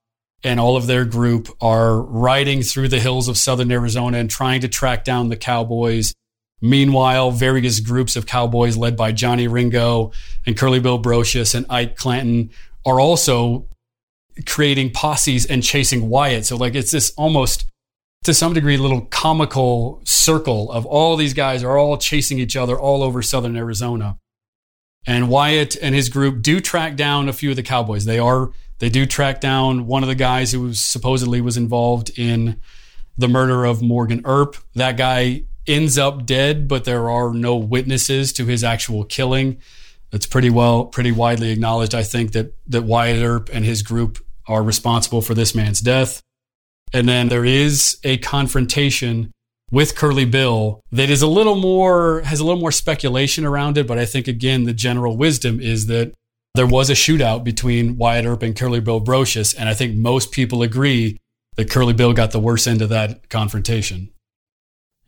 and 0.43 0.59
all 0.59 0.77
of 0.77 0.88
their 0.88 1.05
group 1.05 1.49
are 1.59 1.99
riding 1.99 2.61
through 2.61 2.89
the 2.89 2.99
hills 2.99 3.27
of 3.27 3.38
southern 3.38 3.71
Arizona 3.71 4.19
and 4.19 4.29
trying 4.29 4.61
to 4.61 4.67
track 4.67 5.03
down 5.03 5.29
the 5.29 5.36
cowboys. 5.36 6.13
Meanwhile, 6.62 7.32
various 7.32 7.80
groups 7.80 8.16
of 8.16 8.26
cowboys 8.26 8.78
led 8.78 8.95
by 8.95 9.12
Johnny 9.12 9.47
Ringo 9.47 10.12
and 10.45 10.58
Curly 10.58 10.80
Bill 10.80 11.01
Brocius 11.01 11.53
and 11.53 11.66
Ike 11.70 11.95
Clanton 11.95 12.49
are 12.86 12.99
also 12.99 13.68
creating 14.45 14.91
posses 14.91 15.45
and 15.45 15.64
chasing 15.64 16.10
Wyatt. 16.10 16.45
So 16.45 16.56
like 16.56 16.76
it's 16.76 16.91
this 16.91 17.14
almost 17.18 17.66
to 18.24 18.34
some 18.34 18.53
degree 18.53 18.78
little 18.78 19.01
comical 19.01 20.01
circle 20.03 20.72
of 20.72 20.86
all 20.86 21.16
these 21.16 21.34
guys 21.34 21.64
are 21.64 21.78
all 21.78 21.97
chasing 21.97 22.39
each 22.39 22.56
other 22.56 22.78
all 22.78 23.03
over 23.03 23.22
southern 23.22 23.56
Arizona. 23.56 24.18
And 25.08 25.30
Wyatt 25.30 25.78
and 25.82 25.93
his 25.93 26.10
group 26.10 26.41
do 26.41 26.60
track 26.60 26.95
down 26.95 27.30
a 27.30 27.34
few 27.34 27.51
of 27.51 27.56
the 27.56 27.64
cowboys. 27.64 28.06
They 28.06 28.20
are 28.20 28.49
they 28.80 28.89
do 28.89 29.06
track 29.06 29.39
down 29.39 29.86
one 29.86 30.03
of 30.03 30.10
the 30.10 30.16
guys 30.16 30.51
who 30.51 30.74
supposedly 30.74 31.39
was 31.39 31.56
involved 31.56 32.18
in 32.18 32.60
the 33.18 33.28
murder 33.28 33.64
of 33.64 33.82
Morgan 33.82 34.22
Earp. 34.26 34.58
That 34.74 34.97
guy 34.97 35.43
ends 35.68 35.97
up 35.97 36.26
dead, 36.26 36.68
but 36.68 36.86
there 36.86 37.09
are 37.09 37.34
no 37.34 37.55
witnesses 37.55 38.34
to 38.34 38.45
his 38.45 38.63
actual 38.63 39.03
killing. 39.03 39.57
It's 40.11 40.26
pretty 40.26 40.49
well, 40.49 40.86
pretty 40.86 41.11
widely 41.11 41.51
acknowledged, 41.51 41.95
I 41.95 42.03
think, 42.03 42.32
that 42.34 42.53
that 42.68 42.84
Wyatt 42.84 43.24
Earp 43.24 43.49
and 43.51 43.66
his 43.66 43.82
group 43.82 44.24
are 44.47 44.63
responsible 44.63 45.22
for 45.22 45.34
this 45.34 45.55
man's 45.55 45.82
death. 45.82 46.22
And 46.93 47.09
then 47.09 47.30
there 47.30 47.45
is 47.45 47.97
a 48.03 48.18
confrontation 48.18 49.32
with 49.72 49.95
Curly 49.95 50.26
Bill 50.26 50.82
that 50.91 51.09
is 51.09 51.22
a 51.22 51.28
little 51.28 51.55
more, 51.55 52.22
has 52.22 52.39
a 52.39 52.45
little 52.45 52.61
more 52.61 52.72
speculation 52.72 53.43
around 53.43 53.78
it. 53.78 53.88
But 53.88 53.97
I 53.97 54.05
think, 54.05 54.28
again, 54.28 54.63
the 54.63 54.74
general 54.74 55.18
wisdom 55.18 55.59
is 55.59 55.88
that 55.88 56.13
there 56.53 56.68
was 56.68 56.89
a 56.89 56.93
shootout 56.93 57.43
between 57.43 57.97
Wyatt 57.97 58.26
Earp 58.26 58.43
and 58.43 58.55
Curly 58.55 58.80
Bill 58.80 59.01
Brocius. 59.01 59.55
And 59.57 59.68
I 59.68 59.74
think 59.74 59.95
most 59.95 60.32
people 60.32 60.61
agree 60.61 61.18
that 61.57 61.70
Curly 61.70 61.93
Bill 61.93 62.13
got 62.13 62.32
the 62.32 62.39
worst 62.39 62.68
end 62.68 62.82
of 62.82 62.89
that 62.89 63.30
confrontation. 63.30 64.11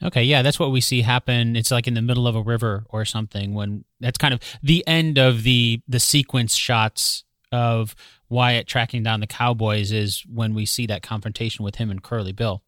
Okay, 0.04 0.24
yeah, 0.24 0.44
that's 0.44 0.60
what 0.60 0.72
we 0.72 0.82
see 0.82 1.02
happen. 1.02 1.56
It's 1.56 1.72
like 1.72 1.88
in 1.88 1.96
the 1.96 2.02
middle 2.02 2.28
of 2.28 2.36
a 2.36 2.42
river 2.42 2.86
or 2.90 3.04
something 3.04 3.56
when 3.56 3.84
that's 4.00 4.18
kind 4.18 4.34
of 4.34 4.40
the 4.62 4.86
end 4.88 5.18
of 5.18 5.44
the 5.44 5.82
the 5.88 6.00
sequence 6.00 6.56
shots 6.56 7.24
of 7.52 7.96
Wyatt 8.30 8.68
tracking 8.68 9.04
down 9.04 9.22
the 9.22 9.28
Cowboys 9.28 9.92
is 9.92 10.24
when 10.32 10.54
we 10.54 10.66
see 10.66 10.86
that 10.88 11.02
confrontation 11.02 11.64
with 11.64 11.76
him 11.76 11.90
and 11.90 12.04
Curly 12.04 12.32
Bill. 12.32 12.62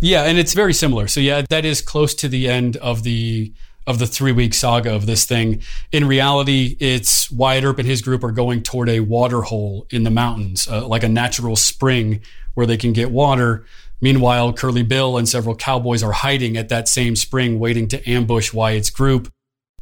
Yeah, 0.00 0.24
and 0.24 0.38
it's 0.38 0.54
very 0.54 0.72
similar. 0.72 1.08
So 1.08 1.20
yeah, 1.20 1.42
that 1.50 1.64
is 1.64 1.82
close 1.82 2.14
to 2.16 2.28
the 2.28 2.48
end 2.48 2.76
of 2.76 3.02
the 3.02 3.52
of 3.86 3.98
the 3.98 4.06
three 4.06 4.32
week 4.32 4.52
saga 4.54 4.94
of 4.94 5.06
this 5.06 5.24
thing. 5.24 5.62
In 5.92 6.06
reality, 6.06 6.76
it's 6.78 7.30
Wyatt 7.30 7.64
Earp 7.64 7.78
and 7.78 7.88
his 7.88 8.02
group 8.02 8.22
are 8.22 8.32
going 8.32 8.62
toward 8.62 8.88
a 8.88 9.00
water 9.00 9.42
hole 9.42 9.86
in 9.90 10.04
the 10.04 10.10
mountains, 10.10 10.68
uh, 10.68 10.86
like 10.86 11.02
a 11.02 11.08
natural 11.08 11.56
spring 11.56 12.20
where 12.54 12.66
they 12.66 12.76
can 12.76 12.92
get 12.92 13.10
water. 13.10 13.64
Meanwhile, 14.00 14.52
Curly 14.52 14.82
Bill 14.82 15.16
and 15.16 15.28
several 15.28 15.54
cowboys 15.54 16.02
are 16.02 16.12
hiding 16.12 16.56
at 16.56 16.68
that 16.68 16.88
same 16.88 17.16
spring, 17.16 17.58
waiting 17.58 17.88
to 17.88 18.10
ambush 18.10 18.52
Wyatt's 18.52 18.90
group. 18.90 19.32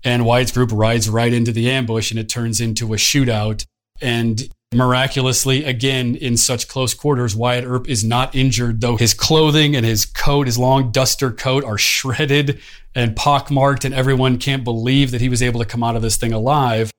And 0.04 0.24
Wyatt's 0.24 0.52
group 0.52 0.70
rides 0.72 1.08
right 1.08 1.32
into 1.32 1.52
the 1.52 1.70
ambush, 1.70 2.10
and 2.10 2.20
it 2.20 2.28
turns 2.28 2.60
into 2.60 2.94
a 2.94 2.96
shootout. 2.96 3.66
And 4.00 4.48
Miraculously, 4.74 5.64
again, 5.64 6.16
in 6.16 6.36
such 6.36 6.66
close 6.66 6.92
quarters, 6.92 7.36
Wyatt 7.36 7.64
Earp 7.64 7.88
is 7.88 8.02
not 8.02 8.34
injured, 8.34 8.80
though 8.80 8.96
his 8.96 9.14
clothing 9.14 9.76
and 9.76 9.86
his 9.86 10.04
coat, 10.04 10.46
his 10.46 10.58
long 10.58 10.90
duster 10.90 11.30
coat, 11.30 11.62
are 11.62 11.78
shredded 11.78 12.60
and 12.92 13.14
pockmarked, 13.14 13.84
and 13.84 13.94
everyone 13.94 14.38
can't 14.38 14.64
believe 14.64 15.12
that 15.12 15.20
he 15.20 15.28
was 15.28 15.40
able 15.40 15.60
to 15.60 15.66
come 15.66 15.84
out 15.84 15.94
of 15.94 16.02
this 16.02 16.16
thing 16.16 16.32
alive. 16.32 16.90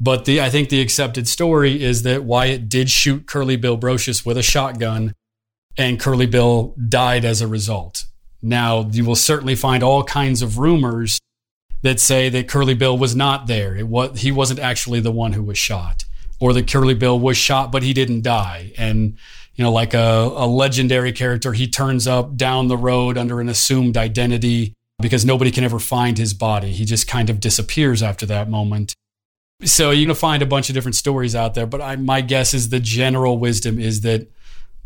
But 0.00 0.24
the 0.24 0.40
I 0.40 0.48
think 0.48 0.70
the 0.70 0.80
accepted 0.80 1.28
story 1.28 1.82
is 1.82 2.04
that 2.04 2.24
Wyatt 2.24 2.70
did 2.70 2.90
shoot 2.90 3.26
Curly 3.26 3.56
Bill 3.56 3.78
Brocius 3.78 4.24
with 4.24 4.38
a 4.38 4.42
shotgun, 4.42 5.12
and 5.76 5.98
Curly 6.00 6.26
Bill 6.26 6.74
died 6.88 7.24
as 7.24 7.40
a 7.40 7.48
result. 7.48 8.04
Now, 8.42 8.88
you 8.90 9.04
will 9.04 9.16
certainly 9.16 9.54
find 9.54 9.82
all 9.82 10.04
kinds 10.04 10.42
of 10.42 10.58
rumors 10.58 11.18
that 11.82 12.00
say 12.00 12.28
that 12.28 12.48
Curly 12.48 12.74
Bill 12.74 12.96
was 12.96 13.16
not 13.16 13.46
there. 13.46 13.76
It 13.76 13.88
was, 13.88 14.20
he 14.20 14.32
wasn't 14.32 14.60
actually 14.60 15.00
the 15.00 15.12
one 15.12 15.32
who 15.32 15.42
was 15.42 15.58
shot 15.58 16.04
or 16.40 16.52
that 16.52 16.70
Curly 16.70 16.94
Bill 16.94 17.18
was 17.18 17.36
shot, 17.36 17.72
but 17.72 17.82
he 17.82 17.92
didn't 17.92 18.22
die. 18.22 18.72
And, 18.76 19.16
you 19.54 19.64
know, 19.64 19.72
like 19.72 19.94
a, 19.94 20.30
a 20.34 20.46
legendary 20.46 21.12
character, 21.12 21.52
he 21.52 21.66
turns 21.66 22.06
up 22.06 22.36
down 22.36 22.68
the 22.68 22.76
road 22.76 23.16
under 23.16 23.40
an 23.40 23.48
assumed 23.48 23.96
identity 23.96 24.74
because 25.00 25.24
nobody 25.24 25.50
can 25.50 25.64
ever 25.64 25.78
find 25.78 26.18
his 26.18 26.34
body. 26.34 26.70
He 26.72 26.84
just 26.84 27.06
kind 27.06 27.30
of 27.30 27.40
disappears 27.40 28.02
after 28.02 28.26
that 28.26 28.48
moment. 28.48 28.94
So 29.62 29.90
you're 29.90 30.06
going 30.06 30.14
to 30.14 30.20
find 30.20 30.42
a 30.42 30.46
bunch 30.46 30.68
of 30.68 30.74
different 30.74 30.96
stories 30.96 31.34
out 31.34 31.54
there, 31.54 31.66
but 31.66 31.80
I, 31.80 31.96
my 31.96 32.20
guess 32.20 32.52
is 32.52 32.68
the 32.68 32.80
general 32.80 33.38
wisdom 33.38 33.78
is 33.78 34.02
that 34.02 34.28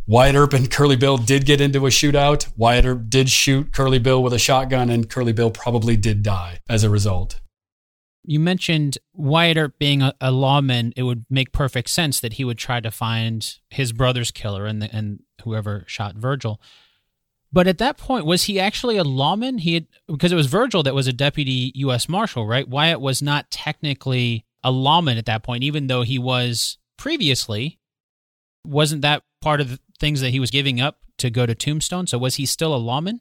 Wyatt 0.09 0.37
Earp 0.37 0.55
and 0.55 0.71
Curly 0.71 0.97
Bill 0.97 1.19
did 1.19 1.45
get 1.45 1.61
into 1.61 1.85
a 1.85 1.91
shootout. 1.91 2.51
Wyatt 2.57 2.87
Earp 2.87 3.11
did 3.11 3.29
shoot 3.29 3.75
Curly 3.75 3.99
Bill 3.99 4.23
with 4.23 4.33
a 4.33 4.39
shotgun, 4.39 4.89
and 4.89 5.11
Curly 5.11 5.35
Bill 5.35 5.51
probably 5.51 5.99
did 5.99 6.23
die 6.23 6.61
as 6.67 6.83
a 6.83 6.89
result. 6.89 7.43
You 8.25 8.41
mentioned 8.41 8.97
Wyatt 9.13 9.59
Earp 9.59 9.79
being 9.79 10.01
a, 10.01 10.15
a, 10.19 10.31
lawman. 10.31 10.95
It 10.97 11.03
would 11.03 11.27
make 11.29 11.53
perfect 11.53 11.91
sense 11.91 12.21
that 12.21 12.35
he 12.35 12.45
would 12.45 12.57
try 12.57 12.81
to 12.81 12.91
find 12.91 13.55
his 13.69 13.93
brother's 13.93 14.31
killer 14.31 14.65
and 14.65 14.81
the, 14.81 14.89
and 14.97 15.21
whoever 15.45 15.85
shot 15.87 16.17
Virgil. 16.17 16.59
But 17.53 17.67
at 17.67 17.77
that 17.77 17.99
point, 17.99 18.25
was 18.25 18.45
he 18.45 18.59
actually 18.59 18.97
a 18.97 19.05
lawman? 19.05 19.59
He 19.59 19.75
had 19.75 19.89
because 20.07 20.33
it 20.33 20.37
was 20.37 20.47
Virgil 20.47 20.83
that 20.85 20.95
was 20.95 21.07
a 21.07 21.13
deputy 21.13 21.71
U.S. 21.75 22.09
marshal, 22.09 22.47
right? 22.47 22.67
Wyatt 22.67 23.03
was 23.03 23.21
not 23.21 23.51
technically 23.51 24.47
a 24.65 24.71
lawman 24.71 25.19
at 25.19 25.27
that 25.27 25.43
point, 25.43 25.65
even 25.65 25.87
though 25.87 26.03
he 26.03 26.19
was 26.19 26.79
previously. 26.97 27.79
Wasn't 28.65 29.03
that 29.03 29.23
part 29.41 29.61
of 29.61 29.70
the 29.70 29.78
things 29.99 30.20
that 30.20 30.30
he 30.30 30.41
was 30.41 30.51
giving 30.51 30.80
up 30.80 30.99
to 31.18 31.30
go 31.30 31.47
to 31.47 31.55
Tombstone? 31.55 32.07
So 32.07 32.18
was 32.18 32.36
he 32.36 32.47
still 32.47 32.74
a 32.74 32.76
lawman? 32.76 33.20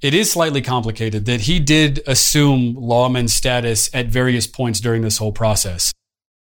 it 0.00 0.14
is 0.14 0.30
slightly 0.30 0.62
complicated 0.62 1.26
that 1.26 1.42
he 1.42 1.58
did 1.58 2.00
assume 2.06 2.74
lawman 2.74 3.28
status 3.28 3.90
at 3.92 4.06
various 4.06 4.46
points 4.46 4.80
during 4.80 5.02
this 5.02 5.18
whole 5.18 5.32
process. 5.32 5.92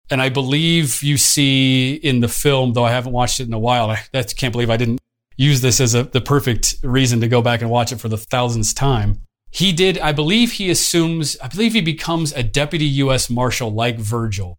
And 0.09 0.21
I 0.21 0.29
believe 0.29 1.01
you 1.03 1.17
see 1.17 1.93
in 1.93 2.19
the 2.19 2.27
film, 2.27 2.73
though 2.73 2.83
I 2.83 2.91
haven't 2.91 3.13
watched 3.13 3.39
it 3.39 3.47
in 3.47 3.53
a 3.53 3.59
while, 3.59 3.89
I, 3.91 4.23
can't 4.23 4.51
believe 4.51 4.69
I 4.69 4.77
didn't 4.77 4.99
use 5.37 5.61
this 5.61 5.79
as 5.79 5.95
a, 5.95 6.03
the 6.03 6.21
perfect 6.21 6.75
reason 6.83 7.21
to 7.21 7.27
go 7.27 7.41
back 7.41 7.61
and 7.61 7.69
watch 7.69 7.91
it 7.91 7.99
for 7.99 8.09
the 8.09 8.17
thousandth 8.17 8.75
time. 8.75 9.21
He 9.51 9.71
did, 9.71 9.99
I 9.99 10.11
believe 10.11 10.53
he 10.53 10.71
assumes, 10.71 11.37
I 11.39 11.47
believe 11.47 11.73
he 11.73 11.81
becomes 11.81 12.33
a 12.33 12.41
deputy 12.41 12.85
U.S. 12.85 13.29
Marshal 13.29 13.71
like 13.71 13.97
Virgil 13.99 14.57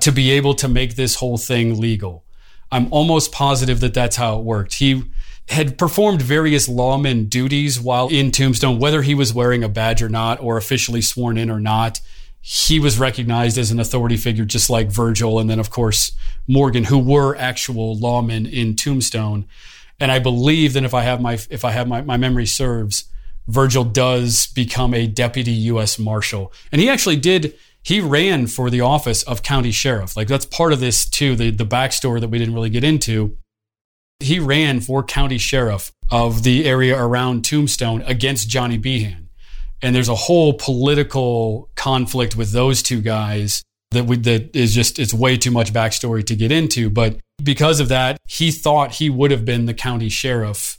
to 0.00 0.10
be 0.10 0.30
able 0.30 0.54
to 0.54 0.68
make 0.68 0.96
this 0.96 1.16
whole 1.16 1.36
thing 1.36 1.78
legal. 1.78 2.24
I'm 2.72 2.92
almost 2.92 3.32
positive 3.32 3.80
that 3.80 3.94
that's 3.94 4.16
how 4.16 4.38
it 4.38 4.44
worked. 4.44 4.74
He 4.74 5.04
had 5.48 5.76
performed 5.76 6.22
various 6.22 6.68
lawman 6.68 7.24
duties 7.24 7.80
while 7.80 8.08
in 8.08 8.30
Tombstone, 8.30 8.78
whether 8.78 9.02
he 9.02 9.14
was 9.14 9.34
wearing 9.34 9.64
a 9.64 9.68
badge 9.68 10.00
or 10.02 10.08
not, 10.08 10.40
or 10.40 10.56
officially 10.56 11.02
sworn 11.02 11.36
in 11.36 11.50
or 11.50 11.58
not. 11.58 12.00
He 12.40 12.78
was 12.78 12.98
recognized 12.98 13.58
as 13.58 13.70
an 13.70 13.80
authority 13.80 14.16
figure, 14.16 14.44
just 14.44 14.70
like 14.70 14.90
Virgil, 14.90 15.38
and 15.38 15.50
then, 15.50 15.58
of 15.58 15.70
course, 15.70 16.12
Morgan, 16.46 16.84
who 16.84 16.98
were 16.98 17.36
actual 17.36 17.96
lawmen 17.96 18.50
in 18.50 18.76
Tombstone. 18.76 19.46
And 19.98 20.10
I 20.10 20.20
believe 20.20 20.72
that 20.72 20.84
if 20.84 20.94
I 20.94 21.02
have 21.02 21.20
my 21.20 21.34
if 21.50 21.64
I 21.64 21.72
have 21.72 21.86
my, 21.86 22.00
my 22.00 22.16
memory 22.16 22.46
serves, 22.46 23.04
Virgil 23.46 23.84
does 23.84 24.46
become 24.46 24.94
a 24.94 25.06
deputy 25.06 25.50
U.S. 25.50 25.98
Marshal, 25.98 26.52
and 26.70 26.80
he 26.80 26.88
actually 26.88 27.16
did. 27.16 27.54
He 27.82 28.00
ran 28.00 28.46
for 28.46 28.70
the 28.70 28.82
office 28.82 29.22
of 29.22 29.42
county 29.42 29.70
sheriff. 29.70 30.16
Like 30.16 30.28
that's 30.28 30.46
part 30.46 30.72
of 30.72 30.80
this 30.80 31.08
too. 31.08 31.36
The 31.36 31.50
the 31.50 31.66
backstory 31.66 32.20
that 32.20 32.28
we 32.28 32.38
didn't 32.38 32.54
really 32.54 32.70
get 32.70 32.84
into 32.84 33.38
he 34.20 34.38
ran 34.38 34.80
for 34.80 35.02
county 35.02 35.38
sheriff 35.38 35.92
of 36.10 36.42
the 36.42 36.66
area 36.66 36.96
around 36.96 37.44
Tombstone 37.44 38.02
against 38.02 38.48
Johnny 38.48 38.78
Behan. 38.78 39.28
And 39.82 39.96
there's 39.96 40.10
a 40.10 40.14
whole 40.14 40.52
political 40.52 41.70
conflict 41.74 42.36
with 42.36 42.52
those 42.52 42.82
two 42.82 43.00
guys 43.00 43.62
that 43.92 44.04
we, 44.04 44.18
that 44.18 44.54
is 44.54 44.74
just 44.74 44.98
it's 44.98 45.14
way 45.14 45.38
too 45.38 45.50
much 45.50 45.72
backstory 45.72 46.24
to 46.26 46.36
get 46.36 46.52
into. 46.52 46.90
But 46.90 47.18
because 47.42 47.80
of 47.80 47.88
that, 47.88 48.18
he 48.28 48.50
thought 48.50 48.96
he 48.96 49.08
would 49.08 49.30
have 49.30 49.46
been 49.46 49.64
the 49.64 49.74
county 49.74 50.10
sheriff 50.10 50.78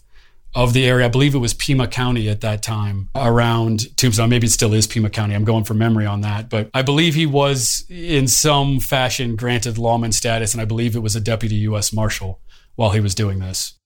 of 0.54 0.74
the 0.74 0.86
area. 0.86 1.06
I 1.06 1.10
believe 1.10 1.34
it 1.34 1.39
was 1.39 1.54
Pima 1.54 1.88
County 1.88 2.30
at 2.30 2.41
that 2.41 2.62
time 2.62 3.10
around 3.16 3.95
Tombstone. 3.97 4.30
Maybe 4.30 4.47
it 4.47 4.52
still 4.52 4.74
is 4.74 4.88
Pima 4.88 5.10
County. 5.10 5.34
I'm 5.34 5.45
going 5.45 5.64
from 5.64 5.78
memory 5.78 6.06
on 6.06 6.22
that. 6.22 6.49
But 6.49 6.70
I 6.74 6.82
believe 6.82 7.16
he 7.16 7.26
was 7.26 7.86
in 7.89 8.28
some 8.28 8.80
fashion 8.80 9.36
granted 9.36 9.78
lawman 9.78 10.12
status, 10.12 10.54
and 10.54 10.62
I 10.62 10.66
believe 10.66 10.95
it 10.95 10.99
was 10.99 11.16
a 11.16 11.22
deputy 11.22 11.56
U.S. 11.56 11.93
Marshal 11.93 12.41
while 12.76 12.91
he 12.91 12.99
was 12.99 13.16
doing 13.16 13.39
this. 13.39 13.78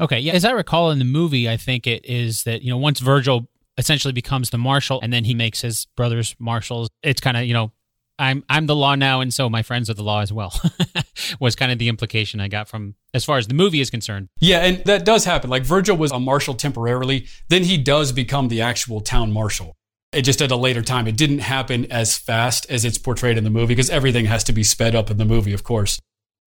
Okay, 0.00 0.18
yeah, 0.18 0.32
as 0.32 0.44
I 0.44 0.50
recall 0.50 0.90
in 0.90 0.98
the 0.98 1.04
movie, 1.04 1.48
I 1.48 1.56
think 1.56 1.86
it 1.86 2.04
is 2.04 2.42
that 2.44 2.62
you 2.62 2.70
know 2.70 2.78
once 2.78 3.00
Virgil 3.00 3.48
essentially 3.76 4.12
becomes 4.12 4.50
the 4.50 4.58
marshal 4.58 5.00
and 5.02 5.12
then 5.12 5.24
he 5.24 5.34
makes 5.34 5.60
his 5.60 5.86
brothers 5.96 6.36
marshals. 6.38 6.90
It's 7.02 7.20
kind 7.20 7.36
of 7.36 7.44
you 7.44 7.54
know 7.54 7.72
I'm 8.18 8.44
I'm 8.48 8.66
the 8.66 8.76
law 8.76 8.94
now, 8.94 9.20
and 9.20 9.32
so 9.32 9.50
my 9.50 9.62
friends 9.62 9.90
are 9.90 9.94
the 9.94 10.02
law 10.02 10.20
as 10.20 10.32
well. 10.32 10.52
was 11.40 11.56
kind 11.56 11.72
of 11.72 11.78
the 11.78 11.88
implication 11.88 12.40
I 12.40 12.48
got 12.48 12.68
from 12.68 12.94
as 13.12 13.24
far 13.24 13.38
as 13.38 13.46
the 13.46 13.54
movie 13.54 13.80
is 13.80 13.90
concerned. 13.90 14.28
Yeah, 14.40 14.64
and 14.64 14.84
that 14.84 15.04
does 15.04 15.24
happen. 15.24 15.50
Like 15.50 15.64
Virgil 15.64 15.96
was 15.96 16.12
a 16.12 16.20
marshal 16.20 16.54
temporarily, 16.54 17.26
then 17.48 17.64
he 17.64 17.76
does 17.76 18.12
become 18.12 18.48
the 18.48 18.60
actual 18.60 19.00
town 19.00 19.32
marshal. 19.32 19.74
It 20.12 20.22
just 20.22 20.40
at 20.40 20.52
a 20.52 20.56
later 20.56 20.82
time. 20.82 21.08
It 21.08 21.16
didn't 21.16 21.40
happen 21.40 21.90
as 21.90 22.16
fast 22.16 22.70
as 22.70 22.84
it's 22.84 22.98
portrayed 22.98 23.36
in 23.36 23.42
the 23.42 23.50
movie 23.50 23.74
because 23.74 23.90
everything 23.90 24.26
has 24.26 24.44
to 24.44 24.52
be 24.52 24.62
sped 24.62 24.94
up 24.94 25.10
in 25.10 25.16
the 25.16 25.24
movie, 25.24 25.52
of 25.52 25.64
course 25.64 25.98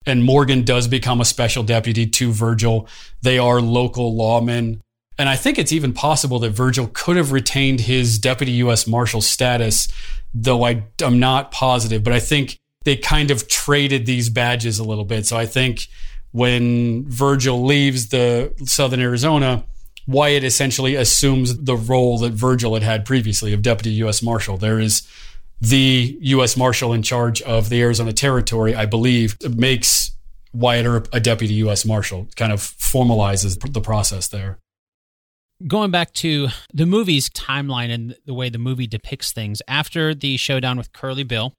and 0.08 0.24
Morgan 0.24 0.64
does 0.64 0.88
become 0.88 1.20
a 1.20 1.24
special 1.24 1.62
deputy 1.62 2.06
to 2.06 2.32
Virgil. 2.32 2.88
They 3.22 3.38
are 3.38 3.60
local 3.60 4.14
lawmen. 4.14 4.80
And 5.18 5.28
I 5.28 5.36
think 5.36 5.58
it's 5.58 5.72
even 5.72 5.92
possible 5.92 6.38
that 6.40 6.50
Virgil 6.50 6.88
could 6.92 7.16
have 7.16 7.32
retained 7.32 7.80
his 7.80 8.18
deputy 8.18 8.52
U.S. 8.52 8.86
Marshal 8.86 9.20
status, 9.20 9.88
though 10.34 10.64
I, 10.64 10.84
am 11.02 11.18
not 11.18 11.50
positive. 11.50 12.02
But 12.04 12.12
I 12.12 12.20
think 12.20 12.58
they 12.84 12.96
kind 12.96 13.30
of 13.30 13.48
traded 13.48 14.06
these 14.06 14.30
badges 14.30 14.78
a 14.78 14.84
little 14.84 15.04
bit. 15.04 15.26
So 15.26 15.36
I 15.36 15.46
think 15.46 15.88
when 16.32 17.08
Virgil 17.08 17.64
leaves 17.64 18.08
the 18.08 18.52
Southern 18.64 19.00
Arizona, 19.00 19.64
Wyatt 20.06 20.44
essentially 20.44 20.94
assumes 20.94 21.56
the 21.58 21.76
role 21.76 22.18
that 22.18 22.32
Virgil 22.32 22.74
had 22.74 22.82
had 22.82 23.04
previously 23.04 23.52
of 23.52 23.62
deputy 23.62 23.90
U.S. 23.96 24.22
Marshal. 24.22 24.56
There 24.56 24.80
is 24.80 25.06
the 25.60 26.16
U.S. 26.20 26.56
Marshal 26.56 26.92
in 26.92 27.02
charge 27.02 27.42
of 27.42 27.68
the 27.68 27.82
Arizona 27.82 28.12
Territory, 28.12 28.74
I 28.74 28.86
believe, 28.86 29.36
makes 29.56 30.12
Wyatt 30.52 30.86
Earp 30.86 31.08
a 31.12 31.20
deputy 31.20 31.54
U.S. 31.54 31.84
Marshal, 31.84 32.28
kind 32.36 32.52
of 32.52 32.60
formalizes 32.60 33.60
the 33.72 33.80
process 33.80 34.28
there. 34.28 34.58
Going 35.66 35.90
back 35.90 36.12
to 36.14 36.48
the 36.72 36.86
movie's 36.86 37.28
timeline 37.30 37.92
and 37.92 38.16
the 38.24 38.34
way 38.34 38.48
the 38.48 38.58
movie 38.58 38.86
depicts 38.86 39.32
things, 39.32 39.60
after 39.66 40.14
the 40.14 40.36
showdown 40.36 40.78
with 40.78 40.92
Curly 40.92 41.24
Bill, 41.24 41.52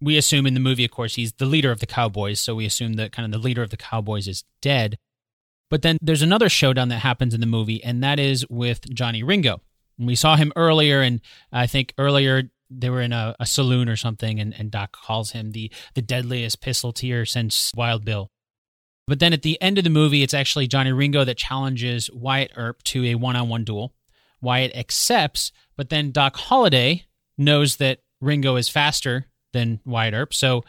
we 0.00 0.16
assume 0.16 0.44
in 0.44 0.54
the 0.54 0.60
movie, 0.60 0.84
of 0.84 0.90
course, 0.90 1.14
he's 1.14 1.32
the 1.34 1.46
leader 1.46 1.70
of 1.70 1.78
the 1.78 1.86
Cowboys. 1.86 2.40
So 2.40 2.56
we 2.56 2.66
assume 2.66 2.94
that 2.94 3.12
kind 3.12 3.24
of 3.24 3.40
the 3.40 3.46
leader 3.46 3.62
of 3.62 3.70
the 3.70 3.76
Cowboys 3.76 4.26
is 4.26 4.42
dead. 4.60 4.98
But 5.70 5.82
then 5.82 5.98
there's 6.02 6.22
another 6.22 6.48
showdown 6.48 6.88
that 6.88 6.98
happens 6.98 7.32
in 7.32 7.40
the 7.40 7.46
movie, 7.46 7.82
and 7.84 8.02
that 8.02 8.18
is 8.18 8.44
with 8.50 8.92
Johnny 8.92 9.22
Ringo. 9.22 9.60
And 9.98 10.08
we 10.08 10.16
saw 10.16 10.34
him 10.34 10.52
earlier, 10.56 11.00
and 11.00 11.20
I 11.52 11.68
think 11.68 11.94
earlier 11.98 12.50
they 12.68 12.90
were 12.90 13.02
in 13.02 13.12
a, 13.12 13.36
a 13.38 13.46
saloon 13.46 13.88
or 13.88 13.96
something, 13.96 14.40
and, 14.40 14.52
and 14.58 14.70
Doc 14.70 14.92
calls 14.92 15.30
him 15.30 15.52
the 15.52 15.70
the 15.94 16.02
deadliest 16.02 16.60
pistoleteer 16.60 17.24
since 17.24 17.70
Wild 17.76 18.04
Bill. 18.04 18.31
But 19.06 19.18
then 19.18 19.32
at 19.32 19.42
the 19.42 19.60
end 19.60 19.78
of 19.78 19.84
the 19.84 19.90
movie, 19.90 20.22
it's 20.22 20.34
actually 20.34 20.68
Johnny 20.68 20.92
Ringo 20.92 21.24
that 21.24 21.36
challenges 21.36 22.10
Wyatt 22.12 22.52
Earp 22.56 22.82
to 22.84 23.04
a 23.06 23.14
one 23.16 23.36
on 23.36 23.48
one 23.48 23.64
duel. 23.64 23.94
Wyatt 24.40 24.74
accepts, 24.76 25.52
but 25.76 25.88
then 25.88 26.10
Doc 26.10 26.36
Holliday 26.36 27.04
knows 27.38 27.76
that 27.76 28.00
Ringo 28.20 28.56
is 28.56 28.68
faster 28.68 29.26
than 29.52 29.80
Wyatt 29.84 30.14
Earp. 30.14 30.34
So 30.34 30.64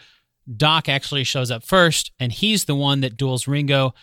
Doc 0.55 0.89
actually 0.89 1.23
shows 1.23 1.51
up 1.51 1.63
first, 1.63 2.11
and 2.19 2.31
he's 2.31 2.65
the 2.65 2.75
one 2.75 3.01
that 3.01 3.17
duels 3.17 3.47
Ringo. 3.47 3.93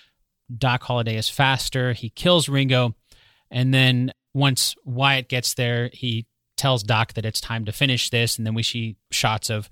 Doc 0.57 0.83
Holliday 0.83 1.16
is 1.16 1.28
faster. 1.28 1.93
He 1.93 2.11
kills 2.11 2.49
Ringo. 2.49 2.95
And 3.51 3.74
then 3.74 4.12
once 4.35 4.74
Wyatt 4.85 5.28
gets 5.28 5.55
there, 5.55 5.91
he 5.93 6.26
tells 6.57 6.83
Doc 6.83 7.14
that 7.14 7.24
it's 7.24 7.41
time 7.41 7.64
to 7.64 7.72
finish 7.72 8.11
this. 8.11 8.39
And 8.39 8.47
then 8.47 8.55
we 8.55 8.62
see 8.62 8.97
shots 9.11 9.51
of 9.51 9.68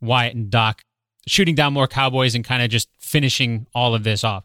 Wyatt 0.00 0.34
and 0.34 0.50
Doc 0.50 0.82
shooting 1.26 1.54
down 1.54 1.72
more 1.72 1.86
cowboys 1.86 2.34
and 2.34 2.44
kind 2.44 2.62
of 2.62 2.70
just 2.70 2.88
finishing 2.98 3.66
all 3.74 3.94
of 3.94 4.04
this 4.04 4.24
off. 4.24 4.44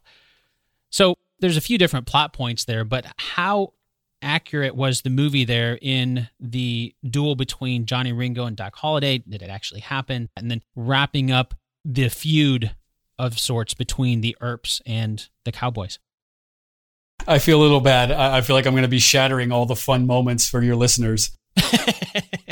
So 0.90 1.16
there's 1.40 1.58
a 1.58 1.62
few 1.62 1.78
different 1.78 2.08
plot 2.08 2.34
points 2.34 2.66
there, 2.66 2.84
but 2.84 3.06
how 3.18 3.74
accurate 4.22 4.76
was 4.76 5.02
the 5.02 5.10
movie 5.10 5.46
there 5.46 5.78
in 5.82 6.30
the 6.40 6.94
duel 7.08 7.36
between 7.36 7.86
Johnny 7.86 8.12
Ringo 8.12 8.46
and 8.46 8.56
Doc 8.56 8.76
Holliday? 8.76 9.20
Did 9.20 9.42
it 9.42 9.50
actually 9.50 9.82
happen? 9.82 10.30
And 10.36 10.50
then 10.50 10.62
wrapping 10.76 11.32
up 11.32 11.54
the 11.86 12.10
feud 12.10 12.76
of 13.20 13.40
sorts 13.40 13.74
between 13.74 14.22
the 14.22 14.36
Earps 14.42 14.82
and 14.86 15.28
the 15.44 15.52
Cowboys. 15.52 16.00
I 17.28 17.40
feel 17.40 17.60
a 17.60 17.64
little 17.64 17.82
bad. 17.82 18.12
I 18.12 18.42
feel 18.42 18.56
like 18.56 18.66
I'm 18.66 18.74
going 18.74 18.84
to 18.84 18.88
be 18.88 19.00
shattering 19.00 19.52
all 19.52 19.66
the 19.66 19.76
fun 19.76 20.06
moments 20.06 20.48
for 20.48 20.62
your 20.62 20.76
listeners. 20.76 21.32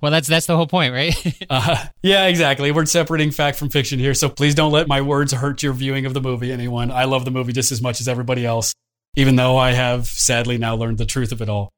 well, 0.00 0.10
that's 0.10 0.28
that's 0.28 0.46
the 0.46 0.56
whole 0.56 0.66
point, 0.66 0.92
right? 0.92 1.44
uh, 1.50 1.86
yeah, 2.02 2.26
exactly. 2.26 2.72
We're 2.72 2.86
separating 2.86 3.30
fact 3.30 3.58
from 3.58 3.68
fiction 3.68 3.98
here, 3.98 4.14
so 4.14 4.28
please 4.28 4.54
don't 4.54 4.72
let 4.72 4.88
my 4.88 5.00
words 5.00 5.32
hurt 5.32 5.62
your 5.62 5.72
viewing 5.72 6.06
of 6.06 6.14
the 6.14 6.20
movie. 6.20 6.52
Anyone, 6.52 6.90
I 6.90 7.04
love 7.04 7.24
the 7.24 7.30
movie 7.30 7.52
just 7.52 7.72
as 7.72 7.82
much 7.82 8.00
as 8.00 8.08
everybody 8.08 8.44
else, 8.46 8.74
even 9.16 9.36
though 9.36 9.56
I 9.56 9.72
have 9.72 10.06
sadly 10.06 10.58
now 10.58 10.74
learned 10.76 10.98
the 10.98 11.06
truth 11.06 11.32
of 11.32 11.40
it 11.40 11.48
all. 11.48 11.70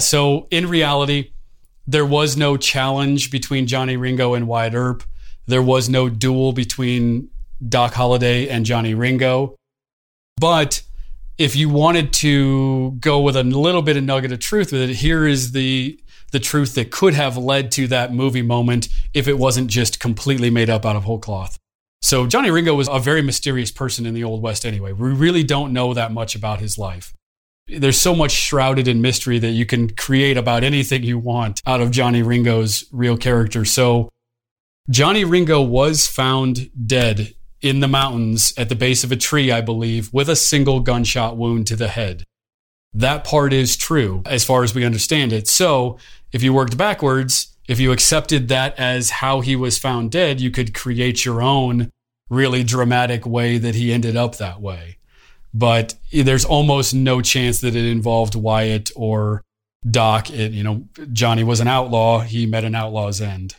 So, 0.00 0.48
in 0.50 0.68
reality, 0.68 1.32
there 1.86 2.06
was 2.06 2.36
no 2.36 2.56
challenge 2.56 3.30
between 3.30 3.66
Johnny 3.66 3.96
Ringo 3.96 4.34
and 4.34 4.46
Wyatt 4.48 4.74
Earp. 4.74 5.02
There 5.46 5.62
was 5.62 5.88
no 5.88 6.08
duel 6.08 6.52
between 6.52 7.30
Doc 7.66 7.94
Holliday 7.94 8.48
and 8.48 8.64
Johnny 8.64 8.94
Ringo. 8.94 9.56
But 10.36 10.82
if 11.38 11.56
you 11.56 11.68
wanted 11.68 12.12
to 12.14 12.92
go 13.00 13.20
with 13.20 13.36
a 13.36 13.42
little 13.42 13.82
bit 13.82 13.96
of 13.96 14.04
nugget 14.04 14.32
of 14.32 14.38
truth 14.38 14.72
with 14.72 14.82
it, 14.82 14.94
here 14.96 15.26
is 15.26 15.52
the 15.52 15.98
the 16.32 16.40
truth 16.40 16.74
that 16.74 16.90
could 16.90 17.14
have 17.14 17.36
led 17.36 17.70
to 17.72 17.86
that 17.88 18.12
movie 18.12 18.42
moment 18.42 18.88
if 19.14 19.28
it 19.28 19.38
wasn't 19.38 19.70
just 19.70 20.00
completely 20.00 20.50
made 20.50 20.68
up 20.68 20.84
out 20.84 20.96
of 20.96 21.04
whole 21.04 21.18
cloth. 21.18 21.58
So 22.02 22.26
Johnny 22.26 22.50
Ringo 22.50 22.74
was 22.74 22.88
a 22.90 22.98
very 22.98 23.22
mysterious 23.22 23.70
person 23.70 24.06
in 24.06 24.14
the 24.14 24.24
Old 24.24 24.42
West 24.42 24.66
anyway. 24.66 24.92
We 24.92 25.12
really 25.12 25.44
don't 25.44 25.72
know 25.72 25.94
that 25.94 26.10
much 26.10 26.34
about 26.34 26.58
his 26.58 26.76
life. 26.76 27.14
There's 27.68 28.00
so 28.00 28.14
much 28.14 28.32
shrouded 28.32 28.88
in 28.88 29.00
mystery 29.00 29.38
that 29.38 29.52
you 29.52 29.64
can 29.64 29.88
create 29.90 30.36
about 30.36 30.64
anything 30.64 31.04
you 31.04 31.18
want 31.18 31.62
out 31.64 31.80
of 31.80 31.92
Johnny 31.92 32.22
Ringo's 32.22 32.84
real 32.90 33.16
character. 33.16 33.64
So 33.64 34.08
Johnny 34.90 35.24
Ringo 35.24 35.62
was 35.62 36.08
found 36.08 36.70
dead 36.86 37.34
in 37.60 37.78
the 37.78 37.88
mountains 37.88 38.52
at 38.56 38.68
the 38.68 38.74
base 38.74 39.04
of 39.04 39.12
a 39.12 39.16
tree, 39.16 39.52
I 39.52 39.60
believe, 39.60 40.12
with 40.12 40.28
a 40.28 40.34
single 40.34 40.80
gunshot 40.80 41.36
wound 41.36 41.68
to 41.68 41.76
the 41.76 41.86
head. 41.86 42.24
That 42.94 43.24
part 43.24 43.52
is 43.52 43.76
true 43.76 44.22
as 44.26 44.44
far 44.44 44.62
as 44.62 44.74
we 44.74 44.84
understand 44.84 45.32
it. 45.32 45.48
So 45.48 45.98
if 46.32 46.42
you 46.42 46.52
worked 46.52 46.76
backwards, 46.76 47.54
if 47.68 47.80
you 47.80 47.92
accepted 47.92 48.48
that 48.48 48.78
as 48.78 49.10
how 49.10 49.40
he 49.40 49.56
was 49.56 49.78
found 49.78 50.10
dead, 50.10 50.40
you 50.40 50.50
could 50.50 50.74
create 50.74 51.24
your 51.24 51.40
own 51.40 51.90
really 52.28 52.64
dramatic 52.64 53.26
way 53.26 53.58
that 53.58 53.74
he 53.74 53.92
ended 53.92 54.16
up 54.16 54.36
that 54.36 54.60
way. 54.60 54.98
But 55.54 55.94
there's 56.10 56.44
almost 56.44 56.94
no 56.94 57.20
chance 57.20 57.60
that 57.60 57.76
it 57.76 57.84
involved 57.84 58.34
Wyatt 58.34 58.90
or 58.96 59.42
Doc. 59.88 60.30
It, 60.30 60.52
you 60.52 60.62
know, 60.62 60.84
Johnny 61.12 61.44
was 61.44 61.60
an 61.60 61.68
outlaw. 61.68 62.20
He 62.20 62.46
met 62.46 62.64
an 62.64 62.74
outlaw's 62.74 63.20
end. 63.20 63.56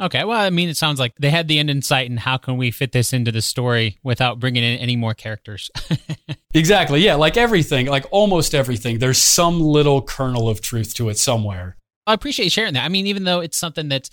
Okay, 0.00 0.22
well, 0.24 0.40
I 0.40 0.50
mean, 0.50 0.68
it 0.68 0.76
sounds 0.76 1.00
like 1.00 1.14
they 1.16 1.30
had 1.30 1.48
the 1.48 1.58
end 1.58 1.70
in 1.70 1.82
sight, 1.82 2.08
and 2.08 2.20
how 2.20 2.36
can 2.36 2.56
we 2.56 2.70
fit 2.70 2.92
this 2.92 3.12
into 3.12 3.32
the 3.32 3.42
story 3.42 3.98
without 4.04 4.38
bringing 4.38 4.62
in 4.62 4.78
any 4.78 4.94
more 4.94 5.12
characters? 5.12 5.70
exactly. 6.54 7.00
Yeah, 7.00 7.16
like 7.16 7.36
everything, 7.36 7.86
like 7.86 8.06
almost 8.12 8.54
everything, 8.54 9.00
there's 9.00 9.20
some 9.20 9.60
little 9.60 10.00
kernel 10.00 10.48
of 10.48 10.60
truth 10.60 10.94
to 10.94 11.08
it 11.08 11.18
somewhere. 11.18 11.76
I 12.06 12.14
appreciate 12.14 12.46
you 12.46 12.50
sharing 12.50 12.74
that. 12.74 12.84
I 12.84 12.88
mean, 12.88 13.08
even 13.08 13.24
though 13.24 13.40
it's 13.40 13.58
something 13.58 13.88
that 13.88 14.08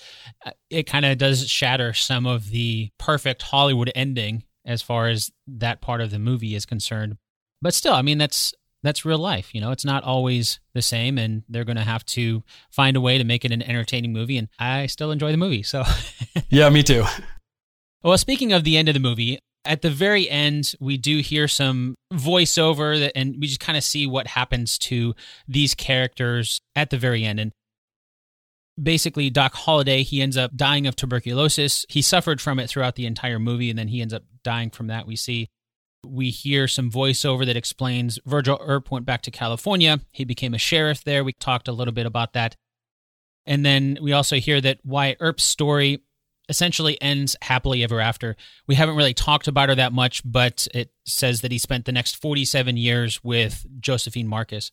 uh, 0.45 0.51
it 0.69 0.83
kind 0.83 1.05
of 1.05 1.17
does 1.17 1.47
shatter 1.47 1.93
some 1.93 2.25
of 2.25 2.49
the 2.49 2.89
perfect 2.97 3.43
Hollywood 3.43 3.91
ending 3.95 4.43
as 4.65 4.81
far 4.81 5.07
as 5.07 5.31
that 5.47 5.81
part 5.81 6.01
of 6.01 6.09
the 6.09 6.19
movie 6.19 6.55
is 6.55 6.65
concerned, 6.65 7.15
but 7.61 7.73
still, 7.75 7.93
I 7.93 8.01
mean, 8.01 8.17
that's 8.17 8.53
that's 8.85 9.05
real 9.05 9.17
life. 9.17 9.53
You 9.53 9.61
know, 9.61 9.71
it's 9.71 9.85
not 9.85 10.03
always 10.03 10.59
the 10.73 10.81
same, 10.81 11.17
and 11.17 11.43
they're 11.49 11.63
going 11.63 11.77
to 11.77 11.83
have 11.83 12.05
to 12.07 12.43
find 12.69 12.95
a 12.95 13.01
way 13.01 13.17
to 13.17 13.23
make 13.23 13.43
it 13.43 13.51
an 13.51 13.61
entertaining 13.61 14.13
movie. 14.13 14.37
And 14.37 14.47
I 14.59 14.85
still 14.85 15.11
enjoy 15.11 15.31
the 15.31 15.37
movie. 15.37 15.63
So, 15.63 15.83
yeah, 16.49 16.69
me 16.69 16.83
too. 16.83 17.03
Well, 18.03 18.17
speaking 18.17 18.53
of 18.53 18.63
the 18.63 18.77
end 18.77 18.87
of 18.87 18.93
the 18.93 18.99
movie, 18.99 19.39
at 19.65 19.81
the 19.81 19.89
very 19.89 20.29
end, 20.29 20.73
we 20.79 20.97
do 20.97 21.19
hear 21.19 21.47
some 21.47 21.95
voiceover, 22.13 22.99
that, 22.99 23.17
and 23.17 23.35
we 23.39 23.47
just 23.47 23.59
kind 23.59 23.77
of 23.77 23.83
see 23.83 24.05
what 24.05 24.27
happens 24.27 24.77
to 24.77 25.15
these 25.47 25.73
characters 25.73 26.59
at 26.75 26.91
the 26.91 26.97
very 26.97 27.25
end. 27.25 27.39
And 27.39 27.51
basically, 28.81 29.31
Doc 29.31 29.55
Holliday, 29.55 30.03
he 30.03 30.21
ends 30.21 30.37
up 30.37 30.55
dying 30.55 30.85
of 30.85 30.95
tuberculosis. 30.95 31.85
He 31.89 32.01
suffered 32.03 32.39
from 32.39 32.59
it 32.59 32.69
throughout 32.69 32.95
the 32.95 33.07
entire 33.07 33.39
movie, 33.39 33.71
and 33.71 33.79
then 33.79 33.87
he 33.87 34.01
ends 34.01 34.13
up 34.13 34.23
dying 34.43 34.69
from 34.69 34.87
that. 34.87 35.07
We 35.07 35.15
see 35.15 35.47
we 36.05 36.29
hear 36.29 36.67
some 36.67 36.91
voiceover 36.91 37.45
that 37.45 37.57
explains 37.57 38.19
Virgil 38.25 38.57
Earp 38.61 38.91
went 38.91 39.05
back 39.05 39.21
to 39.23 39.31
California. 39.31 39.99
He 40.11 40.25
became 40.25 40.53
a 40.53 40.59
sheriff 40.59 41.03
there. 41.03 41.23
We 41.23 41.33
talked 41.33 41.67
a 41.67 41.73
little 41.73 41.93
bit 41.93 42.05
about 42.05 42.33
that. 42.33 42.55
And 43.45 43.65
then 43.65 43.97
we 44.01 44.13
also 44.13 44.37
hear 44.37 44.59
that 44.61 44.79
Wyatt 44.83 45.17
Earp's 45.19 45.43
story 45.43 46.01
essentially 46.49 46.99
ends 47.01 47.35
happily 47.41 47.83
ever 47.83 47.99
after. 47.99 48.35
We 48.67 48.75
haven't 48.75 48.95
really 48.95 49.13
talked 49.13 49.47
about 49.47 49.69
her 49.69 49.75
that 49.75 49.93
much, 49.93 50.21
but 50.25 50.67
it 50.73 50.91
says 51.05 51.41
that 51.41 51.51
he 51.51 51.57
spent 51.57 51.85
the 51.85 51.91
next 51.91 52.21
47 52.21 52.77
years 52.77 53.23
with 53.23 53.65
Josephine 53.79 54.27
Marcus. 54.27 54.71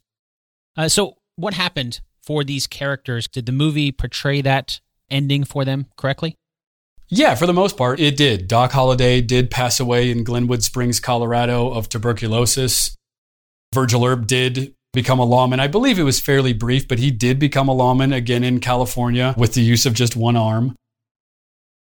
Uh, 0.76 0.89
so, 0.89 1.16
what 1.37 1.55
happened 1.55 2.01
for 2.22 2.45
these 2.45 2.66
characters? 2.66 3.26
Did 3.26 3.47
the 3.47 3.53
movie 3.53 3.93
portray 3.93 4.43
that 4.43 4.80
ending 5.11 5.45
for 5.45 5.64
them 5.64 5.87
correctly? 5.97 6.37
Yeah, 7.15 7.35
for 7.35 7.47
the 7.47 7.53
most 7.53 7.77
part, 7.77 8.01
it 8.01 8.17
did. 8.17 8.49
Doc 8.49 8.73
Holliday 8.73 9.21
did 9.21 9.51
pass 9.51 9.79
away 9.79 10.11
in 10.11 10.25
Glenwood 10.25 10.63
Springs, 10.63 10.99
Colorado, 10.99 11.69
of 11.69 11.91
tuberculosis. 11.91 12.97
Virgil 13.75 14.07
Earp 14.07 14.27
did 14.27 14.73
become 14.95 15.19
a 15.19 15.25
lawman. 15.25 15.61
I 15.61 15.67
believe 15.67 15.99
it 15.99 16.05
was 16.05 16.21
fairly 16.21 16.55
brief, 16.55 16.89
but 16.89 16.99
he 16.99 17.11
did 17.11 17.39
become 17.39 17.69
a 17.69 17.75
lawman 17.75 18.15
again 18.15 18.43
in 18.43 18.61
California 18.61 19.35
with 19.37 19.53
the 19.53 19.61
use 19.61 19.85
of 19.85 19.93
just 19.93 20.17
one 20.17 20.37
arm. 20.37 20.75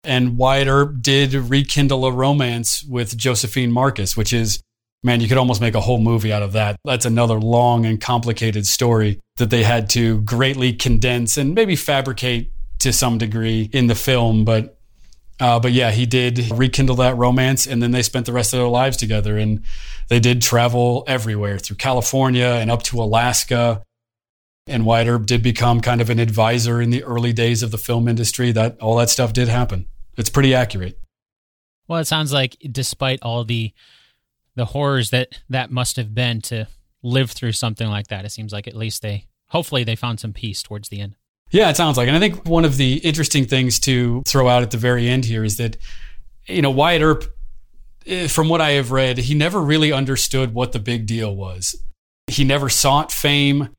And 0.02 0.38
Wyatt 0.38 0.66
Earp 0.66 1.02
did 1.02 1.34
rekindle 1.34 2.06
a 2.06 2.10
romance 2.12 2.82
with 2.82 3.14
Josephine 3.14 3.70
Marcus, 3.70 4.16
which 4.16 4.32
is, 4.32 4.62
man, 5.02 5.20
you 5.20 5.28
could 5.28 5.36
almost 5.36 5.60
make 5.60 5.74
a 5.74 5.80
whole 5.82 6.00
movie 6.00 6.32
out 6.32 6.42
of 6.42 6.52
that. 6.52 6.76
That's 6.86 7.04
another 7.04 7.38
long 7.38 7.84
and 7.84 8.00
complicated 8.00 8.66
story 8.66 9.20
that 9.36 9.50
they 9.50 9.62
had 9.62 9.90
to 9.90 10.22
greatly 10.22 10.72
condense 10.72 11.36
and 11.36 11.54
maybe 11.54 11.76
fabricate 11.76 12.50
to 12.78 12.94
some 12.94 13.18
degree 13.18 13.68
in 13.74 13.88
the 13.88 13.94
film. 13.94 14.46
But 14.46 14.77
uh, 15.40 15.60
but 15.60 15.72
yeah, 15.72 15.90
he 15.90 16.06
did 16.06 16.50
rekindle 16.50 16.96
that 16.96 17.16
romance, 17.16 17.66
and 17.66 17.82
then 17.82 17.92
they 17.92 18.02
spent 18.02 18.26
the 18.26 18.32
rest 18.32 18.52
of 18.52 18.58
their 18.58 18.68
lives 18.68 18.96
together. 18.96 19.38
And 19.38 19.62
they 20.08 20.20
did 20.20 20.42
travel 20.42 21.04
everywhere 21.06 21.58
through 21.58 21.76
California 21.76 22.46
and 22.46 22.70
up 22.70 22.82
to 22.84 23.00
Alaska. 23.00 23.82
And 24.66 24.86
Earp 24.86 25.26
did 25.26 25.42
become 25.42 25.80
kind 25.80 26.00
of 26.00 26.10
an 26.10 26.18
advisor 26.18 26.82
in 26.82 26.90
the 26.90 27.04
early 27.04 27.32
days 27.32 27.62
of 27.62 27.70
the 27.70 27.78
film 27.78 28.08
industry. 28.08 28.52
That 28.52 28.78
all 28.80 28.96
that 28.96 29.10
stuff 29.10 29.32
did 29.32 29.48
happen. 29.48 29.86
It's 30.16 30.30
pretty 30.30 30.54
accurate. 30.54 30.98
Well, 31.86 32.00
it 32.00 32.06
sounds 32.06 32.32
like 32.32 32.56
despite 32.70 33.22
all 33.22 33.44
the 33.44 33.72
the 34.56 34.66
horrors 34.66 35.10
that 35.10 35.40
that 35.48 35.70
must 35.70 35.96
have 35.96 36.14
been 36.14 36.40
to 36.42 36.66
live 37.02 37.30
through 37.30 37.52
something 37.52 37.88
like 37.88 38.08
that, 38.08 38.24
it 38.24 38.32
seems 38.32 38.52
like 38.52 38.66
at 38.66 38.74
least 38.74 39.02
they 39.02 39.26
hopefully 39.46 39.84
they 39.84 39.96
found 39.96 40.20
some 40.20 40.32
peace 40.32 40.62
towards 40.62 40.88
the 40.88 41.00
end. 41.00 41.14
Yeah, 41.50 41.70
it 41.70 41.76
sounds 41.76 41.96
like. 41.96 42.08
And 42.08 42.16
I 42.16 42.20
think 42.20 42.46
one 42.46 42.64
of 42.64 42.76
the 42.76 42.98
interesting 42.98 43.46
things 43.46 43.78
to 43.80 44.22
throw 44.26 44.48
out 44.48 44.62
at 44.62 44.70
the 44.70 44.76
very 44.76 45.08
end 45.08 45.24
here 45.24 45.44
is 45.44 45.56
that, 45.56 45.76
you 46.46 46.62
know, 46.62 46.70
Wyatt 46.70 47.02
Earp, 47.02 47.24
eh, 48.06 48.26
from 48.26 48.48
what 48.48 48.60
I 48.60 48.72
have 48.72 48.90
read, 48.90 49.18
he 49.18 49.34
never 49.34 49.60
really 49.60 49.92
understood 49.92 50.52
what 50.52 50.72
the 50.72 50.78
big 50.78 51.06
deal 51.06 51.34
was. 51.34 51.74
He 52.26 52.44
never 52.44 52.68
sought 52.68 53.10
fame. 53.10 53.70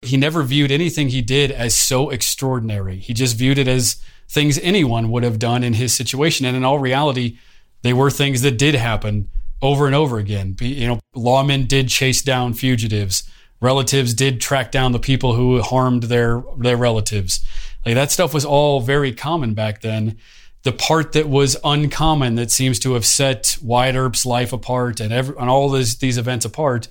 He 0.00 0.16
never 0.16 0.42
viewed 0.42 0.70
anything 0.70 1.08
he 1.08 1.20
did 1.20 1.50
as 1.50 1.74
so 1.74 2.08
extraordinary. 2.08 2.96
He 2.96 3.12
just 3.12 3.36
viewed 3.36 3.58
it 3.58 3.68
as 3.68 4.00
things 4.28 4.58
anyone 4.60 5.10
would 5.10 5.22
have 5.22 5.38
done 5.38 5.64
in 5.64 5.74
his 5.74 5.92
situation. 5.92 6.46
And 6.46 6.56
in 6.56 6.64
all 6.64 6.78
reality, 6.78 7.38
they 7.82 7.92
were 7.92 8.10
things 8.10 8.42
that 8.42 8.58
did 8.58 8.74
happen 8.74 9.28
over 9.60 9.86
and 9.86 9.94
over 9.94 10.18
again. 10.18 10.56
You 10.60 10.86
know, 10.86 11.00
lawmen 11.14 11.66
did 11.66 11.88
chase 11.88 12.22
down 12.22 12.54
fugitives. 12.54 13.28
Relatives 13.60 14.14
did 14.14 14.40
track 14.40 14.70
down 14.70 14.92
the 14.92 14.98
people 14.98 15.34
who 15.34 15.60
harmed 15.60 16.04
their 16.04 16.42
their 16.58 16.76
relatives. 16.76 17.44
Like 17.84 17.94
that 17.94 18.12
stuff 18.12 18.32
was 18.34 18.44
all 18.44 18.80
very 18.80 19.12
common 19.12 19.54
back 19.54 19.80
then. 19.80 20.18
The 20.62 20.72
part 20.72 21.12
that 21.12 21.28
was 21.28 21.56
uncommon 21.64 22.34
that 22.34 22.50
seems 22.50 22.78
to 22.80 22.94
have 22.94 23.06
set 23.06 23.56
Wyatt 23.62 23.96
Earp's 23.96 24.26
life 24.26 24.52
apart 24.52 25.00
and 25.00 25.12
every, 25.12 25.36
and 25.38 25.48
all 25.48 25.70
these 25.70 25.96
these 25.98 26.18
events 26.18 26.44
apart 26.44 26.88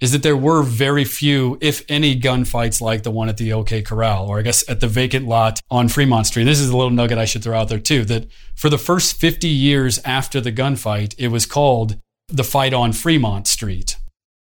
is 0.00 0.12
that 0.12 0.22
there 0.22 0.36
were 0.36 0.62
very 0.62 1.04
few, 1.04 1.56
if 1.60 1.84
any, 1.88 2.18
gunfights 2.18 2.80
like 2.80 3.04
the 3.04 3.10
one 3.10 3.28
at 3.28 3.36
the 3.36 3.52
OK 3.52 3.82
Corral, 3.82 4.26
or 4.26 4.38
I 4.38 4.42
guess 4.42 4.68
at 4.68 4.80
the 4.80 4.88
vacant 4.88 5.26
lot 5.26 5.60
on 5.70 5.88
Fremont 5.88 6.26
Street. 6.26 6.44
This 6.44 6.60
is 6.60 6.68
a 6.68 6.76
little 6.76 6.90
nugget 6.90 7.16
I 7.16 7.24
should 7.24 7.42
throw 7.42 7.58
out 7.58 7.68
there 7.68 7.78
too. 7.78 8.04
That 8.04 8.26
for 8.54 8.68
the 8.68 8.78
first 8.78 9.16
50 9.16 9.48
years 9.48 9.98
after 10.04 10.40
the 10.40 10.52
gunfight, 10.52 11.14
it 11.16 11.28
was 11.28 11.46
called 11.46 11.96
the 12.28 12.44
fight 12.44 12.74
on 12.74 12.92
Fremont 12.92 13.46
Street. 13.46 13.96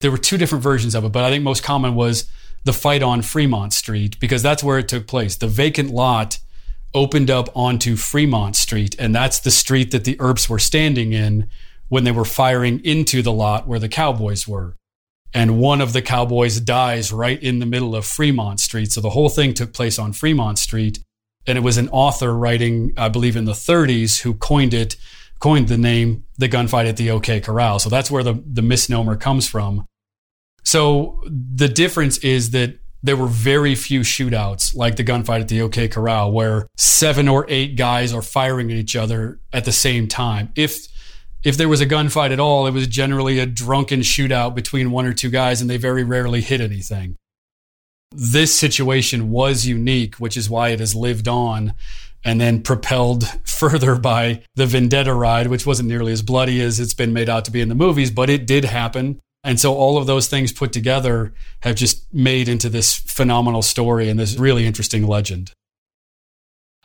There 0.01 0.11
were 0.11 0.18
two 0.18 0.36
different 0.36 0.62
versions 0.62 0.94
of 0.94 1.05
it, 1.05 1.12
but 1.12 1.24
I 1.24 1.30
think 1.30 1.42
most 1.42 1.62
common 1.62 1.94
was 1.94 2.30
the 2.64 2.72
fight 2.72 3.03
on 3.03 3.22
Fremont 3.22 3.72
Street 3.72 4.18
because 4.20 4.42
that's 4.42 4.62
where 4.62 4.78
it 4.78 4.88
took 4.88 5.07
place. 5.07 5.36
The 5.36 5.47
vacant 5.47 5.90
lot 5.90 6.38
opened 6.92 7.30
up 7.30 7.49
onto 7.57 7.97
Fremont 7.97 8.57
Street, 8.57 8.97
and 8.99 9.14
that's 9.14 9.40
the 9.40 9.51
street 9.51 9.90
that 9.92 10.05
the 10.05 10.16
Earps 10.20 10.49
were 10.49 10.59
standing 10.59 11.12
in 11.12 11.49
when 11.88 12.05
they 12.05 12.12
were 12.12 12.24
firing 12.24 12.84
into 12.84 13.22
the 13.22 13.32
lot 13.32 13.66
where 13.66 13.78
the 13.78 13.88
Cowboys 13.88 14.47
were. 14.47 14.74
And 15.32 15.59
one 15.59 15.80
of 15.80 15.92
the 15.92 16.03
Cowboys 16.03 16.61
dies 16.61 17.12
right 17.12 17.40
in 17.42 17.59
the 17.59 17.66
middle 17.66 17.94
of 17.94 18.07
Fremont 18.07 18.61
Street. 18.61 18.92
So 18.92 19.01
the 19.01 19.11
whole 19.11 19.28
thing 19.28 19.55
took 19.55 19.72
place 19.72 19.99
on 19.99 20.12
Fremont 20.12 20.59
Street. 20.59 20.99
And 21.47 21.57
it 21.57 21.61
was 21.61 21.76
an 21.76 21.88
author 21.90 22.34
writing, 22.34 22.92
I 22.97 23.09
believe, 23.09 23.36
in 23.36 23.44
the 23.44 23.53
30s 23.53 24.22
who 24.22 24.34
coined 24.34 24.74
it 24.74 24.97
coined 25.39 25.68
the 25.68 25.78
name 25.78 26.24
the 26.39 26.49
gunfight 26.49 26.89
at 26.89 26.97
the 26.97 27.11
OK 27.11 27.41
Corral. 27.41 27.78
So 27.78 27.89
that's 27.89 28.11
where 28.11 28.22
the, 28.22 28.43
the 28.47 28.62
misnomer 28.62 29.16
comes 29.16 29.49
from. 29.49 29.87
So 30.64 31.22
the 31.26 31.68
difference 31.68 32.18
is 32.18 32.51
that 32.51 32.78
there 33.03 33.16
were 33.16 33.28
very 33.28 33.74
few 33.74 34.01
shootouts 34.01 34.74
like 34.74 34.97
the 34.97 35.05
gunfight 35.05 35.41
at 35.41 35.49
the 35.49 35.61
OK 35.62 35.89
Corral 35.89 36.32
where 36.32 36.66
seven 36.76 37.28
or 37.28 37.47
eight 37.49 37.76
guys 37.76 38.12
are 38.12 38.22
firing 38.22 38.70
at 38.70 38.76
each 38.76 38.97
other 38.97 39.39
at 39.53 39.64
the 39.64 39.72
same 39.72 40.09
time. 40.09 40.53
If 40.57 40.89
if 41.45 41.57
there 41.57 41.68
was 41.68 41.80
a 41.80 41.87
gunfight 41.87 42.32
at 42.32 42.41
all, 42.41 42.66
it 42.66 42.72
was 42.72 42.89
generally 42.89 43.39
a 43.39 43.47
drunken 43.47 44.01
shootout 44.01 44.57
between 44.57 44.91
one 44.91 45.07
or 45.07 45.12
two 45.12 45.30
guys 45.30 45.61
and 45.61 45.70
they 45.70 45.76
very 45.76 46.03
rarely 46.03 46.41
hit 46.41 46.61
anything. 46.61 47.14
This 48.11 48.53
situation 48.55 49.30
was 49.30 49.66
unique, 49.66 50.16
which 50.16 50.37
is 50.37 50.51
why 50.51 50.70
it 50.70 50.80
has 50.80 50.95
lived 50.95 51.28
on 51.28 51.74
and 52.27 52.41
then 52.41 52.61
propelled 52.61 53.24
further 53.45 53.95
by 53.97 54.43
the 54.57 54.66
Vendetta 54.66 55.14
ride, 55.14 55.47
which 55.47 55.64
wasn't 55.64 55.89
nearly 55.89 56.12
as 56.12 56.20
bloody 56.20 56.61
as 56.61 56.79
it's 56.79 56.93
been 56.93 57.14
made 57.14 57.31
out 57.31 57.47
to 57.47 57.51
be 57.51 57.62
in 57.62 57.70
the 57.70 57.74
movies, 57.74 58.11
but 58.11 58.29
it 58.29 58.47
did 58.47 58.64
happen. 58.64 59.20
And 59.45 59.61
so 59.61 59.74
all 59.74 59.97
of 59.97 60.09
those 60.09 60.27
things 60.27 60.53
put 60.53 60.72
together 60.72 61.33
have 61.61 61.77
just 61.77 62.12
made 62.12 62.49
into 62.49 62.68
this 62.68 62.97
phenomenal 62.97 63.62
story 63.62 64.11
and 64.11 64.18
this 64.18 64.37
really 64.37 64.66
interesting 64.66 65.07
legend. 65.07 65.53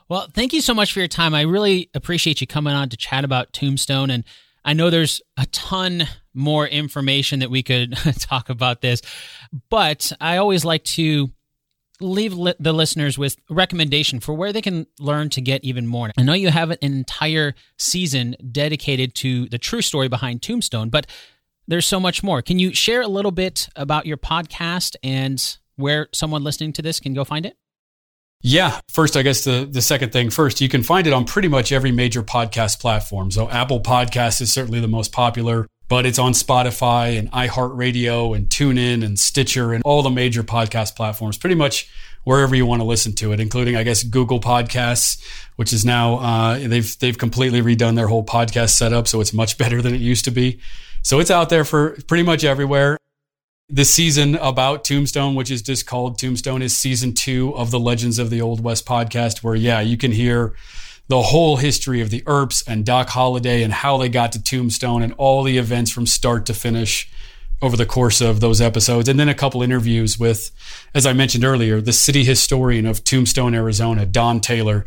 Well, 0.07 0.27
thank 0.31 0.53
you 0.53 0.61
so 0.61 0.75
much 0.75 0.93
for 0.93 0.99
your 0.99 1.07
time. 1.07 1.33
I 1.33 1.41
really 1.41 1.89
appreciate 1.95 2.39
you 2.39 2.45
coming 2.45 2.73
on 2.73 2.89
to 2.89 2.97
chat 2.97 3.25
about 3.25 3.51
Tombstone. 3.51 4.11
And 4.11 4.23
I 4.63 4.73
know 4.73 4.91
there's 4.91 5.21
a 5.37 5.47
ton 5.47 6.07
more 6.35 6.67
information 6.67 7.39
that 7.39 7.49
we 7.49 7.63
could 7.63 7.97
talk 8.19 8.49
about 8.49 8.81
this, 8.81 9.01
but 9.71 10.11
I 10.21 10.37
always 10.37 10.63
like 10.63 10.83
to 10.83 11.31
leave 12.03 12.33
li- 12.33 12.55
the 12.59 12.73
listeners 12.73 13.17
with 13.17 13.37
recommendation 13.49 14.19
for 14.19 14.33
where 14.33 14.53
they 14.53 14.61
can 14.61 14.87
learn 14.99 15.29
to 15.31 15.41
get 15.41 15.63
even 15.63 15.87
more. 15.87 16.11
I 16.17 16.23
know 16.23 16.33
you 16.33 16.49
have 16.49 16.71
an 16.71 16.77
entire 16.81 17.55
season 17.77 18.35
dedicated 18.51 19.15
to 19.15 19.47
the 19.47 19.57
true 19.57 19.81
story 19.81 20.07
behind 20.07 20.41
Tombstone, 20.41 20.89
but 20.89 21.07
there's 21.67 21.85
so 21.85 21.99
much 21.99 22.23
more. 22.23 22.41
Can 22.41 22.59
you 22.59 22.73
share 22.73 23.01
a 23.01 23.07
little 23.07 23.31
bit 23.31 23.69
about 23.75 24.05
your 24.05 24.17
podcast 24.17 24.95
and 25.03 25.57
where 25.75 26.07
someone 26.13 26.43
listening 26.43 26.73
to 26.73 26.81
this 26.81 26.99
can 26.99 27.13
go 27.13 27.23
find 27.23 27.45
it? 27.45 27.55
Yeah. 28.41 28.79
First, 28.89 29.15
I 29.15 29.21
guess 29.21 29.43
the, 29.43 29.67
the 29.69 29.81
second 29.81 30.11
thing 30.11 30.31
first, 30.31 30.61
you 30.61 30.69
can 30.69 30.81
find 30.83 31.05
it 31.05 31.13
on 31.13 31.25
pretty 31.25 31.47
much 31.47 31.71
every 31.71 31.91
major 31.91 32.23
podcast 32.23 32.79
platform. 32.79 33.29
So 33.31 33.49
Apple 33.49 33.81
Podcast 33.81 34.41
is 34.41 34.51
certainly 34.51 34.79
the 34.79 34.87
most 34.87 35.11
popular 35.11 35.67
but 35.91 36.05
it's 36.05 36.19
on 36.19 36.31
Spotify 36.31 37.19
and 37.19 37.29
iHeartRadio 37.33 38.33
and 38.33 38.47
TuneIn 38.47 39.03
and 39.03 39.19
Stitcher 39.19 39.73
and 39.73 39.83
all 39.83 40.01
the 40.01 40.09
major 40.09 40.41
podcast 40.41 40.95
platforms, 40.95 41.37
pretty 41.37 41.55
much 41.55 41.91
wherever 42.23 42.55
you 42.55 42.65
want 42.65 42.79
to 42.79 42.85
listen 42.85 43.11
to 43.15 43.33
it, 43.33 43.41
including, 43.41 43.75
I 43.75 43.83
guess, 43.83 44.01
Google 44.01 44.39
Podcasts, 44.39 45.21
which 45.57 45.73
is 45.73 45.83
now 45.83 46.19
uh, 46.19 46.59
they've 46.59 46.97
they've 46.99 47.17
completely 47.17 47.61
redone 47.61 47.97
their 47.97 48.07
whole 48.07 48.25
podcast 48.25 48.69
setup, 48.69 49.05
so 49.05 49.19
it's 49.19 49.33
much 49.33 49.57
better 49.57 49.81
than 49.81 49.93
it 49.93 49.99
used 49.99 50.23
to 50.23 50.31
be. 50.31 50.61
So 51.01 51.19
it's 51.19 51.29
out 51.29 51.49
there 51.49 51.65
for 51.65 51.97
pretty 52.07 52.23
much 52.23 52.45
everywhere. 52.45 52.97
The 53.67 53.83
season 53.83 54.35
about 54.35 54.85
Tombstone, 54.85 55.35
which 55.35 55.51
is 55.51 55.61
just 55.61 55.87
called 55.87 56.17
Tombstone, 56.17 56.61
is 56.61 56.75
season 56.75 57.13
two 57.13 57.53
of 57.53 57.69
the 57.69 57.81
Legends 57.81 58.17
of 58.17 58.29
the 58.29 58.39
Old 58.39 58.63
West 58.63 58.85
podcast, 58.85 59.43
where 59.43 59.55
yeah, 59.55 59.81
you 59.81 59.97
can 59.97 60.13
hear 60.13 60.55
the 61.11 61.21
whole 61.21 61.57
history 61.57 61.99
of 61.99 62.09
the 62.09 62.23
Earps 62.25 62.63
and 62.65 62.85
Doc 62.85 63.09
Holliday 63.09 63.63
and 63.63 63.73
how 63.73 63.97
they 63.97 64.07
got 64.07 64.31
to 64.31 64.41
Tombstone 64.41 65.03
and 65.03 65.11
all 65.17 65.43
the 65.43 65.57
events 65.57 65.91
from 65.91 66.07
start 66.07 66.45
to 66.45 66.53
finish 66.53 67.11
over 67.61 67.75
the 67.75 67.85
course 67.85 68.21
of 68.21 68.39
those 68.39 68.61
episodes. 68.61 69.09
And 69.09 69.19
then 69.19 69.27
a 69.27 69.33
couple 69.33 69.61
interviews 69.61 70.17
with, 70.17 70.51
as 70.95 71.05
I 71.05 71.11
mentioned 71.11 71.43
earlier, 71.43 71.81
the 71.81 71.91
city 71.91 72.23
historian 72.23 72.85
of 72.85 73.03
Tombstone, 73.03 73.53
Arizona, 73.53 74.05
Don 74.05 74.39
Taylor, 74.39 74.85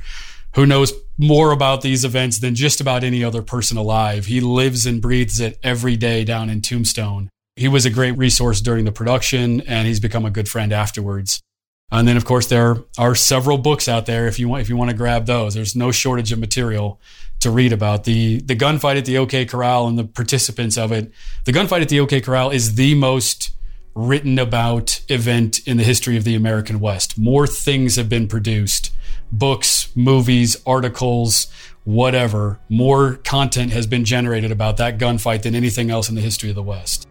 who 0.54 0.64
knows 0.64 0.94
more 1.18 1.52
about 1.52 1.82
these 1.82 2.06
events 2.06 2.38
than 2.38 2.54
just 2.54 2.80
about 2.80 3.04
any 3.04 3.22
other 3.22 3.42
person 3.42 3.76
alive. 3.76 4.24
He 4.24 4.40
lives 4.40 4.86
and 4.86 5.02
breathes 5.02 5.40
it 5.40 5.58
every 5.62 5.98
day 5.98 6.24
down 6.24 6.48
in 6.48 6.62
Tombstone. 6.62 7.28
He 7.54 7.68
was 7.68 7.84
a 7.84 7.90
great 7.90 8.16
resource 8.16 8.62
during 8.62 8.86
the 8.86 8.92
production 8.92 9.60
and 9.60 9.86
he's 9.86 10.00
become 10.00 10.24
a 10.24 10.30
good 10.30 10.48
friend 10.48 10.72
afterwards. 10.72 11.42
And 11.90 12.08
then, 12.08 12.16
of 12.16 12.24
course, 12.24 12.46
there 12.48 12.78
are 12.98 13.14
several 13.14 13.58
books 13.58 13.88
out 13.88 14.06
there 14.06 14.26
if 14.26 14.38
you 14.38 14.48
want 14.48 14.62
if 14.62 14.68
you 14.68 14.76
want 14.76 14.90
to 14.90 14.96
grab 14.96 15.26
those. 15.26 15.54
There's 15.54 15.76
no 15.76 15.92
shortage 15.92 16.32
of 16.32 16.38
material 16.38 17.00
to 17.40 17.50
read 17.50 17.72
about 17.72 18.04
the 18.04 18.40
the 18.40 18.56
gunfight 18.56 18.98
at 18.98 19.04
the 19.04 19.18
OK 19.18 19.44
Corral 19.44 19.86
and 19.86 19.98
the 19.98 20.04
participants 20.04 20.76
of 20.76 20.92
it. 20.92 21.12
The 21.44 21.52
gunfight 21.52 21.82
at 21.82 21.88
the 21.88 22.00
OK 22.00 22.20
Corral 22.20 22.50
is 22.50 22.74
the 22.74 22.94
most 22.94 23.54
written 23.94 24.38
about 24.38 25.00
event 25.08 25.60
in 25.66 25.76
the 25.76 25.84
history 25.84 26.16
of 26.16 26.24
the 26.24 26.34
American 26.34 26.80
West. 26.80 27.16
More 27.16 27.46
things 27.46 27.96
have 27.96 28.08
been 28.08 28.26
produced, 28.26 28.92
books, 29.30 29.94
movies, 29.94 30.56
articles, 30.66 31.46
whatever. 31.84 32.58
More 32.68 33.16
content 33.24 33.72
has 33.72 33.86
been 33.86 34.04
generated 34.04 34.50
about 34.50 34.78
that 34.78 34.98
gunfight 34.98 35.42
than 35.42 35.54
anything 35.54 35.90
else 35.90 36.08
in 36.08 36.14
the 36.14 36.20
history 36.20 36.48
of 36.48 36.56
the 36.56 36.62
West. 36.62 37.06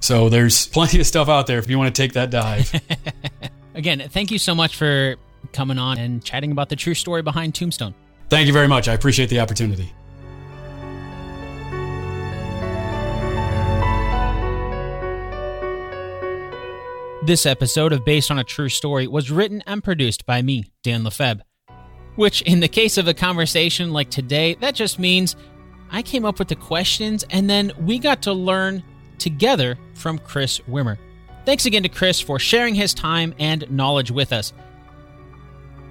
So 0.00 0.28
there's 0.28 0.66
plenty 0.76 1.00
of 1.00 1.06
stuff 1.06 1.28
out 1.28 1.46
there 1.46 1.58
if 1.58 1.70
you 1.70 1.78
want 1.78 1.94
to 1.94 2.02
take 2.02 2.12
that 2.12 2.30
dive. 2.30 2.70
Again, 3.76 4.02
thank 4.08 4.30
you 4.30 4.38
so 4.38 4.54
much 4.54 4.74
for 4.74 5.16
coming 5.52 5.78
on 5.78 5.98
and 5.98 6.24
chatting 6.24 6.50
about 6.50 6.70
the 6.70 6.76
true 6.76 6.94
story 6.94 7.20
behind 7.20 7.54
Tombstone. 7.54 7.94
Thank 8.30 8.46
you 8.46 8.52
very 8.54 8.66
much. 8.66 8.88
I 8.88 8.94
appreciate 8.94 9.28
the 9.28 9.38
opportunity. 9.38 9.92
This 17.22 17.44
episode 17.44 17.92
of 17.92 18.02
Based 18.04 18.30
on 18.30 18.38
a 18.38 18.44
True 18.44 18.70
Story 18.70 19.06
was 19.06 19.30
written 19.30 19.62
and 19.66 19.84
produced 19.84 20.24
by 20.24 20.40
me, 20.40 20.64
Dan 20.82 21.04
Lefebvre. 21.04 21.42
Which, 22.14 22.40
in 22.42 22.60
the 22.60 22.68
case 22.68 22.96
of 22.96 23.08
a 23.08 23.14
conversation 23.14 23.92
like 23.92 24.08
today, 24.10 24.54
that 24.60 24.74
just 24.74 24.98
means 24.98 25.36
I 25.90 26.00
came 26.00 26.24
up 26.24 26.38
with 26.38 26.48
the 26.48 26.56
questions 26.56 27.24
and 27.28 27.50
then 27.50 27.72
we 27.80 27.98
got 27.98 28.22
to 28.22 28.32
learn 28.32 28.82
together 29.18 29.76
from 29.94 30.18
Chris 30.18 30.60
Wimmer. 30.60 30.96
Thanks 31.46 31.64
again 31.64 31.84
to 31.84 31.88
Chris 31.88 32.20
for 32.20 32.40
sharing 32.40 32.74
his 32.74 32.92
time 32.92 33.32
and 33.38 33.70
knowledge 33.70 34.10
with 34.10 34.32
us. 34.32 34.52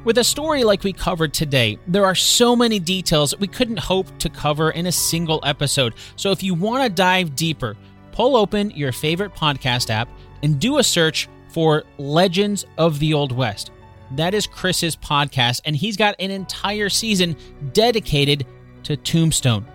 With 0.04 0.18
a 0.18 0.24
story 0.24 0.66
like 0.66 0.84
we 0.84 0.92
covered 0.92 1.34
today, 1.34 1.80
there 1.88 2.06
are 2.06 2.14
so 2.14 2.58
many 2.58 2.78
details 2.78 3.34
we 3.40 3.48
couldn't 3.48 3.80
hope 3.80 4.06
to 4.20 4.30
cover 4.30 4.72
in 4.72 4.86
a 4.86 4.92
single 4.92 5.40
episode. 5.44 5.96
So 6.18 6.32
if 6.32 6.44
you 6.44 6.54
want 6.54 6.84
to 6.84 6.90
dive 6.90 7.38
deeper, 7.38 7.78
pull 8.12 8.36
open 8.36 8.70
your 8.72 8.92
favorite 8.92 9.34
podcast 9.34 9.90
app 9.90 10.10
and 10.44 10.60
do 10.60 10.78
a 10.78 10.84
search 10.84 11.30
for 11.48 11.86
Legends 11.98 12.66
of 12.78 13.00
the 13.00 13.14
Old 13.14 13.32
West. 13.32 13.72
That 14.12 14.34
is 14.34 14.46
Chris's 14.46 14.98
podcast, 14.98 15.62
and 15.64 15.74
he's 15.74 15.96
got 15.96 16.16
an 16.20 16.32
entire 16.32 16.90
season 16.90 17.38
dedicated 17.72 18.46
to 18.84 18.98
Tombstone. 18.98 19.66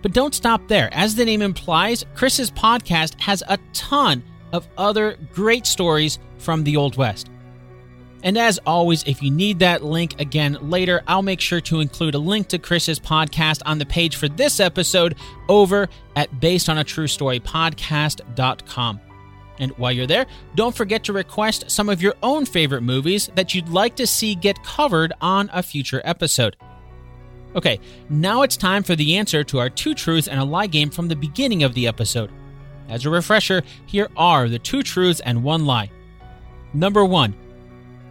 But 0.00 0.12
don't 0.12 0.34
stop 0.34 0.68
there. 0.68 0.88
As 0.92 1.16
the 1.16 1.24
name 1.24 1.42
implies, 1.42 2.06
Chris's 2.14 2.52
podcast 2.52 3.20
has 3.20 3.42
a 3.48 3.58
ton 3.72 4.22
of 4.52 4.68
other 4.76 5.16
great 5.32 5.66
stories 5.66 6.18
from 6.38 6.64
the 6.64 6.76
Old 6.76 6.96
West. 6.96 7.30
And 8.22 8.36
as 8.36 8.58
always, 8.66 9.04
if 9.04 9.22
you 9.22 9.30
need 9.30 9.60
that 9.60 9.84
link 9.84 10.20
again 10.20 10.58
later, 10.60 11.02
I'll 11.06 11.22
make 11.22 11.40
sure 11.40 11.60
to 11.62 11.80
include 11.80 12.16
a 12.16 12.18
link 12.18 12.48
to 12.48 12.58
Chris's 12.58 12.98
podcast 12.98 13.62
on 13.64 13.78
the 13.78 13.86
page 13.86 14.16
for 14.16 14.28
this 14.28 14.58
episode 14.58 15.14
over 15.48 15.88
at 16.16 16.32
basedonatruestorypodcast.com. 16.40 19.00
And 19.60 19.72
while 19.72 19.92
you're 19.92 20.06
there, 20.06 20.26
don't 20.54 20.74
forget 20.74 21.04
to 21.04 21.12
request 21.12 21.70
some 21.70 21.88
of 21.88 22.02
your 22.02 22.14
own 22.22 22.46
favorite 22.46 22.82
movies 22.82 23.30
that 23.34 23.54
you'd 23.54 23.68
like 23.68 23.96
to 23.96 24.06
see 24.06 24.34
get 24.34 24.62
covered 24.62 25.12
on 25.20 25.50
a 25.52 25.62
future 25.62 26.00
episode. 26.04 26.56
Okay, 27.56 27.80
now 28.08 28.42
it's 28.42 28.56
time 28.56 28.82
for 28.82 28.94
the 28.94 29.16
answer 29.16 29.42
to 29.44 29.58
our 29.58 29.70
two 29.70 29.94
truths 29.94 30.28
and 30.28 30.38
a 30.38 30.44
lie 30.44 30.66
game 30.66 30.90
from 30.90 31.08
the 31.08 31.16
beginning 31.16 31.62
of 31.62 31.74
the 31.74 31.86
episode. 31.86 32.30
As 32.88 33.04
a 33.04 33.10
refresher, 33.10 33.62
here 33.86 34.08
are 34.16 34.48
the 34.48 34.58
two 34.58 34.82
truths 34.82 35.20
and 35.20 35.44
one 35.44 35.66
lie. 35.66 35.90
Number 36.72 37.04
one, 37.04 37.34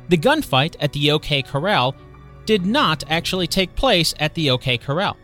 the 0.10 0.18
gunfight 0.18 0.76
at 0.80 0.94
the 0.94 1.12
OK 1.12 1.42
Corral 1.42 1.96
did 2.46 2.66
not 2.66 3.04
actually 3.10 3.48
take 3.48 3.76
place 3.76 4.14
at 4.20 4.34
the 4.36 4.52
OK 4.52 4.78
Corral. 4.78 5.18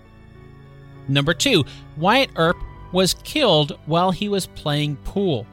Number 1.07 1.33
two, 1.33 1.63
Wyatt 1.97 2.31
Earp 2.35 2.57
was 2.91 3.15
killed 3.23 3.77
while 3.85 4.11
he 4.11 4.29
was 4.29 4.47
playing 4.47 4.97
pool. 4.97 5.45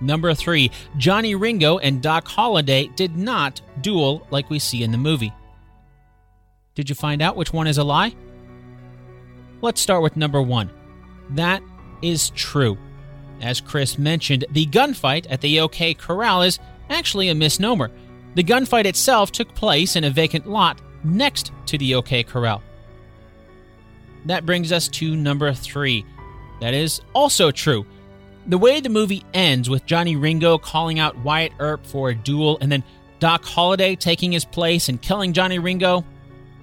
Number 0.00 0.34
three, 0.34 0.70
Johnny 0.98 1.34
Ringo 1.34 1.78
and 1.78 2.02
Doc 2.02 2.28
Holliday 2.28 2.88
did 2.96 3.16
not 3.16 3.60
duel 3.80 4.26
like 4.30 4.50
we 4.50 4.58
see 4.58 4.82
in 4.82 4.92
the 4.92 4.98
movie. 4.98 5.32
Did 6.74 6.88
you 6.88 6.94
find 6.94 7.22
out 7.22 7.36
which 7.36 7.52
one 7.52 7.66
is 7.66 7.78
a 7.78 7.84
lie? 7.84 8.14
Let's 9.62 9.80
start 9.80 10.02
with 10.02 10.16
number 10.16 10.42
one. 10.42 10.70
That 11.30 11.62
is 12.02 12.30
true. 12.30 12.78
As 13.40 13.60
Chris 13.60 13.98
mentioned, 13.98 14.44
the 14.50 14.66
gunfight 14.66 15.26
at 15.28 15.40
the 15.40 15.60
OK 15.60 15.94
Corral 15.94 16.42
is 16.42 16.58
actually 16.88 17.28
a 17.28 17.34
misnomer. 17.34 17.90
The 18.34 18.44
gunfight 18.44 18.86
itself 18.86 19.32
took 19.32 19.54
place 19.54 19.96
in 19.96 20.04
a 20.04 20.10
vacant 20.10 20.46
lot 20.46 20.80
next 21.04 21.52
to 21.66 21.78
the 21.78 21.94
OK 21.94 22.22
Corral. 22.22 22.62
That 24.26 24.46
brings 24.46 24.72
us 24.72 24.88
to 24.88 25.14
number 25.14 25.52
three. 25.52 26.04
That 26.60 26.74
is 26.74 27.00
also 27.12 27.50
true. 27.50 27.86
The 28.46 28.58
way 28.58 28.80
the 28.80 28.88
movie 28.88 29.24
ends 29.34 29.68
with 29.68 29.86
Johnny 29.86 30.16
Ringo 30.16 30.58
calling 30.58 30.98
out 30.98 31.18
Wyatt 31.18 31.52
Earp 31.58 31.84
for 31.86 32.10
a 32.10 32.14
duel 32.14 32.58
and 32.60 32.70
then 32.70 32.84
Doc 33.18 33.44
Holliday 33.44 33.96
taking 33.96 34.32
his 34.32 34.44
place 34.44 34.88
and 34.88 35.00
killing 35.00 35.32
Johnny 35.32 35.58
Ringo 35.58 36.04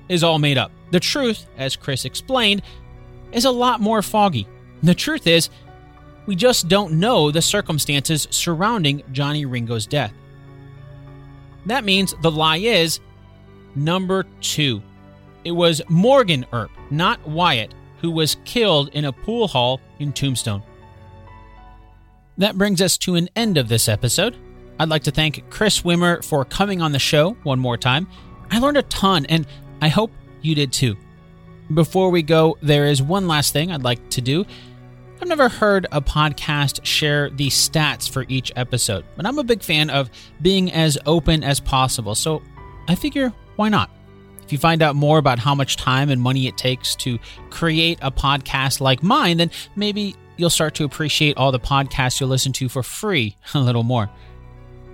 is 0.09 0.23
all 0.23 0.39
made 0.39 0.57
up. 0.57 0.71
The 0.91 0.99
truth, 0.99 1.45
as 1.57 1.75
Chris 1.75 2.05
explained, 2.05 2.61
is 3.31 3.45
a 3.45 3.51
lot 3.51 3.81
more 3.81 4.01
foggy. 4.01 4.47
The 4.83 4.93
truth 4.93 5.27
is, 5.27 5.49
we 6.25 6.35
just 6.35 6.67
don't 6.67 6.93
know 6.93 7.31
the 7.31 7.41
circumstances 7.41 8.27
surrounding 8.29 9.01
Johnny 9.11 9.45
Ringo's 9.45 9.85
death. 9.85 10.13
That 11.65 11.83
means 11.83 12.13
the 12.21 12.31
lie 12.31 12.57
is 12.57 12.99
number 13.75 14.25
two. 14.41 14.81
It 15.43 15.51
was 15.51 15.81
Morgan 15.89 16.45
Earp, 16.53 16.71
not 16.91 17.25
Wyatt, 17.27 17.73
who 17.99 18.11
was 18.11 18.37
killed 18.45 18.89
in 18.89 19.05
a 19.05 19.13
pool 19.13 19.47
hall 19.47 19.79
in 19.99 20.13
Tombstone. 20.13 20.63
That 22.37 22.57
brings 22.57 22.81
us 22.81 22.97
to 22.99 23.15
an 23.15 23.29
end 23.35 23.57
of 23.57 23.69
this 23.69 23.87
episode. 23.87 24.35
I'd 24.79 24.89
like 24.89 25.03
to 25.03 25.11
thank 25.11 25.49
Chris 25.49 25.81
Wimmer 25.81 26.23
for 26.23 26.43
coming 26.43 26.81
on 26.81 26.91
the 26.91 26.99
show 26.99 27.37
one 27.43 27.59
more 27.59 27.77
time. 27.77 28.07
I 28.49 28.59
learned 28.59 28.77
a 28.77 28.83
ton, 28.83 29.25
and 29.27 29.45
I 29.81 29.89
hope 29.89 30.11
you 30.41 30.55
did 30.55 30.73
too. 30.73 30.97
Before 31.73 32.09
we 32.09 32.21
go, 32.21 32.57
there 32.61 32.87
is 32.87 33.01
one 33.01 33.27
last 33.27 33.53
thing 33.53 33.71
I'd 33.71 33.83
like 33.83 34.09
to 34.11 34.21
do. 34.21 34.45
I've 35.23 35.29
never 35.29 35.47
heard 35.47 35.87
a 35.89 36.01
podcast 36.01 36.83
share 36.83 37.29
the 37.29 37.47
stats 37.47 38.09
for 38.09 38.25
each 38.27 38.51
episode, 38.57 39.05
but 39.15 39.25
I'm 39.25 39.39
a 39.39 39.43
big 39.45 39.63
fan 39.63 39.89
of 39.89 40.09
being 40.41 40.69
as 40.73 40.97
open 41.05 41.45
as 41.45 41.61
possible, 41.61 42.13
so 42.13 42.41
I 42.89 42.95
figure 42.95 43.31
why 43.55 43.69
not? 43.69 43.89
If 44.43 44.51
you 44.51 44.57
find 44.57 44.81
out 44.81 44.97
more 44.97 45.19
about 45.19 45.39
how 45.39 45.55
much 45.55 45.77
time 45.77 46.09
and 46.09 46.21
money 46.21 46.47
it 46.47 46.57
takes 46.57 46.93
to 46.97 47.19
create 47.51 47.99
a 48.01 48.11
podcast 48.11 48.81
like 48.81 49.01
mine, 49.01 49.37
then 49.37 49.49
maybe 49.77 50.13
you'll 50.35 50.49
start 50.49 50.75
to 50.75 50.83
appreciate 50.83 51.37
all 51.37 51.53
the 51.53 51.59
podcasts 51.59 52.19
you'll 52.19 52.27
listen 52.27 52.51
to 52.51 52.67
for 52.67 52.83
free 52.83 53.37
a 53.53 53.59
little 53.61 53.83
more. 53.83 54.09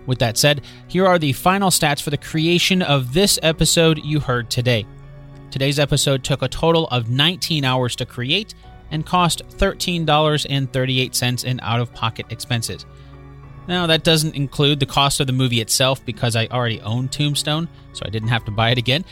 With 0.05 0.19
that 0.19 0.37
said, 0.37 0.61
here 0.87 1.07
are 1.07 1.17
the 1.17 1.33
final 1.33 1.71
stats 1.71 2.03
for 2.03 2.11
the 2.11 2.17
creation 2.17 2.83
of 2.83 3.13
this 3.13 3.39
episode 3.41 3.97
you 4.05 4.19
heard 4.19 4.51
today. 4.51 4.85
Today's 5.49 5.79
episode 5.79 6.23
took 6.23 6.43
a 6.43 6.47
total 6.47 6.85
of 6.89 7.09
19 7.09 7.65
hours 7.65 7.95
to 7.95 8.05
create 8.05 8.53
and 8.91 9.05
cost 9.05 9.41
$13.38 9.49 11.43
in 11.45 11.59
out 11.61 11.79
of 11.79 11.93
pocket 11.93 12.25
expenses. 12.29 12.85
Now, 13.67 13.85
that 13.87 14.03
doesn't 14.03 14.35
include 14.35 14.79
the 14.79 14.87
cost 14.87 15.19
of 15.19 15.27
the 15.27 15.33
movie 15.33 15.61
itself 15.61 16.03
because 16.03 16.35
I 16.35 16.47
already 16.47 16.81
own 16.81 17.07
Tombstone, 17.07 17.69
so 17.93 18.03
I 18.05 18.09
didn't 18.09 18.29
have 18.29 18.45
to 18.45 18.51
buy 18.51 18.71
it 18.71 18.79
again. 18.79 19.05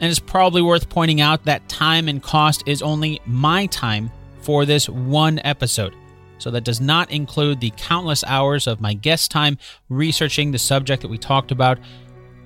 And 0.00 0.10
it's 0.10 0.20
probably 0.20 0.60
worth 0.60 0.88
pointing 0.90 1.20
out 1.20 1.44
that 1.44 1.68
time 1.68 2.08
and 2.08 2.22
cost 2.22 2.64
is 2.66 2.82
only 2.82 3.20
my 3.24 3.66
time 3.66 4.10
for 4.40 4.66
this 4.66 4.88
one 4.88 5.40
episode. 5.44 5.94
So 6.38 6.50
that 6.50 6.64
does 6.64 6.80
not 6.80 7.10
include 7.10 7.60
the 7.60 7.72
countless 7.76 8.24
hours 8.24 8.66
of 8.66 8.80
my 8.80 8.94
guest 8.94 9.30
time 9.30 9.58
researching 9.88 10.50
the 10.50 10.58
subject 10.58 11.02
that 11.02 11.08
we 11.08 11.16
talked 11.16 11.52
about, 11.52 11.78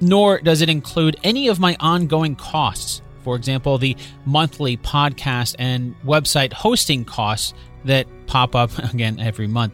nor 0.01 0.39
does 0.39 0.61
it 0.61 0.69
include 0.69 1.17
any 1.25 1.49
of 1.49 1.59
my 1.59 1.77
ongoing 1.81 2.37
costs. 2.37 3.01
For 3.27 3.35
example, 3.35 3.77
the 3.77 3.97
monthly 4.25 4.77
podcast 4.77 5.57
and 5.59 5.97
website 6.05 6.53
hosting 6.53 7.05
costs 7.05 7.55
that 7.85 8.07
pop 8.29 8.55
up 8.55 8.79
again 8.95 9.19
every 9.19 9.49
month. 9.49 9.73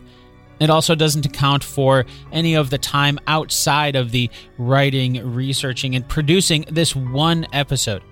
It 0.59 0.71
also 0.71 0.95
doesn't 0.95 1.27
account 1.27 1.63
for 1.63 2.07
any 2.33 2.55
of 2.55 2.71
the 2.71 2.79
time 2.79 3.19
outside 3.27 3.95
of 3.95 4.11
the 4.11 4.31
writing, 4.57 5.35
researching, 5.35 5.95
and 5.95 6.09
producing 6.09 6.65
this 6.71 6.97
one 6.97 7.47
episode. 7.53 8.03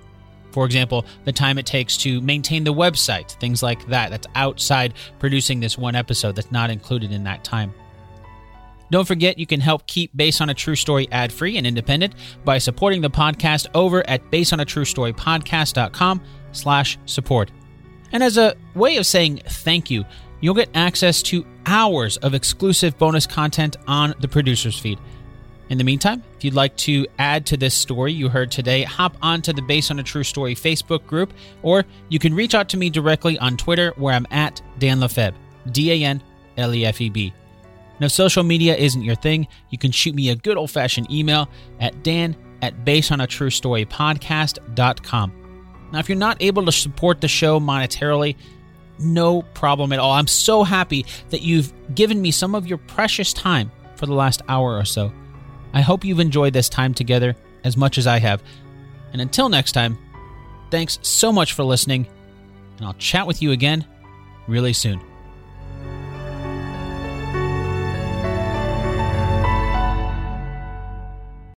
For 0.50 0.66
example, 0.66 1.06
the 1.24 1.32
time 1.32 1.56
it 1.56 1.64
takes 1.64 1.96
to 1.98 2.20
maintain 2.20 2.64
the 2.64 2.74
website, 2.74 3.30
things 3.40 3.62
like 3.62 3.86
that. 3.86 4.10
That's 4.10 4.26
outside 4.34 4.92
producing 5.20 5.60
this 5.60 5.78
one 5.78 5.94
episode, 5.94 6.36
that's 6.36 6.52
not 6.52 6.68
included 6.68 7.12
in 7.12 7.24
that 7.24 7.44
time. 7.44 7.72
Don't 8.90 9.06
forget 9.06 9.38
you 9.38 9.46
can 9.46 9.60
help 9.60 9.86
keep 9.86 10.10
Based 10.16 10.40
on 10.40 10.50
a 10.50 10.54
True 10.54 10.74
Story 10.74 11.08
ad 11.12 11.32
free 11.32 11.56
and 11.56 11.66
independent 11.66 12.14
by 12.44 12.58
supporting 12.58 13.00
the 13.00 13.10
podcast 13.10 13.68
over 13.74 14.08
at 14.08 14.30
basedonatruestorypodcast.com 14.30 16.22
slash 16.52 16.98
support. 17.06 17.52
And 18.12 18.22
as 18.22 18.36
a 18.36 18.56
way 18.74 18.96
of 18.96 19.06
saying 19.06 19.42
thank 19.46 19.90
you, 19.90 20.04
you'll 20.40 20.54
get 20.54 20.70
access 20.74 21.22
to 21.22 21.46
hours 21.66 22.16
of 22.18 22.34
exclusive 22.34 22.98
bonus 22.98 23.26
content 23.26 23.76
on 23.86 24.14
the 24.20 24.28
producer's 24.28 24.78
feed. 24.78 24.98
In 25.68 25.78
the 25.78 25.84
meantime, 25.84 26.24
if 26.36 26.42
you'd 26.42 26.54
like 26.54 26.76
to 26.78 27.06
add 27.20 27.46
to 27.46 27.56
this 27.56 27.74
story 27.74 28.12
you 28.12 28.28
heard 28.28 28.50
today, 28.50 28.82
hop 28.82 29.16
onto 29.22 29.52
the 29.52 29.62
Based 29.62 29.92
on 29.92 30.00
a 30.00 30.02
True 30.02 30.24
Story 30.24 30.56
Facebook 30.56 31.06
group, 31.06 31.32
or 31.62 31.84
you 32.08 32.18
can 32.18 32.34
reach 32.34 32.56
out 32.56 32.68
to 32.70 32.76
me 32.76 32.90
directly 32.90 33.38
on 33.38 33.56
Twitter 33.56 33.92
where 33.96 34.12
I'm 34.12 34.26
at 34.32 34.60
Dan 34.80 34.98
Lefebvre, 34.98 35.38
D 35.70 35.92
A 35.92 36.08
N 36.08 36.20
L 36.56 36.74
E 36.74 36.84
F 36.84 37.00
E 37.00 37.08
B. 37.08 37.32
Now, 38.00 38.06
if 38.06 38.12
social 38.12 38.42
media 38.42 38.74
isn't 38.76 39.02
your 39.02 39.14
thing, 39.14 39.46
you 39.68 39.78
can 39.78 39.92
shoot 39.92 40.14
me 40.14 40.30
a 40.30 40.36
good 40.36 40.56
old 40.56 40.70
fashioned 40.70 41.12
email 41.12 41.50
at 41.78 42.02
dan 42.02 42.34
at 42.62 42.82
basedonatruestorypodcast.com. 42.84 45.32
Now, 45.92 45.98
if 45.98 46.08
you're 46.08 46.16
not 46.16 46.40
able 46.40 46.64
to 46.64 46.72
support 46.72 47.20
the 47.20 47.28
show 47.28 47.60
monetarily, 47.60 48.36
no 48.98 49.42
problem 49.42 49.92
at 49.92 49.98
all. 49.98 50.12
I'm 50.12 50.26
so 50.26 50.62
happy 50.62 51.04
that 51.30 51.42
you've 51.42 51.72
given 51.94 52.22
me 52.22 52.30
some 52.30 52.54
of 52.54 52.66
your 52.66 52.78
precious 52.78 53.32
time 53.32 53.72
for 53.96 54.06
the 54.06 54.14
last 54.14 54.42
hour 54.48 54.76
or 54.76 54.84
so. 54.84 55.12
I 55.72 55.80
hope 55.80 56.04
you've 56.04 56.20
enjoyed 56.20 56.52
this 56.52 56.68
time 56.68 56.94
together 56.94 57.34
as 57.64 57.76
much 57.76 57.98
as 57.98 58.06
I 58.06 58.18
have. 58.18 58.40
And 59.12 59.20
until 59.20 59.48
next 59.48 59.72
time, 59.72 59.98
thanks 60.70 61.00
so 61.02 61.32
much 61.32 61.54
for 61.54 61.64
listening, 61.64 62.06
and 62.76 62.86
I'll 62.86 62.94
chat 62.94 63.26
with 63.26 63.42
you 63.42 63.50
again 63.52 63.84
really 64.46 64.72
soon. 64.72 65.09